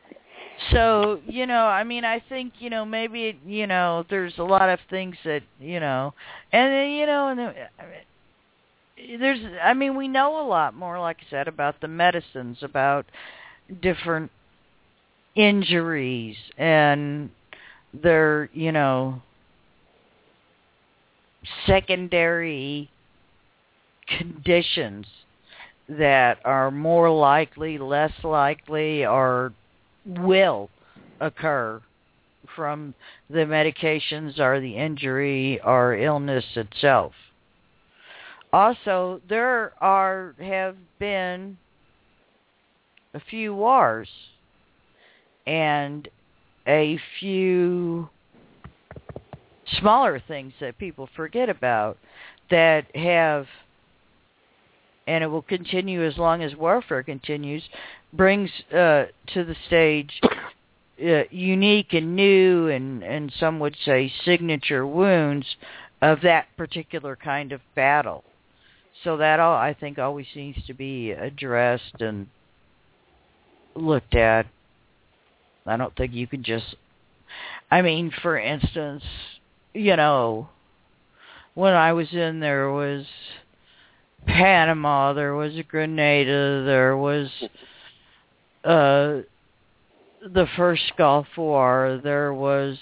so 0.71 1.21
you 1.27 1.47
know 1.47 1.67
i 1.67 1.85
mean 1.85 2.05
i 2.05 2.23
think 2.29 2.53
you 2.59 2.71
know 2.71 2.85
maybe 2.85 3.39
you 3.47 3.67
know 3.67 4.05
there's 4.11 4.35
a 4.39 4.43
lot 4.43 4.69
of 4.69 4.79
things 4.91 5.17
that 5.25 5.43
you 5.61 5.81
know 5.81 6.13
and 6.53 6.73
then 6.73 6.91
you 6.91 7.07
know 7.07 7.29
and 7.29 7.39
then, 7.39 7.55
there's 9.21 9.41
i 9.63 9.75
mean 9.75 9.97
we 9.97 10.09
know 10.09 10.45
a 10.45 10.47
lot 10.47 10.75
more 10.75 10.99
like 11.01 11.19
i 11.21 11.31
said 11.31 11.49
about 11.49 11.81
the 11.81 11.89
medicines 11.89 12.59
about 12.63 13.07
different 13.83 14.31
injuries 15.35 16.37
and 16.57 17.31
their 17.93 18.49
you 18.53 18.73
know 18.73 19.21
secondary 21.67 22.89
conditions 24.07 25.07
that 25.89 26.39
are 26.45 26.71
more 26.71 27.11
likely 27.11 27.79
less 27.79 28.13
likely 28.23 29.05
or 29.05 29.53
will 30.07 30.71
occur 31.21 31.81
from 32.55 32.95
the 33.31 33.39
medications 33.39 34.39
or 34.39 34.61
the 34.61 34.77
injury 34.77 35.61
or 35.65 35.95
illness 35.97 36.45
itself. 36.57 37.13
Also, 38.53 39.21
there 39.29 39.73
are 39.81 40.35
have 40.39 40.77
been 40.99 41.57
a 43.15 43.21
few 43.31 43.55
wars 43.55 44.09
and 45.47 46.09
a 46.67 46.99
few 47.19 48.09
smaller 49.79 50.23
things 50.29 50.53
that 50.61 50.79
people 50.79 51.09
forget 51.17 51.49
about 51.49 51.97
that 52.51 52.85
have 52.95 53.47
and 55.07 55.23
it 55.23 55.27
will 55.27 55.43
continue 55.43 56.03
as 56.03 56.17
long 56.17 56.43
as 56.43 56.55
warfare 56.57 57.03
continues, 57.03 57.63
brings 58.17 58.51
uh, 58.71 59.05
to 59.35 59.45
the 59.45 59.57
stage 59.67 60.21
uh, 60.23 61.25
unique 61.31 61.93
and 61.93 62.15
new 62.15 62.69
and, 62.69 63.03
and 63.03 63.33
some 63.39 63.59
would 63.61 63.77
say 63.85 64.13
signature 64.25 64.87
wounds 64.87 65.47
of 66.01 66.21
that 66.23 66.47
particular 66.57 67.17
kind 67.17 67.53
of 67.53 67.61
battle. 67.75 68.25
So 69.03 69.17
that 69.19 69.41
all 69.41 69.55
I 69.55 69.75
think 69.75 69.99
always 69.99 70.27
needs 70.35 70.65
to 70.67 70.75
be 70.75 71.11
addressed 71.11 72.01
and 72.01 72.29
looked 73.75 74.15
at. 74.15 74.47
I 75.67 75.77
don't 75.77 75.95
think 75.97 76.13
you 76.13 76.27
can 76.27 76.43
just 76.43 76.77
I 77.71 77.83
mean, 77.83 78.13
for 78.23 78.39
instance, 78.39 79.03
you 79.73 79.97
know, 79.97 80.49
when 81.55 81.73
I 81.73 81.93
was 81.93 82.13
in 82.13 82.41
there 82.41 82.71
was 82.71 83.05
Panama, 84.27 85.13
there 85.13 85.35
was 85.35 85.55
Grenada, 85.69 86.65
there 86.65 86.97
was 86.97 87.29
uh 88.65 89.21
the 90.33 90.47
first 90.57 90.93
Gulf 90.97 91.27
War, 91.37 92.01
there 92.03 92.33
was 92.33 92.79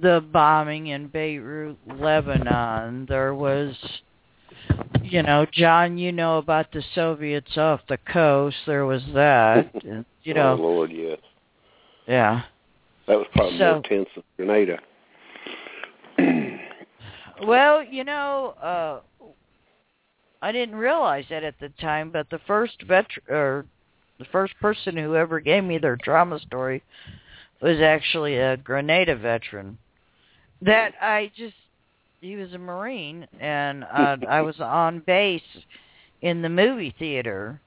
the 0.00 0.24
bombing 0.32 0.86
in 0.88 1.08
Beirut, 1.08 1.76
Lebanon, 1.86 3.06
there 3.08 3.34
was 3.34 3.74
you 5.02 5.22
know, 5.22 5.46
John, 5.52 5.98
you 5.98 6.12
know 6.12 6.38
about 6.38 6.72
the 6.72 6.82
Soviets 6.94 7.56
off 7.56 7.80
the 7.88 7.98
coast, 7.98 8.56
there 8.66 8.86
was 8.86 9.02
that. 9.14 9.70
and, 9.84 10.04
you 10.24 10.34
know, 10.34 10.52
oh 10.58 10.62
Lord, 10.62 10.90
yes. 10.90 11.18
yeah. 12.06 12.42
That 13.06 13.18
was 13.18 13.26
probably 13.32 13.58
So- 13.58 13.74
more 13.74 13.82
tense 13.82 14.08
than 14.14 14.24
Grenada. 14.36 14.78
Well, 17.46 17.82
you 17.84 18.02
know, 18.02 18.54
uh 18.62 19.00
I 20.40 20.52
didn't 20.52 20.76
realize 20.76 21.24
that 21.28 21.44
at 21.44 21.58
the 21.60 21.68
time, 21.80 22.10
but 22.10 22.30
the 22.30 22.40
first 22.46 22.82
veteran 22.82 23.68
the 24.18 24.24
first 24.26 24.54
person 24.60 24.96
who 24.96 25.14
ever 25.14 25.40
gave 25.40 25.64
me 25.64 25.78
their 25.78 25.96
trauma 25.96 26.38
story 26.40 26.82
was 27.60 27.80
actually 27.80 28.36
a 28.36 28.56
Grenada 28.56 29.16
veteran. 29.16 29.78
That 30.62 30.94
I 31.00 31.30
just 31.36 31.54
he 32.20 32.36
was 32.36 32.52
a 32.52 32.58
Marine 32.58 33.26
and 33.40 33.84
uh 33.84 34.16
I 34.28 34.40
was 34.40 34.60
on 34.60 35.00
base 35.00 35.42
in 36.22 36.42
the 36.42 36.48
movie 36.48 36.94
theater 36.98 37.60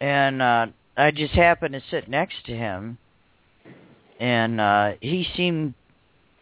and 0.00 0.42
uh 0.42 0.66
I 0.96 1.10
just 1.10 1.34
happened 1.34 1.74
to 1.74 1.82
sit 1.90 2.08
next 2.08 2.44
to 2.46 2.52
him 2.52 2.98
and 4.20 4.60
uh 4.60 4.92
he 5.00 5.26
seemed 5.36 5.74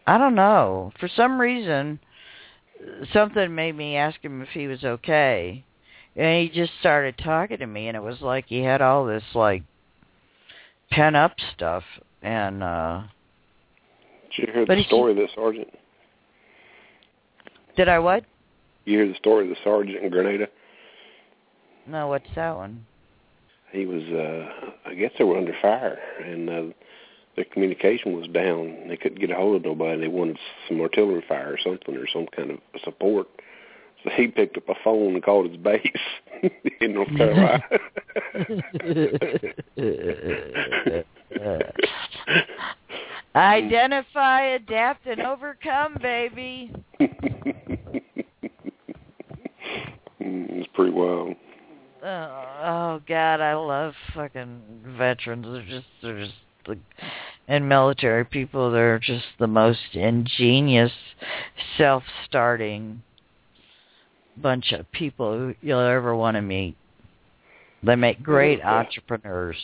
I 0.05 0.17
don't 0.17 0.35
know, 0.35 0.91
for 0.99 1.07
some 1.07 1.39
reason 1.39 1.99
something 3.13 3.55
made 3.55 3.75
me 3.75 3.95
ask 3.95 4.19
him 4.21 4.41
if 4.41 4.49
he 4.49 4.67
was 4.67 4.83
okay. 4.83 5.63
And 6.15 6.41
he 6.41 6.49
just 6.49 6.71
started 6.79 7.17
talking 7.17 7.57
to 7.57 7.65
me 7.65 7.87
and 7.87 7.97
it 7.97 8.03
was 8.03 8.21
like 8.21 8.45
he 8.47 8.59
had 8.59 8.81
all 8.81 9.05
this 9.05 9.23
like 9.33 9.63
pent 10.91 11.15
up 11.15 11.35
stuff 11.55 11.83
and 12.21 12.61
uh 12.61 13.01
Did 14.35 14.47
you 14.47 14.53
hear 14.53 14.65
the 14.65 14.75
he- 14.75 14.83
story 14.83 15.11
of 15.11 15.17
the 15.17 15.27
sergeant? 15.35 15.69
Did 17.75 17.89
I 17.89 17.99
what? 17.99 18.25
You 18.85 18.99
hear 18.99 19.07
the 19.07 19.15
story 19.15 19.45
of 19.45 19.49
the 19.49 19.61
sergeant 19.63 20.03
in 20.03 20.09
Grenada? 20.11 20.47
No, 21.87 22.07
what's 22.07 22.29
that 22.35 22.55
one? 22.55 22.85
He 23.71 23.85
was, 23.87 24.03
uh 24.03 24.89
I 24.89 24.93
guess 24.93 25.11
they 25.17 25.23
were 25.23 25.37
under 25.37 25.55
fire, 25.61 25.97
and 26.23 26.49
uh, 26.49 26.73
their 27.35 27.45
communication 27.45 28.15
was 28.15 28.27
down. 28.27 28.87
They 28.87 28.97
couldn't 28.97 29.19
get 29.19 29.31
a 29.31 29.35
hold 29.35 29.55
of 29.55 29.63
nobody. 29.63 30.01
They 30.01 30.07
wanted 30.07 30.37
some 30.67 30.79
artillery 30.79 31.23
fire 31.27 31.53
or 31.53 31.57
something, 31.63 31.95
or 31.97 32.07
some 32.13 32.27
kind 32.35 32.51
of 32.51 32.59
support. 32.83 33.27
So 34.03 34.09
he 34.15 34.27
picked 34.27 34.57
up 34.57 34.67
a 34.67 34.75
phone 34.83 35.13
and 35.13 35.23
called 35.23 35.49
his 35.49 35.57
base 35.57 35.81
in 36.81 36.93
North 36.93 37.15
Carolina. 37.15 37.63
Identify, 43.35 44.41
adapt, 44.41 45.07
and 45.07 45.21
overcome, 45.21 45.97
baby. 46.01 46.71
Mm, 50.21 50.49
it's 50.51 50.67
pretty 50.73 50.91
wild. 50.91 51.35
Oh, 52.03 52.45
oh 52.63 53.01
God, 53.07 53.41
I 53.41 53.55
love 53.55 53.93
fucking 54.13 54.61
veterans. 54.97 55.45
They're 55.45 55.65
just 55.65 55.87
they're 56.01 56.25
just 56.25 56.35
the 56.65 56.77
and 57.47 57.67
military 57.67 58.25
people. 58.25 58.71
They're 58.71 58.99
just 58.99 59.25
the 59.39 59.47
most 59.47 59.79
ingenious, 59.93 60.91
self-starting 61.77 63.01
bunch 64.37 64.71
of 64.71 64.91
people 64.91 65.53
you'll 65.61 65.79
ever 65.79 66.15
want 66.15 66.35
to 66.35 66.41
meet. 66.41 66.75
They 67.83 67.95
make 67.95 68.23
great 68.23 68.59
Yeah. 68.59 68.79
entrepreneurs. 68.79 69.57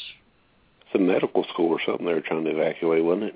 It's 0.81 0.95
a 0.95 0.99
medical 0.99 1.43
school 1.45 1.69
or 1.69 1.79
something 1.85 2.05
they 2.05 2.13
were 2.13 2.21
trying 2.21 2.43
to 2.43 2.51
evacuate, 2.51 3.03
wasn't 3.03 3.35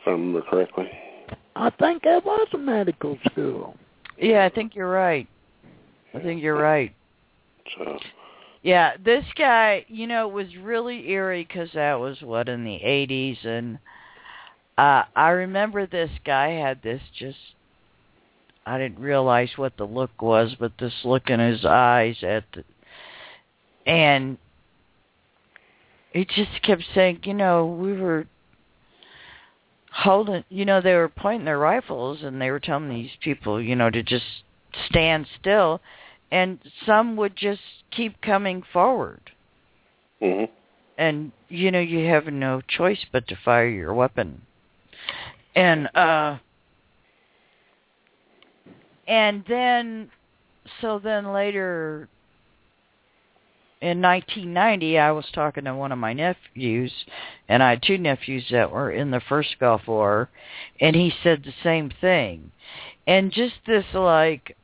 If 0.00 0.06
I 0.06 0.10
remember 0.10 0.42
correctly. 0.42 0.90
I 1.56 1.70
think 1.70 2.04
it 2.04 2.24
was 2.24 2.48
a 2.54 2.58
medical 2.58 3.18
school. 3.30 3.76
Yeah, 4.16 4.44
I 4.44 4.48
think 4.48 4.74
you're 4.74 4.90
right. 4.90 5.28
I 6.14 6.20
think 6.20 6.42
you're 6.42 6.56
right. 6.56 6.94
So 7.76 7.98
Yeah, 8.62 8.96
this 9.04 9.24
guy, 9.36 9.84
you 9.88 10.06
know, 10.06 10.28
it 10.28 10.32
was 10.32 10.56
really 10.56 11.10
eerie 11.10 11.44
because 11.44 11.70
that 11.74 11.94
was 11.94 12.20
what 12.22 12.48
in 12.48 12.64
the 12.64 12.78
'80s, 12.78 13.44
and 13.44 13.78
uh 14.78 15.04
I 15.14 15.30
remember 15.30 15.86
this 15.86 16.10
guy 16.24 16.50
had 16.50 16.82
this 16.82 17.02
just. 17.18 17.38
I 18.68 18.78
didn't 18.78 19.00
realize 19.00 19.50
what 19.56 19.76
the 19.76 19.84
look 19.84 20.20
was, 20.20 20.54
but 20.58 20.72
this 20.78 20.92
look 21.04 21.30
in 21.30 21.40
his 21.40 21.64
eyes 21.64 22.16
at, 22.22 22.44
the, 22.54 22.64
and 23.86 24.38
he 26.12 26.24
just 26.24 26.62
kept 26.62 26.82
saying, 26.94 27.20
you 27.24 27.34
know, 27.34 27.66
we 27.66 27.92
were 27.94 28.26
holding, 29.92 30.44
you 30.48 30.64
know, 30.64 30.80
they 30.80 30.94
were 30.94 31.08
pointing 31.08 31.46
their 31.46 31.58
rifles 31.58 32.22
and 32.22 32.40
they 32.40 32.50
were 32.50 32.60
telling 32.60 32.88
these 32.88 33.10
people, 33.22 33.60
you 33.60 33.74
know, 33.74 33.90
to 33.90 34.02
just 34.02 34.26
stand 34.88 35.26
still, 35.40 35.80
and 36.30 36.58
some 36.84 37.16
would 37.16 37.36
just 37.36 37.60
keep 37.90 38.20
coming 38.20 38.62
forward 38.72 39.30
Mm-hmm. 40.20 40.52
and 40.96 41.30
you 41.48 41.70
know 41.70 41.78
you 41.78 42.04
have 42.08 42.26
no 42.26 42.60
choice 42.60 42.98
but 43.12 43.28
to 43.28 43.38
fire 43.44 43.68
your 43.68 43.94
weapon 43.94 44.42
and 45.54 45.88
uh 45.94 46.38
and 49.08 49.42
then 49.48 50.10
so 50.80 51.00
then 51.02 51.32
later 51.32 52.08
in 53.80 54.02
1990 54.02 54.98
I 54.98 55.10
was 55.12 55.24
talking 55.32 55.64
to 55.64 55.74
one 55.74 55.92
of 55.92 55.98
my 55.98 56.12
nephews 56.12 56.92
and 57.48 57.62
I 57.62 57.70
had 57.70 57.82
two 57.82 57.96
nephews 57.96 58.44
that 58.50 58.70
were 58.70 58.90
in 58.90 59.10
the 59.10 59.22
first 59.28 59.56
Gulf 59.58 59.82
War 59.88 60.28
and 60.80 60.94
he 60.94 61.12
said 61.22 61.42
the 61.42 61.54
same 61.64 61.90
thing. 62.00 62.52
And 63.06 63.32
just 63.32 63.54
this 63.66 63.86
like 63.94 64.56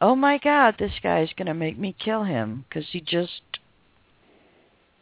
oh 0.00 0.14
my 0.14 0.38
god 0.38 0.76
this 0.78 0.92
guy 1.02 1.22
is 1.22 1.30
going 1.36 1.46
to 1.46 1.54
make 1.54 1.78
me 1.78 1.96
kill 1.98 2.22
him 2.22 2.64
cuz 2.70 2.86
he 2.92 3.00
just 3.00 3.42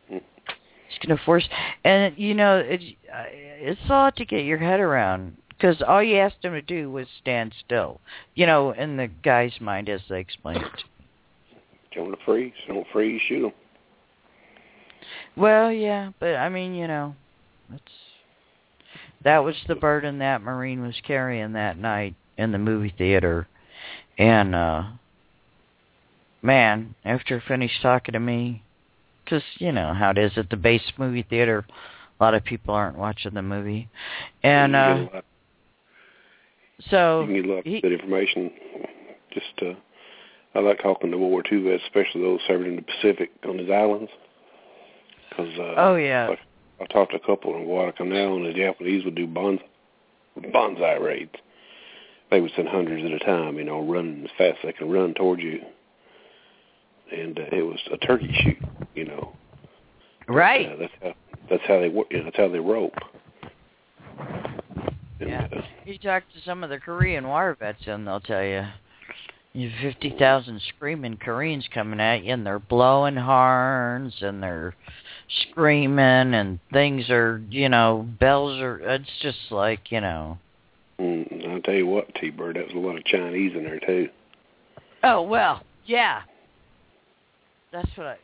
He's 0.09 1.05
going 1.05 1.19
to 1.19 1.25
force, 1.25 1.49
and 1.85 2.17
you 2.17 2.33
know, 2.33 2.59
it, 2.59 2.81
uh, 3.13 3.25
it's 3.29 3.81
a 3.87 3.93
lot 3.93 4.17
to 4.17 4.25
get 4.25 4.45
your 4.45 4.59
head 4.59 4.79
around 4.79 5.37
because 5.57 5.83
all 5.87 6.03
you 6.03 6.19
asked 6.19 6.43
him 6.45 6.53
to 6.53 6.63
do 6.63 6.91
was 6.91 7.07
stand 7.21 7.55
still. 7.65 8.01
You 8.35 8.47
know, 8.47 8.73
in 8.73 8.97
the 8.97 9.09
guy's 9.09 9.59
mind 9.61 9.89
as 9.89 10.01
they 10.09 10.21
explained 10.21 10.65
it. 10.65 10.85
Don't 11.95 12.15
freeze. 12.25 12.53
Don't 12.69 12.87
freeze. 12.93 13.21
Shoot 13.27 13.43
them. 13.43 13.53
Well, 15.37 15.73
yeah, 15.73 16.11
but 16.19 16.35
I 16.37 16.49
mean, 16.49 16.75
you 16.75 16.87
know, 16.87 17.15
it's 17.73 17.83
that 19.25 19.39
was 19.39 19.57
the 19.67 19.75
burden 19.75 20.19
that 20.19 20.43
Marine 20.43 20.83
was 20.83 20.95
carrying 21.07 21.53
that 21.53 21.79
night 21.79 22.15
in 22.39 22.53
the 22.53 22.59
movie 22.59 22.95
theater, 22.97 23.49
and 24.19 24.55
uh 24.55 24.85
man, 26.43 26.95
after 27.05 27.39
he 27.39 27.49
finished 27.49 27.83
talking 27.83 28.13
to 28.13 28.21
me, 28.21 28.63
because 29.25 29.43
you 29.59 29.73
know 29.73 29.95
how 29.95 30.11
it 30.11 30.19
is 30.19 30.33
at 30.37 30.51
the 30.51 30.57
base 30.57 30.93
movie 30.99 31.27
theater, 31.29 31.67
a 32.19 32.23
lot 32.23 32.35
of 32.35 32.45
people 32.45 32.75
aren't 32.75 32.99
watching 32.99 33.35
the 33.35 33.43
movie, 33.43 33.89
and 34.43 34.77
uh 34.77 34.95
can 34.95 35.05
get 35.05 35.13
a 35.13 35.17
lot, 35.17 35.25
so 36.91 37.21
you 37.21 37.27
can 37.27 37.35
get 37.37 37.45
a 37.47 37.49
lot 37.49 37.59
of 37.59 37.65
good 37.65 37.93
information. 37.93 38.51
Just, 39.33 39.63
uh, 39.63 39.75
I 40.55 40.61
like 40.61 40.83
talking 40.83 41.11
to 41.11 41.19
World 41.19 41.33
War 41.33 41.43
II 41.51 41.63
vets, 41.63 41.83
especially 41.85 42.23
those 42.23 42.41
serving 42.47 42.69
in 42.69 42.77
the 42.77 42.83
Pacific 42.83 43.31
on 43.47 43.59
these 43.59 43.71
islands. 43.71 44.11
Cause, 45.37 45.53
uh, 45.59 45.75
oh 45.77 45.97
yeah, 45.97 46.29
like, 46.29 46.39
I 46.81 46.87
talked 46.87 47.13
to 47.13 47.19
a 47.19 47.27
couple 47.27 47.55
in 47.57 47.65
Guadalcanal, 47.65 48.37
and 48.37 48.47
the 48.47 48.59
Japanese 48.59 49.05
would 49.05 49.15
do 49.15 49.27
bons- 49.27 49.61
banzai 50.53 50.95
raids. 50.95 51.35
They 52.31 52.41
would 52.41 52.53
send 52.57 52.69
hundreds 52.69 53.05
at 53.05 53.13
a 53.13 53.19
time, 53.19 53.57
you 53.59 53.65
know, 53.65 53.81
running 53.81 54.25
as 54.25 54.31
fast 54.37 54.59
as 54.63 54.69
they 54.69 54.73
can 54.73 54.91
run 54.91 55.15
towards 55.15 55.43
you. 55.43 55.61
And 57.13 57.39
uh, 57.39 57.45
it 57.53 57.63
was 57.63 57.79
a 57.93 57.97
turkey 57.99 58.35
shoot, 58.43 58.59
you 58.95 59.05
know. 59.05 59.35
right. 60.27 60.69
Uh, 60.69 60.77
that's 60.77 60.93
how 61.01 61.15
that's 61.49 61.63
how 61.69 61.81
they 61.81 61.89
work. 61.89 62.09
You 62.11 62.19
know, 62.19 62.25
that's 62.25 62.37
how 62.37 62.49
they 62.49 62.59
rope. 62.59 62.95
Yeah. 65.21 65.49
Uh, 65.55 65.63
You 65.85 65.99
talk 65.99 66.25
to 66.35 66.41
some 66.45 66.65
of 66.65 66.71
the 66.71 66.79
Korean 66.79 67.27
war 67.27 67.57
vets, 67.59 67.87
and 67.87 68.07
they'll 68.07 68.21
tell 68.21 68.45
you, 68.45 68.65
you 69.53 69.71
have 69.71 69.81
fifty 69.81 70.15
thousand 70.19 70.61
screaming 70.77 71.17
Koreans 71.17 71.69
coming 71.73 72.01
at 72.01 72.25
you, 72.25 72.33
and 72.35 72.45
they're 72.47 72.59
blowing 72.59 73.17
horns, 73.17 74.15
and 74.21 74.43
they're 74.43 74.75
screaming, 75.51 76.35
and 76.35 76.59
things 76.73 77.09
are, 77.11 77.43
you 77.51 77.69
know, 77.69 78.07
bells 78.21 78.61
are. 78.61 78.79
It's 78.79 79.11
just 79.23 79.39
like, 79.51 79.91
you 79.91 80.01
know. 80.01 80.39
mm, 81.01 81.49
I'll 81.49 81.63
tell 81.63 81.75
you 81.75 81.87
what, 81.87 82.15
T-Bird, 82.17 82.57
that 82.57 82.67
was 82.67 82.75
a 82.75 82.79
lot 82.79 82.97
of 82.97 83.05
Chinese 83.05 83.53
in 83.57 83.65
there 83.65 83.81
too. 83.81 84.09
Oh 85.03 85.23
well, 85.23 85.63
yeah. 85.87 86.23
That's 87.73 87.89
what 87.97 88.07
I. 88.07 88.17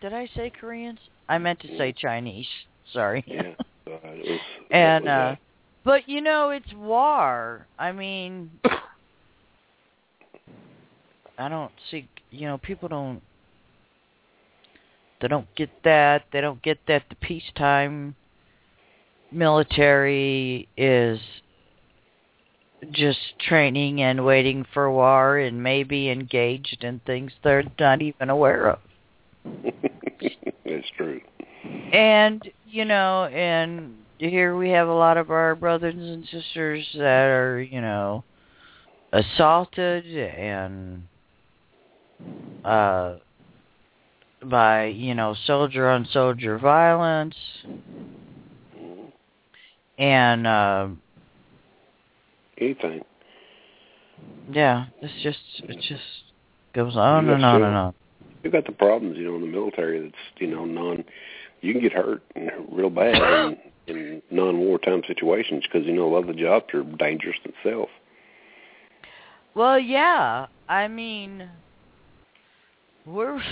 Did 0.00 0.12
I 0.14 0.28
say 0.34 0.50
Koreans? 0.50 1.00
I 1.28 1.38
meant 1.38 1.60
to 1.60 1.76
say 1.76 1.92
Chinese. 1.92 2.46
Sorry. 2.92 3.24
Yeah. 3.26 3.54
Uh, 3.86 3.90
was, 4.02 4.40
And, 4.70 5.04
was, 5.04 5.10
uh, 5.10 5.36
But 5.88 6.06
you 6.06 6.20
know, 6.20 6.50
it's 6.50 6.70
war. 6.74 7.66
I 7.78 7.92
mean, 7.92 8.50
I 11.38 11.48
don't 11.48 11.72
see. 11.90 12.06
You 12.30 12.46
know, 12.46 12.58
people 12.58 12.90
don't. 12.90 13.22
They 15.22 15.28
don't 15.28 15.46
get 15.56 15.70
that. 15.84 16.24
They 16.30 16.42
don't 16.42 16.60
get 16.60 16.76
that 16.88 17.04
the 17.08 17.14
peacetime 17.14 18.14
military 19.32 20.68
is 20.76 21.18
just 22.92 23.38
training 23.40 24.02
and 24.02 24.26
waiting 24.26 24.66
for 24.74 24.92
war 24.92 25.38
and 25.38 25.62
maybe 25.62 26.10
engaged 26.10 26.84
in 26.84 27.00
things 27.06 27.32
they're 27.42 27.64
not 27.80 28.02
even 28.02 28.28
aware 28.28 28.72
of. 28.72 28.78
That's 30.66 30.90
true. 30.98 31.22
And 31.94 32.46
you 32.66 32.84
know, 32.84 33.24
and 33.24 33.94
here 34.18 34.56
we 34.56 34.70
have 34.70 34.88
a 34.88 34.94
lot 34.94 35.16
of 35.16 35.30
our 35.30 35.54
brothers 35.54 35.94
and 35.94 36.24
sisters 36.24 36.86
that 36.94 37.26
are, 37.26 37.60
you 37.60 37.80
know, 37.80 38.24
assaulted 39.12 40.04
and 40.06 41.02
uh 42.64 43.16
by, 44.44 44.86
you 44.86 45.14
know, 45.14 45.34
soldier 45.46 45.88
on 45.88 46.06
soldier 46.12 46.58
violence 46.58 47.36
and 49.98 50.46
uh 50.46 50.88
Anything. 52.60 53.02
yeah, 54.50 54.86
it's 55.00 55.22
just 55.22 55.38
it 55.68 55.80
just 55.88 56.02
goes 56.74 56.96
on 56.96 57.28
and 57.28 57.44
on 57.44 57.62
and 57.62 57.76
on. 57.76 57.94
You 58.42 58.50
got 58.50 58.66
the 58.66 58.72
problems, 58.72 59.16
you 59.16 59.26
know, 59.26 59.36
in 59.36 59.42
the 59.42 59.46
military. 59.46 60.00
That's 60.00 60.14
you 60.38 60.48
know 60.48 60.64
non. 60.64 61.04
You 61.60 61.72
can 61.72 61.82
get 61.82 61.92
hurt 61.92 62.22
real 62.70 62.90
bad 62.90 63.14
in, 63.14 63.56
in 63.88 64.22
non-wartime 64.30 65.02
situations 65.06 65.64
because 65.64 65.86
you 65.86 65.92
know 65.92 66.06
a 66.06 66.10
lot 66.10 66.20
of 66.20 66.26
the 66.28 66.34
jobs 66.34 66.66
are 66.74 66.82
dangerous 66.82 67.36
themselves. 67.42 67.90
Well, 69.54 69.78
yeah. 69.78 70.46
I 70.68 70.86
mean, 70.88 71.48
we're 73.06 73.42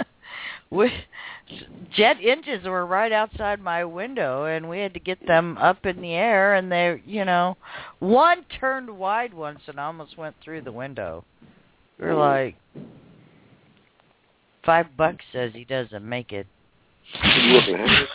we 0.70 0.90
jet 1.94 2.16
engines 2.22 2.64
were 2.64 2.86
right 2.86 3.12
outside 3.12 3.60
my 3.60 3.84
window 3.84 4.46
and 4.46 4.68
we 4.68 4.78
had 4.78 4.94
to 4.94 5.00
get 5.00 5.24
them 5.26 5.56
up 5.58 5.86
in 5.86 6.00
the 6.00 6.12
air 6.12 6.54
and 6.54 6.70
they 6.70 7.00
you 7.06 7.24
know 7.24 7.56
one 8.00 8.44
turned 8.58 8.90
wide 8.90 9.32
once 9.32 9.60
and 9.68 9.78
almost 9.78 10.18
went 10.18 10.34
through 10.42 10.60
the 10.60 10.72
window 10.72 11.24
we're 12.00 12.08
mm. 12.08 12.18
like 12.18 12.56
five 14.64 14.86
bucks 14.96 15.24
says 15.32 15.52
he 15.54 15.64
doesn't 15.64 16.06
make 16.06 16.32
it 16.32 16.46
You 17.24 17.54
work 17.54 17.68
in 17.68 17.74
a 17.76 17.88
hangar? 17.88 18.06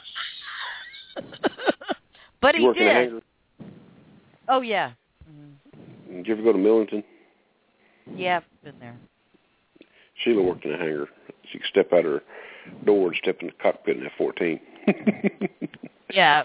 but 2.42 2.56
he 2.56 2.64
work 2.64 2.78
in 2.78 2.88
a 2.88 3.06
did 3.10 3.24
oh 4.48 4.62
yeah 4.62 4.92
Mhm. 5.30 6.18
Did 6.18 6.28
you 6.28 6.34
ever 6.34 6.44
go 6.44 6.52
to 6.52 6.58
Millington? 6.58 7.04
yeah 8.16 8.42
been 8.64 8.76
there 8.80 8.98
Sheila 10.24 10.44
worked 10.44 10.66
in 10.66 10.74
a 10.74 10.78
hangar. 10.78 11.08
She 11.52 11.58
could 11.58 11.68
step 11.68 11.94
out 11.94 12.04
her 12.04 12.22
door 12.86 13.08
and 13.08 13.18
step 13.18 13.38
in 13.42 13.48
the 13.48 13.54
cockpit 13.54 13.98
in 13.98 14.06
F-14. 14.06 14.60
yeah 16.14 16.44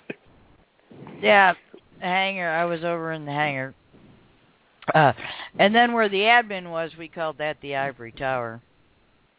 yeah 1.21 1.55
hangar 2.01 2.51
i 2.51 2.65
was 2.65 2.85
over 2.85 3.13
in 3.13 3.25
the 3.25 3.33
hangar 3.33 3.75
uh 4.95 5.13
and 5.59 5.75
then 5.75 5.93
where 5.93 6.09
the 6.09 6.21
admin 6.21 6.71
was 6.71 6.91
we 6.99 7.09
called 7.09 7.39
that 7.39 7.57
the 7.63 7.75
ivory 7.75 8.13
tower 8.13 8.61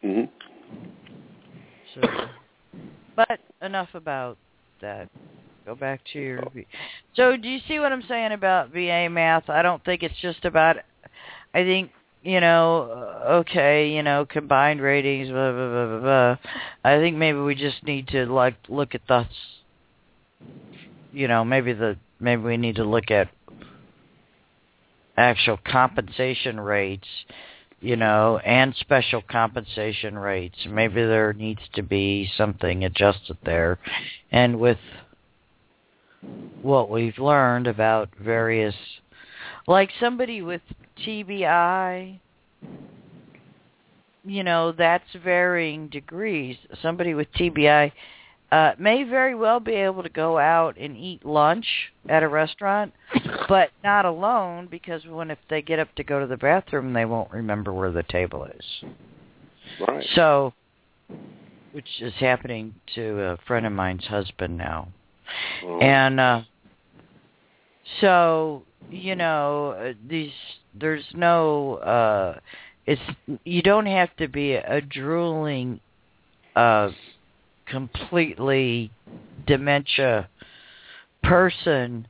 hmm 0.02 0.24
So, 1.94 2.00
but 3.16 3.40
enough 3.62 3.88
about 3.94 4.36
that. 4.80 5.08
Go 5.66 5.74
back 5.74 6.00
to 6.12 6.18
your. 6.18 6.42
So, 7.14 7.36
do 7.36 7.48
you 7.48 7.58
see 7.68 7.78
what 7.78 7.92
I'm 7.92 8.02
saying 8.08 8.32
about 8.32 8.72
VA 8.72 9.08
math? 9.10 9.50
I 9.50 9.62
don't 9.62 9.84
think 9.84 10.02
it's 10.02 10.18
just 10.22 10.44
about. 10.44 10.76
I 11.54 11.62
think 11.62 11.90
you 12.22 12.40
know. 12.40 12.90
uh, 12.90 13.32
Okay, 13.40 13.90
you 13.90 14.02
know, 14.02 14.24
combined 14.24 14.80
ratings. 14.80 15.28
Blah 15.28 15.52
blah 15.52 15.68
blah 15.68 15.86
blah. 15.86 16.00
blah. 16.00 16.36
I 16.84 16.98
think 16.98 17.16
maybe 17.16 17.38
we 17.38 17.54
just 17.54 17.82
need 17.84 18.08
to 18.08 18.24
like 18.26 18.56
look 18.68 18.94
at 18.94 19.02
the. 19.08 19.26
You 21.12 21.28
know, 21.28 21.44
maybe 21.44 21.72
the 21.72 21.98
maybe 22.20 22.42
we 22.42 22.56
need 22.56 22.76
to 22.76 22.84
look 22.84 23.10
at 23.10 23.28
actual 25.18 25.58
compensation 25.66 26.60
rates 26.60 27.08
you 27.80 27.96
know, 27.96 28.38
and 28.44 28.74
special 28.76 29.22
compensation 29.22 30.18
rates. 30.18 30.58
Maybe 30.68 31.02
there 31.02 31.32
needs 31.32 31.60
to 31.74 31.82
be 31.82 32.30
something 32.36 32.84
adjusted 32.84 33.38
there. 33.44 33.78
And 34.32 34.58
with 34.58 34.78
what 36.62 36.90
we've 36.90 37.18
learned 37.18 37.66
about 37.66 38.08
various, 38.20 38.74
like 39.66 39.90
somebody 40.00 40.42
with 40.42 40.62
TBI, 41.06 42.18
you 44.24 44.44
know, 44.44 44.72
that's 44.72 45.08
varying 45.22 45.88
degrees. 45.88 46.56
Somebody 46.82 47.14
with 47.14 47.32
TBI 47.34 47.92
uh, 48.50 48.72
may 48.78 49.04
very 49.04 49.34
well 49.34 49.60
be 49.60 49.72
able 49.72 50.02
to 50.02 50.08
go 50.08 50.38
out 50.38 50.76
and 50.78 50.96
eat 50.96 51.24
lunch 51.24 51.66
at 52.08 52.22
a 52.22 52.28
restaurant, 52.28 52.94
but 53.48 53.70
not 53.84 54.06
alone 54.06 54.68
because 54.70 55.04
when 55.06 55.30
if 55.30 55.38
they 55.50 55.60
get 55.60 55.78
up 55.78 55.94
to 55.96 56.04
go 56.04 56.18
to 56.18 56.26
the 56.26 56.36
bathroom, 56.36 56.92
they 56.94 57.04
won't 57.04 57.30
remember 57.30 57.72
where 57.72 57.92
the 57.92 58.04
table 58.04 58.44
is. 58.44 58.90
Right. 59.86 60.06
So, 60.14 60.54
which 61.72 62.00
is 62.00 62.14
happening 62.18 62.74
to 62.94 63.20
a 63.20 63.36
friend 63.46 63.66
of 63.66 63.72
mine's 63.72 64.06
husband 64.06 64.56
now, 64.56 64.88
Well, 65.62 65.82
and 65.82 66.18
uh, 66.18 66.40
so 68.00 68.62
you 68.90 69.14
know 69.14 69.72
uh, 69.72 69.92
these. 70.08 70.32
There's 70.78 71.04
no. 71.12 71.74
uh 71.76 72.38
It's 72.86 73.02
you 73.44 73.62
don't 73.62 73.86
have 73.86 74.14
to 74.16 74.28
be 74.28 74.54
a 74.54 74.80
drooling. 74.80 75.80
uh 76.56 76.90
completely 77.70 78.90
dementia 79.46 80.28
person 81.22 82.06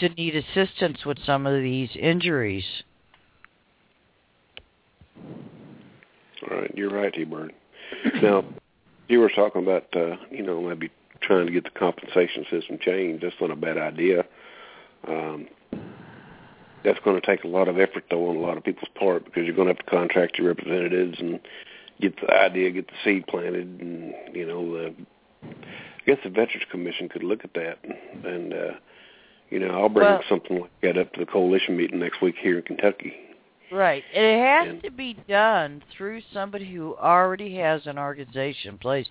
to 0.00 0.08
need 0.10 0.36
assistance 0.36 1.04
with 1.04 1.18
some 1.24 1.46
of 1.46 1.62
these 1.62 1.90
injuries. 1.98 2.64
All 6.50 6.58
right, 6.58 6.72
you're 6.76 6.90
right, 6.90 7.12
T-Bird. 7.12 7.52
Now, 8.22 8.44
you 9.08 9.20
were 9.20 9.30
talking 9.30 9.62
about, 9.62 9.84
uh, 9.96 10.16
you 10.30 10.42
know, 10.42 10.60
maybe 10.60 10.90
trying 11.20 11.46
to 11.46 11.52
get 11.52 11.64
the 11.64 11.70
compensation 11.70 12.44
system 12.50 12.78
changed. 12.80 13.24
That's 13.24 13.34
not 13.40 13.50
a 13.50 13.56
bad 13.56 13.78
idea. 13.78 14.24
Um, 15.08 15.48
that's 16.84 16.98
going 17.00 17.20
to 17.20 17.26
take 17.26 17.44
a 17.44 17.48
lot 17.48 17.68
of 17.68 17.78
effort, 17.78 18.04
though, 18.10 18.28
on 18.28 18.36
a 18.36 18.40
lot 18.40 18.56
of 18.56 18.64
people's 18.64 18.90
part 18.98 19.24
because 19.24 19.44
you're 19.44 19.56
going 19.56 19.68
to 19.68 19.74
have 19.74 19.84
to 19.84 19.90
contract 19.90 20.38
your 20.38 20.48
representatives 20.48 21.16
and 21.18 21.40
get 22.00 22.14
the 22.20 22.32
idea, 22.32 22.70
get 22.70 22.86
the 22.88 22.94
seed 23.04 23.26
planted, 23.26 23.80
and 23.80 24.14
you 24.32 24.46
know, 24.46 24.72
the, 24.72 24.94
I 25.44 25.48
guess 26.06 26.18
the 26.24 26.30
Veterans 26.30 26.66
Commission 26.70 27.08
could 27.08 27.22
look 27.22 27.44
at 27.44 27.54
that, 27.54 27.78
and 28.24 28.52
uh, 28.52 28.72
you 29.50 29.58
know, 29.58 29.68
I'll 29.68 29.88
bring 29.88 30.08
Well- 30.08 30.22
something 30.28 30.60
like 30.60 30.80
that 30.82 30.98
up 30.98 31.12
to 31.14 31.20
the 31.20 31.26
coalition 31.26 31.76
meeting 31.76 31.98
next 31.98 32.20
week 32.20 32.36
here 32.40 32.56
in 32.56 32.62
Kentucky. 32.62 33.14
Right. 33.72 34.04
It 34.14 34.44
has 34.44 34.68
And- 34.68 34.82
to 34.84 34.90
be 34.90 35.14
done 35.28 35.82
through 35.90 36.20
somebody 36.32 36.72
who 36.72 36.96
already 36.96 37.56
has 37.56 37.86
an 37.86 37.98
organization 37.98 38.74
in 38.74 38.78
place. 38.78 39.08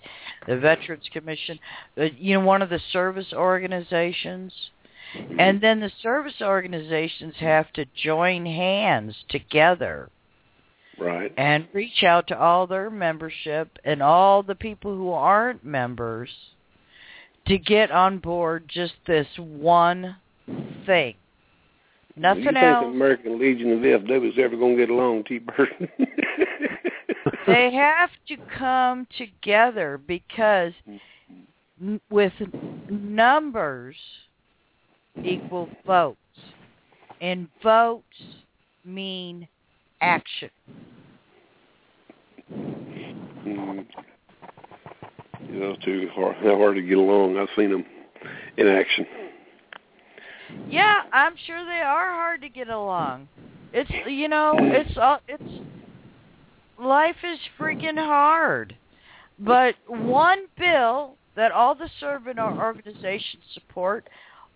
The 0.47 0.57
Veterans 0.57 1.09
Commission, 1.11 1.59
uh, 1.97 2.03
you 2.17 2.35
know, 2.35 2.45
one 2.45 2.61
of 2.61 2.69
the 2.69 2.79
service 2.79 3.33
organizations. 3.33 4.53
And 5.37 5.61
then 5.61 5.79
the 5.79 5.91
service 6.01 6.41
organizations 6.41 7.35
have 7.37 7.71
to 7.73 7.85
join 7.95 8.45
hands 8.45 9.15
together 9.29 10.09
Right. 10.99 11.33
and 11.37 11.67
reach 11.73 12.03
out 12.03 12.27
to 12.27 12.39
all 12.39 12.67
their 12.67 12.89
membership 12.89 13.77
and 13.83 14.01
all 14.01 14.43
the 14.43 14.55
people 14.55 14.95
who 14.95 15.11
aren't 15.11 15.63
members 15.63 16.29
to 17.47 17.57
get 17.57 17.91
on 17.91 18.19
board 18.19 18.65
just 18.67 18.93
this 19.05 19.27
one 19.37 20.15
thing. 20.85 21.15
Nothing 22.15 22.43
you 22.43 22.51
think 22.51 22.63
else. 22.63 22.83
the 22.85 22.91
American 22.91 23.39
Legion 23.39 23.71
of 23.73 23.79
VFW 23.79 24.31
is 24.31 24.39
ever 24.39 24.55
going 24.55 24.77
to 24.77 24.81
get 24.85 24.89
along, 24.89 25.25
T. 25.25 25.39
Burton? 25.39 25.89
they 27.47 27.73
have 27.73 28.09
to 28.29 28.37
come 28.57 29.05
together 29.17 29.99
because 30.07 30.71
with 32.09 32.33
numbers 32.89 33.97
equal 35.23 35.69
votes 35.85 36.17
and 37.21 37.47
votes 37.61 38.03
mean 38.85 39.47
action 40.05 40.49
Mm. 43.45 43.85
You 45.49 45.59
know, 45.59 45.75
too 45.85 46.09
hard, 46.13 46.35
they're 46.43 46.57
hard 46.57 46.75
to 46.77 46.81
get 46.81 46.97
along. 46.97 47.37
I've 47.37 47.47
seen 47.55 47.69
them 47.71 47.85
in 48.57 48.67
action. 48.67 49.05
yeah 50.69 51.01
i'm 51.11 51.33
sure 51.45 51.65
they 51.65 51.81
are 51.81 52.11
hard 52.13 52.41
to 52.41 52.49
get 52.49 52.69
along 52.69 53.27
it's 53.73 53.91
you 54.07 54.27
know 54.27 54.53
it's 54.57 54.97
all 54.97 55.19
it's 55.27 55.43
life 56.79 57.15
is 57.23 57.39
freaking 57.59 57.97
hard 57.97 58.75
but 59.39 59.75
one 59.87 60.45
bill 60.57 61.15
that 61.35 61.51
all 61.51 61.75
the 61.75 61.89
service 61.99 62.37
organizations 62.37 63.43
support 63.53 64.07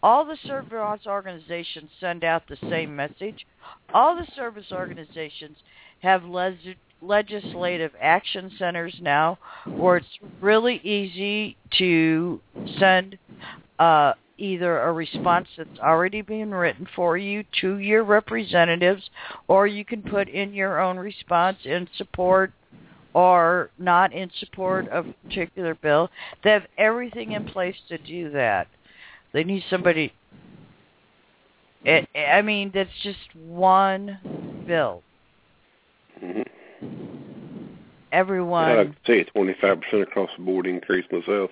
all 0.01 0.25
the 0.25 0.37
service 0.45 1.05
organizations 1.05 1.89
send 1.99 2.23
out 2.23 2.43
the 2.47 2.57
same 2.69 2.95
message 2.95 3.45
all 3.93 4.15
the 4.15 4.27
service 4.35 4.71
organizations 4.71 5.57
have 6.01 6.23
les- 6.23 6.75
legislative 7.01 7.91
action 8.01 8.51
centers 8.57 8.95
now 9.01 9.37
where 9.65 9.97
it's 9.97 10.19
really 10.41 10.77
easy 10.77 11.55
to 11.77 12.39
send 12.77 13.17
uh, 13.79 14.13
either 14.37 14.79
a 14.79 14.93
response 14.93 15.47
that's 15.57 15.79
already 15.79 16.21
been 16.21 16.53
written 16.53 16.87
for 16.95 17.17
you 17.17 17.43
to 17.61 17.77
your 17.77 18.03
representatives 18.03 19.09
or 19.47 19.67
you 19.67 19.85
can 19.85 20.01
put 20.01 20.27
in 20.27 20.53
your 20.53 20.79
own 20.79 20.97
response 20.97 21.57
in 21.65 21.87
support 21.97 22.51
or 23.13 23.69
not 23.77 24.13
in 24.13 24.29
support 24.39 24.87
of 24.89 25.07
a 25.07 25.13
particular 25.27 25.75
bill. 25.75 26.09
They 26.43 26.51
have 26.51 26.67
everything 26.77 27.31
in 27.33 27.45
place 27.45 27.75
to 27.89 27.97
do 27.97 28.29
that. 28.31 28.67
They 29.33 29.43
need 29.43 29.63
somebody 29.69 30.13
it, 31.85 32.07
I 32.15 32.41
mean, 32.41 32.71
that's 32.73 32.89
just 33.03 33.35
one 33.35 34.19
bill. 34.67 35.01
Mm-hmm. 36.23 36.41
Everyone, 38.11 38.71
I 38.71 38.83
could 38.85 38.97
see 39.05 39.19
a 39.19 39.25
25% 39.25 40.01
across 40.01 40.29
the 40.37 40.43
board 40.43 40.65
increase 40.65 41.05
myself. 41.11 41.51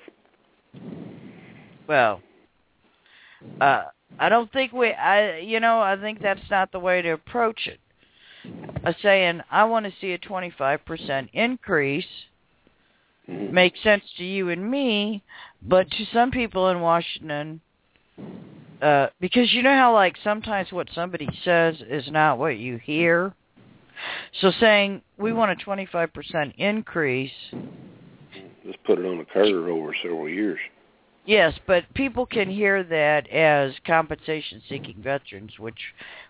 well, 1.88 2.22
uh, 3.62 3.84
I 4.20 4.30
don't 4.30 4.52
think 4.52 4.74
we, 4.74 4.92
I, 4.92 5.38
you 5.38 5.60
know, 5.60 5.80
I 5.80 5.96
think 5.96 6.22
that's 6.22 6.50
not 6.50 6.72
the 6.72 6.80
way 6.80 7.02
to 7.02 7.12
approach 7.12 7.68
it. 7.68 7.80
Uh, 8.86 8.94
saying 9.02 9.42
I 9.52 9.66
want 9.66 9.86
to 9.86 9.94
see 10.02 10.14
a 10.14 10.18
25% 10.18 11.30
increase 11.34 12.06
Mhm. 13.30 13.52
makes 13.52 13.82
sense 13.82 14.04
to 14.18 14.24
you 14.24 14.50
and 14.50 14.70
me, 14.70 15.22
but 15.62 15.90
to 15.92 16.06
some 16.06 16.32
people 16.32 16.70
in 16.70 16.80
Washington, 16.80 17.62
uh, 18.82 19.08
because 19.20 19.54
you 19.54 19.64
know 19.64 19.76
how 19.76 19.94
like 19.94 20.16
sometimes 20.24 20.72
what 20.72 20.88
somebody 20.94 21.28
says 21.44 21.76
is 21.90 22.10
not 22.12 22.38
what 22.38 22.58
you 22.58 22.78
hear. 22.78 23.34
So 24.42 24.52
saying 24.60 25.02
we 25.18 25.34
want 25.34 25.60
a 25.60 25.66
25% 25.66 26.54
increase 26.58 27.32
just 28.68 28.84
put 28.84 29.00
it 29.00 29.06
on 29.06 29.20
a 29.20 29.26
curve 29.26 29.70
over 29.70 29.96
several 30.02 30.28
years. 30.28 30.60
Yes, 31.26 31.54
but 31.66 31.84
people 31.94 32.26
can 32.26 32.50
hear 32.50 32.84
that 32.84 33.30
as 33.30 33.74
compensation 33.86 34.62
seeking 34.70 35.02
veterans, 35.02 35.52
which 35.60 35.80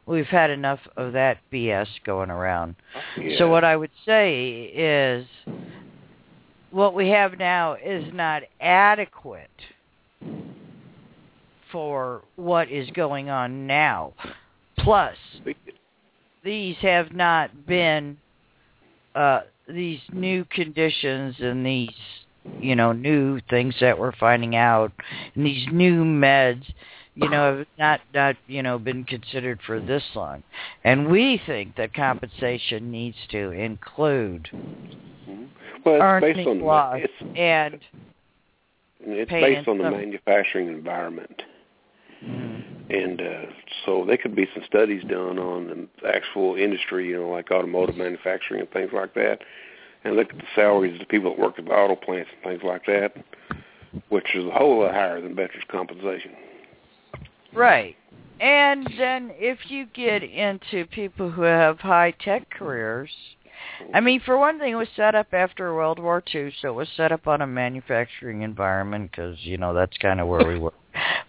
we've 0.06 0.26
had 0.26 0.50
enough 0.50 0.80
of 0.96 1.14
that 1.14 1.38
BS 1.52 1.88
going 2.04 2.32
around. 2.32 2.76
Yeah. 3.18 3.38
So 3.38 3.48
what 3.48 3.64
I 3.64 3.76
would 3.76 3.92
say 4.06 4.64
is 4.64 5.28
what 6.72 6.96
we 6.96 7.10
have 7.10 7.38
now 7.38 7.74
is 7.74 8.06
not 8.14 8.44
adequate 8.60 9.50
for 11.72 12.24
what 12.36 12.70
is 12.70 12.90
going 12.92 13.30
on 13.30 13.68
now. 13.68 14.14
Plus, 14.80 15.16
these 16.44 16.76
have 16.78 17.14
not 17.14 17.66
been 17.66 18.18
uh, 19.16 19.42
these 19.68 20.00
new 20.14 20.46
conditions 20.46 21.36
and 21.40 21.66
these 21.66 21.90
you 22.62 22.76
know 22.76 22.94
new 22.94 23.40
things 23.50 23.76
that 23.82 24.00
we're 24.00 24.16
finding 24.16 24.56
out 24.56 24.92
and 25.36 25.46
these 25.46 25.68
new 25.70 26.06
meds 26.06 26.64
you 27.16 27.30
know 27.30 27.58
have 27.58 27.68
not 27.78 28.00
not 28.14 28.36
you 28.48 28.64
know 28.64 28.80
been 28.80 29.04
considered 29.04 29.60
for 29.66 29.82
this 29.82 30.04
long 30.16 30.42
and 30.86 31.10
we 31.10 31.42
think 31.46 31.76
that 31.76 31.94
compensation 31.94 32.90
needs 32.90 33.18
to 33.30 33.52
include 33.52 34.48
well, 35.84 36.20
it's 36.22 36.36
based 36.36 36.48
on 36.48 36.62
loss 36.62 37.00
the, 37.00 37.04
it's, 37.04 37.38
and 37.38 37.80
it's 39.02 39.32
based 39.32 39.68
on 39.68 39.78
the 39.78 39.86
some- 39.86 39.94
manufacturing 39.94 40.68
environment. 40.68 41.42
And 42.22 43.22
uh, 43.22 43.52
so 43.86 44.06
there 44.06 44.18
could 44.18 44.36
be 44.36 44.48
some 44.54 44.64
studies 44.66 45.04
done 45.04 45.38
on 45.38 45.90
the 46.02 46.08
actual 46.08 46.56
industry, 46.56 47.10
you 47.10 47.18
know, 47.18 47.30
like 47.30 47.52
automotive 47.52 47.98
manufacturing 47.98 48.62
and 48.62 48.72
things 48.72 48.92
like 48.94 49.14
that, 49.16 49.40
and 50.04 50.16
look 50.16 50.30
at 50.30 50.38
the 50.38 50.46
salaries 50.56 50.94
of 50.94 51.00
the 51.00 51.06
people 51.06 51.32
that 51.32 51.40
work 51.40 51.60
at 51.60 51.66
the 51.66 51.72
auto 51.72 51.96
plants 51.96 52.30
and 52.34 52.44
things 52.44 52.64
like 52.64 52.86
that, 52.86 53.14
which 54.10 54.36
is 54.36 54.46
a 54.46 54.52
whole 54.52 54.82
lot 54.82 54.94
higher 54.94 55.22
than 55.22 55.36
veterans 55.36 55.66
compensation. 55.70 56.32
Right. 57.54 57.96
And 58.40 58.88
then 58.98 59.32
if 59.34 59.58
you 59.70 59.88
get 59.88 60.24
into 60.24 60.86
people 60.86 61.30
who 61.30 61.42
have 61.42 61.80
high 61.80 62.12
tech 62.12 62.50
careers, 62.52 63.10
I 63.94 64.02
mean, 64.02 64.22
for 64.22 64.38
one 64.38 64.60
thing, 64.60 64.74
it 64.74 64.76
was 64.76 64.88
set 64.96 65.16
up 65.16 65.34
after 65.34 65.74
World 65.74 66.00
War 66.00 66.24
II, 66.34 66.54
so 66.62 66.70
it 66.70 66.74
was 66.74 66.88
set 66.96 67.12
up 67.12 67.28
on 67.28 67.42
a 67.42 67.48
manufacturing 67.48 68.44
environment 68.44 69.12
because, 69.12 69.38
you 69.42 69.58
know, 69.58 69.74
that's 69.74 69.98
kind 69.98 70.20
of 70.20 70.28
where 70.28 70.46
we 70.48 70.60
were. 70.60 70.74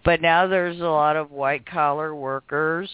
But 0.09 0.21
now 0.21 0.47
there's 0.47 0.79
a 0.79 0.85
lot 0.85 1.17
of 1.17 1.29
white 1.29 1.67
collar 1.67 2.15
workers 2.15 2.89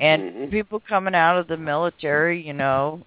and 0.00 0.22
Mhm. 0.22 0.50
people 0.50 0.80
coming 0.80 1.14
out 1.14 1.36
of 1.36 1.46
the 1.46 1.58
military, 1.58 2.40
you 2.40 2.54
know, 2.54 3.04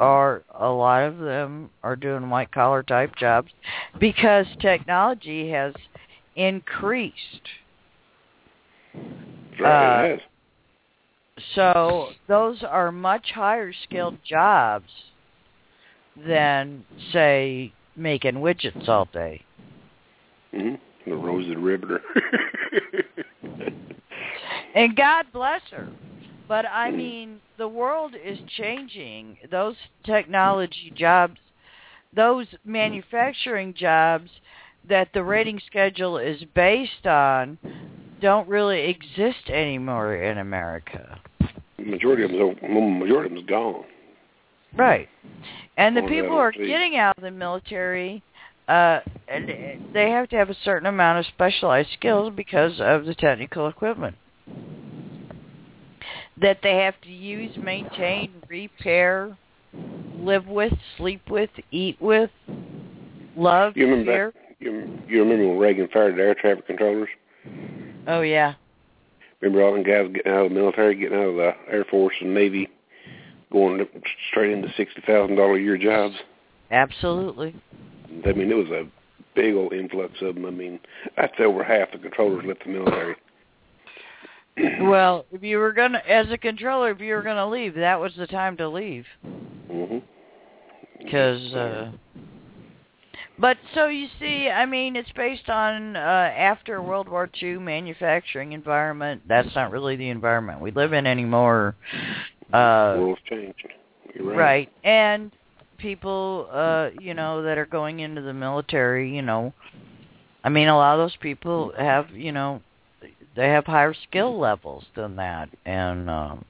are 0.00 0.42
a 0.52 0.68
lot 0.68 1.04
of 1.04 1.18
them 1.18 1.70
are 1.84 1.94
doing 1.94 2.28
white 2.28 2.50
collar 2.50 2.82
type 2.82 3.14
jobs 3.14 3.52
because 4.00 4.44
technology 4.56 5.50
has 5.50 5.72
increased. 6.34 7.48
Right, 9.60 10.14
Uh. 10.14 10.18
So 11.54 12.12
those 12.26 12.64
are 12.64 12.90
much 12.90 13.30
higher 13.30 13.72
skilled 13.72 14.18
jobs 14.24 14.90
than 16.16 16.84
say 17.12 17.72
making 17.94 18.34
widgets 18.34 18.88
all 18.88 19.04
day. 19.12 19.44
hmm 20.50 20.74
The 21.06 21.14
Rose 21.14 21.46
the 21.48 21.56
Riveter. 21.56 22.00
And 24.74 24.96
God 24.96 25.26
bless 25.32 25.62
her. 25.70 25.88
But. 26.48 26.66
I 26.66 26.88
mm-hmm. 26.88 26.96
mean, 26.96 27.40
the 27.58 27.68
world 27.68 28.14
is 28.14 28.38
changing. 28.56 29.38
Those 29.50 29.76
technology 30.04 30.92
jobs, 30.96 31.38
those 32.14 32.46
manufacturing 32.64 33.74
jobs 33.74 34.30
that 34.88 35.08
the 35.12 35.22
rating 35.22 35.60
schedule 35.66 36.18
is 36.18 36.42
based 36.54 37.06
on 37.06 37.58
don't 38.20 38.48
really 38.48 38.88
exist 38.88 39.48
anymore 39.48 40.16
in 40.16 40.38
America. 40.38 41.18
majority 41.78 42.24
of 42.24 42.30
them, 42.30 42.98
majority 42.98 43.30
of 43.30 43.34
them's 43.34 43.48
gone. 43.48 43.84
Right. 44.76 45.08
And 45.76 45.96
the 45.96 46.02
people 46.02 46.30
who 46.30 46.36
are 46.36 46.52
getting 46.52 46.96
out 46.96 47.16
of 47.16 47.22
the 47.22 47.30
military, 47.30 48.22
uh, 48.70 49.00
and 49.26 49.48
they 49.92 50.10
have 50.10 50.28
to 50.28 50.36
have 50.36 50.48
a 50.48 50.56
certain 50.64 50.86
amount 50.86 51.18
of 51.18 51.26
specialized 51.26 51.88
skills 51.98 52.32
because 52.36 52.80
of 52.80 53.04
the 53.04 53.14
technical 53.14 53.66
equipment 53.66 54.16
that 56.40 56.60
they 56.62 56.76
have 56.76 56.94
to 57.02 57.10
use, 57.10 57.54
maintain, 57.56 58.32
repair, 58.48 59.36
live 60.18 60.46
with, 60.46 60.72
sleep 60.96 61.20
with, 61.28 61.50
eat 61.70 62.00
with, 62.00 62.30
love, 63.36 63.76
You 63.76 63.86
remember 63.86 64.12
fear. 64.12 64.30
back, 64.30 64.56
you, 64.60 64.98
you 65.08 65.22
remember 65.22 65.48
when 65.48 65.58
Reagan 65.58 65.88
fired 65.92 66.16
the 66.16 66.22
air 66.22 66.34
traffic 66.34 66.66
controllers? 66.66 67.08
Oh 68.06 68.20
yeah. 68.20 68.54
Remember 69.40 69.64
all 69.64 69.74
the 69.74 69.82
guys 69.82 70.10
getting 70.14 70.32
out 70.32 70.46
of 70.46 70.50
the 70.50 70.54
military, 70.54 70.94
getting 70.94 71.18
out 71.18 71.28
of 71.28 71.36
the 71.36 71.52
Air 71.70 71.84
Force 71.90 72.14
and 72.20 72.34
Navy, 72.34 72.68
going 73.50 73.78
to, 73.78 73.86
straight 74.30 74.52
into 74.52 74.68
sixty 74.76 75.02
thousand 75.06 75.36
dollar 75.36 75.56
a 75.56 75.60
year 75.60 75.76
jobs. 75.76 76.14
Absolutely. 76.70 77.54
I 78.26 78.32
mean, 78.32 78.50
it 78.50 78.54
was 78.54 78.70
a 78.70 78.86
big 79.34 79.54
old 79.54 79.72
influx 79.72 80.14
of 80.22 80.34
them. 80.34 80.46
I 80.46 80.50
mean, 80.50 80.80
that's 81.16 81.34
over 81.38 81.62
half 81.62 81.92
the 81.92 81.98
controllers 81.98 82.44
left 82.46 82.64
the 82.64 82.70
military. 82.70 83.16
Well, 84.82 85.24
if 85.32 85.42
you 85.42 85.58
were 85.58 85.72
gonna, 85.72 86.02
as 86.06 86.26
a 86.30 86.36
controller, 86.36 86.90
if 86.90 87.00
you 87.00 87.14
were 87.14 87.22
gonna 87.22 87.48
leave, 87.48 87.74
that 87.76 87.98
was 87.98 88.12
the 88.16 88.26
time 88.26 88.56
to 88.58 88.68
leave. 88.68 89.06
hmm 89.70 89.98
because 91.04 91.54
uh 91.54 91.90
but 93.38 93.56
so 93.74 93.86
you 93.86 94.06
see 94.18 94.48
i 94.48 94.66
mean 94.66 94.96
it's 94.96 95.10
based 95.12 95.48
on 95.48 95.96
uh 95.96 95.98
after 95.98 96.82
world 96.82 97.08
war 97.08 97.28
ii 97.42 97.54
manufacturing 97.54 98.52
environment 98.52 99.22
that's 99.26 99.54
not 99.54 99.70
really 99.70 99.96
the 99.96 100.08
environment 100.08 100.60
we 100.60 100.70
live 100.72 100.92
in 100.92 101.06
anymore 101.06 101.74
uh 102.52 102.96
world's 102.98 103.20
changed. 103.28 103.66
Right. 104.20 104.36
right 104.36 104.72
and 104.84 105.32
people 105.80 106.48
uh 106.52 106.90
you 107.00 107.14
know 107.14 107.42
that 107.42 107.58
are 107.58 107.66
going 107.66 108.00
into 108.00 108.20
the 108.20 108.32
military 108.32 109.14
you 109.14 109.22
know 109.22 109.52
i 110.44 110.48
mean 110.48 110.68
a 110.68 110.76
lot 110.76 110.94
of 110.94 110.98
those 110.98 111.16
people 111.16 111.72
have 111.78 112.10
you 112.10 112.32
know 112.32 112.60
they 113.36 113.48
have 113.48 113.64
higher 113.64 113.94
skill 114.08 114.38
levels 114.38 114.84
than 114.94 115.16
that 115.16 115.48
and 115.64 116.10
um 116.10 116.44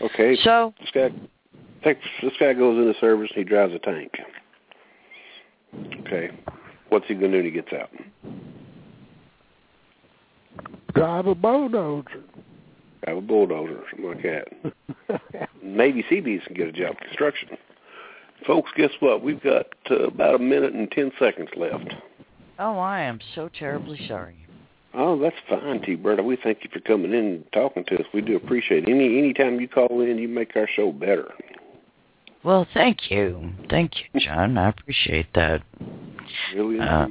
Okay. 0.00 0.36
so 0.42 0.74
This 0.80 0.90
guy, 0.94 1.10
think 1.84 1.98
this 2.22 2.32
guy 2.38 2.52
goes 2.54 2.78
into 2.78 2.98
service. 2.98 3.30
He 3.34 3.44
drives 3.44 3.74
a 3.74 3.78
tank. 3.78 4.12
Okay. 6.00 6.30
What's 6.88 7.06
he 7.06 7.14
gonna 7.14 7.28
do 7.28 7.36
when 7.36 7.44
he 7.44 7.50
gets 7.50 7.72
out? 7.72 7.90
Drive 10.94 11.26
a 11.26 11.34
bulldozer. 11.34 12.24
Have 13.06 13.16
a 13.16 13.20
bulldozer 13.20 13.78
or 13.78 13.84
something 13.90 14.08
like 14.08 14.22
that. 14.22 15.50
Navy 15.62 16.04
Seabees 16.08 16.42
can 16.46 16.54
get 16.54 16.68
a 16.68 16.72
job 16.72 16.96
in 17.00 17.08
construction. 17.08 17.48
Folks, 18.46 18.70
guess 18.76 18.90
what? 19.00 19.22
We've 19.22 19.42
got 19.42 19.66
uh, 19.90 20.04
about 20.08 20.34
a 20.34 20.38
minute 20.38 20.72
and 20.74 20.90
ten 20.90 21.12
seconds 21.18 21.48
left. 21.56 21.92
oh 22.58 22.78
i 22.78 23.00
am 23.00 23.18
so 23.34 23.48
terribly 23.58 23.98
sorry 24.08 24.36
Oh, 24.94 25.18
that's 25.18 25.36
fine, 25.48 25.80
T. 25.80 25.94
Bird. 25.94 26.20
We 26.22 26.36
thank 26.36 26.58
you 26.64 26.68
for 26.70 26.80
coming 26.80 27.12
in 27.12 27.24
and 27.24 27.44
talking 27.52 27.82
to 27.86 27.94
us. 27.94 28.04
We 28.12 28.20
do 28.20 28.36
appreciate 28.36 28.86
it. 28.86 28.90
Any 28.90 29.18
any 29.18 29.32
time 29.32 29.58
you 29.58 29.66
call 29.66 30.02
in, 30.02 30.18
you 30.18 30.28
make 30.28 30.54
our 30.54 30.68
show 30.76 30.92
better. 30.92 31.32
Well, 32.44 32.66
thank 32.74 33.10
you. 33.10 33.52
Thank 33.70 33.92
you, 34.12 34.20
John. 34.20 34.58
I 34.58 34.68
appreciate 34.68 35.28
that. 35.34 35.62
Really 36.54 36.78
Uh. 36.78 37.06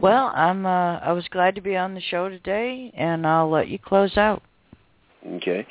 Well, 0.00 0.32
I'm 0.34 0.64
uh 0.64 0.98
I 1.00 1.12
was 1.12 1.26
glad 1.28 1.54
to 1.56 1.60
be 1.60 1.76
on 1.76 1.92
the 1.94 2.00
show 2.00 2.30
today 2.30 2.90
and 2.96 3.26
I'll 3.26 3.50
let 3.50 3.68
you 3.68 3.78
close 3.78 4.16
out. 4.16 4.42
Okay. 5.26 5.66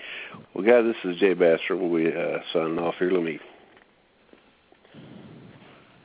Well, 0.53 0.63
guys, 0.65 0.83
this 0.85 1.11
is 1.11 1.19
Jay 1.19 1.33
Basser. 1.33 1.71
We'll 1.71 1.95
be 1.95 2.07
uh, 2.15 2.37
signing 2.53 2.77
off 2.79 2.95
here. 2.99 3.11
Let 3.11 3.23
me. 3.23 3.39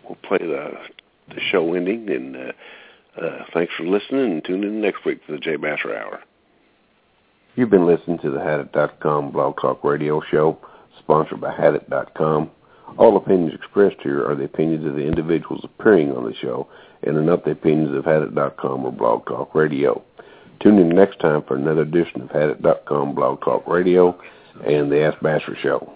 We'll 0.08 0.18
play 0.22 0.38
the 0.38 0.72
the 1.28 1.40
show 1.50 1.74
ending, 1.74 2.08
and 2.08 2.36
uh, 2.36 2.52
uh, 3.20 3.44
thanks 3.52 3.72
for 3.76 3.84
listening. 3.84 4.32
And 4.32 4.44
tune 4.44 4.64
in 4.64 4.80
next 4.80 5.04
week 5.04 5.20
for 5.26 5.32
the 5.32 5.38
Jay 5.38 5.56
Basser 5.56 5.96
Hour. 5.96 6.20
You've 7.54 7.70
been 7.70 7.86
listening 7.86 8.18
to 8.20 8.30
the 8.30 8.38
Hadit.com 8.38 9.32
Blog 9.32 9.60
Talk 9.60 9.82
Radio 9.84 10.22
Show, 10.30 10.58
sponsored 10.98 11.40
by 11.40 11.52
Hadit.com. 11.52 12.50
All 12.96 13.16
opinions 13.16 13.52
expressed 13.54 13.96
here 14.02 14.24
are 14.26 14.34
the 14.34 14.44
opinions 14.44 14.86
of 14.86 14.94
the 14.94 15.04
individuals 15.04 15.64
appearing 15.64 16.12
on 16.12 16.24
the 16.24 16.34
show, 16.40 16.68
and 17.02 17.16
are 17.16 17.22
not 17.22 17.44
the 17.44 17.50
opinions 17.50 17.94
of 17.96 18.04
Hadit.com 18.04 18.84
or 18.84 18.92
Blog 18.92 19.26
Talk 19.26 19.54
Radio. 19.54 20.02
Tune 20.60 20.78
in 20.78 20.88
next 20.88 21.20
time 21.20 21.42
for 21.42 21.56
another 21.56 21.82
edition 21.82 22.22
of 22.22 22.28
Hadit.com 22.28 23.14
Blog 23.14 23.40
Talk 23.42 23.66
Radio 23.66 24.18
and 24.66 24.90
the 24.90 25.02
Ask 25.02 25.18
Basser 25.18 25.56
Show. 25.58 25.92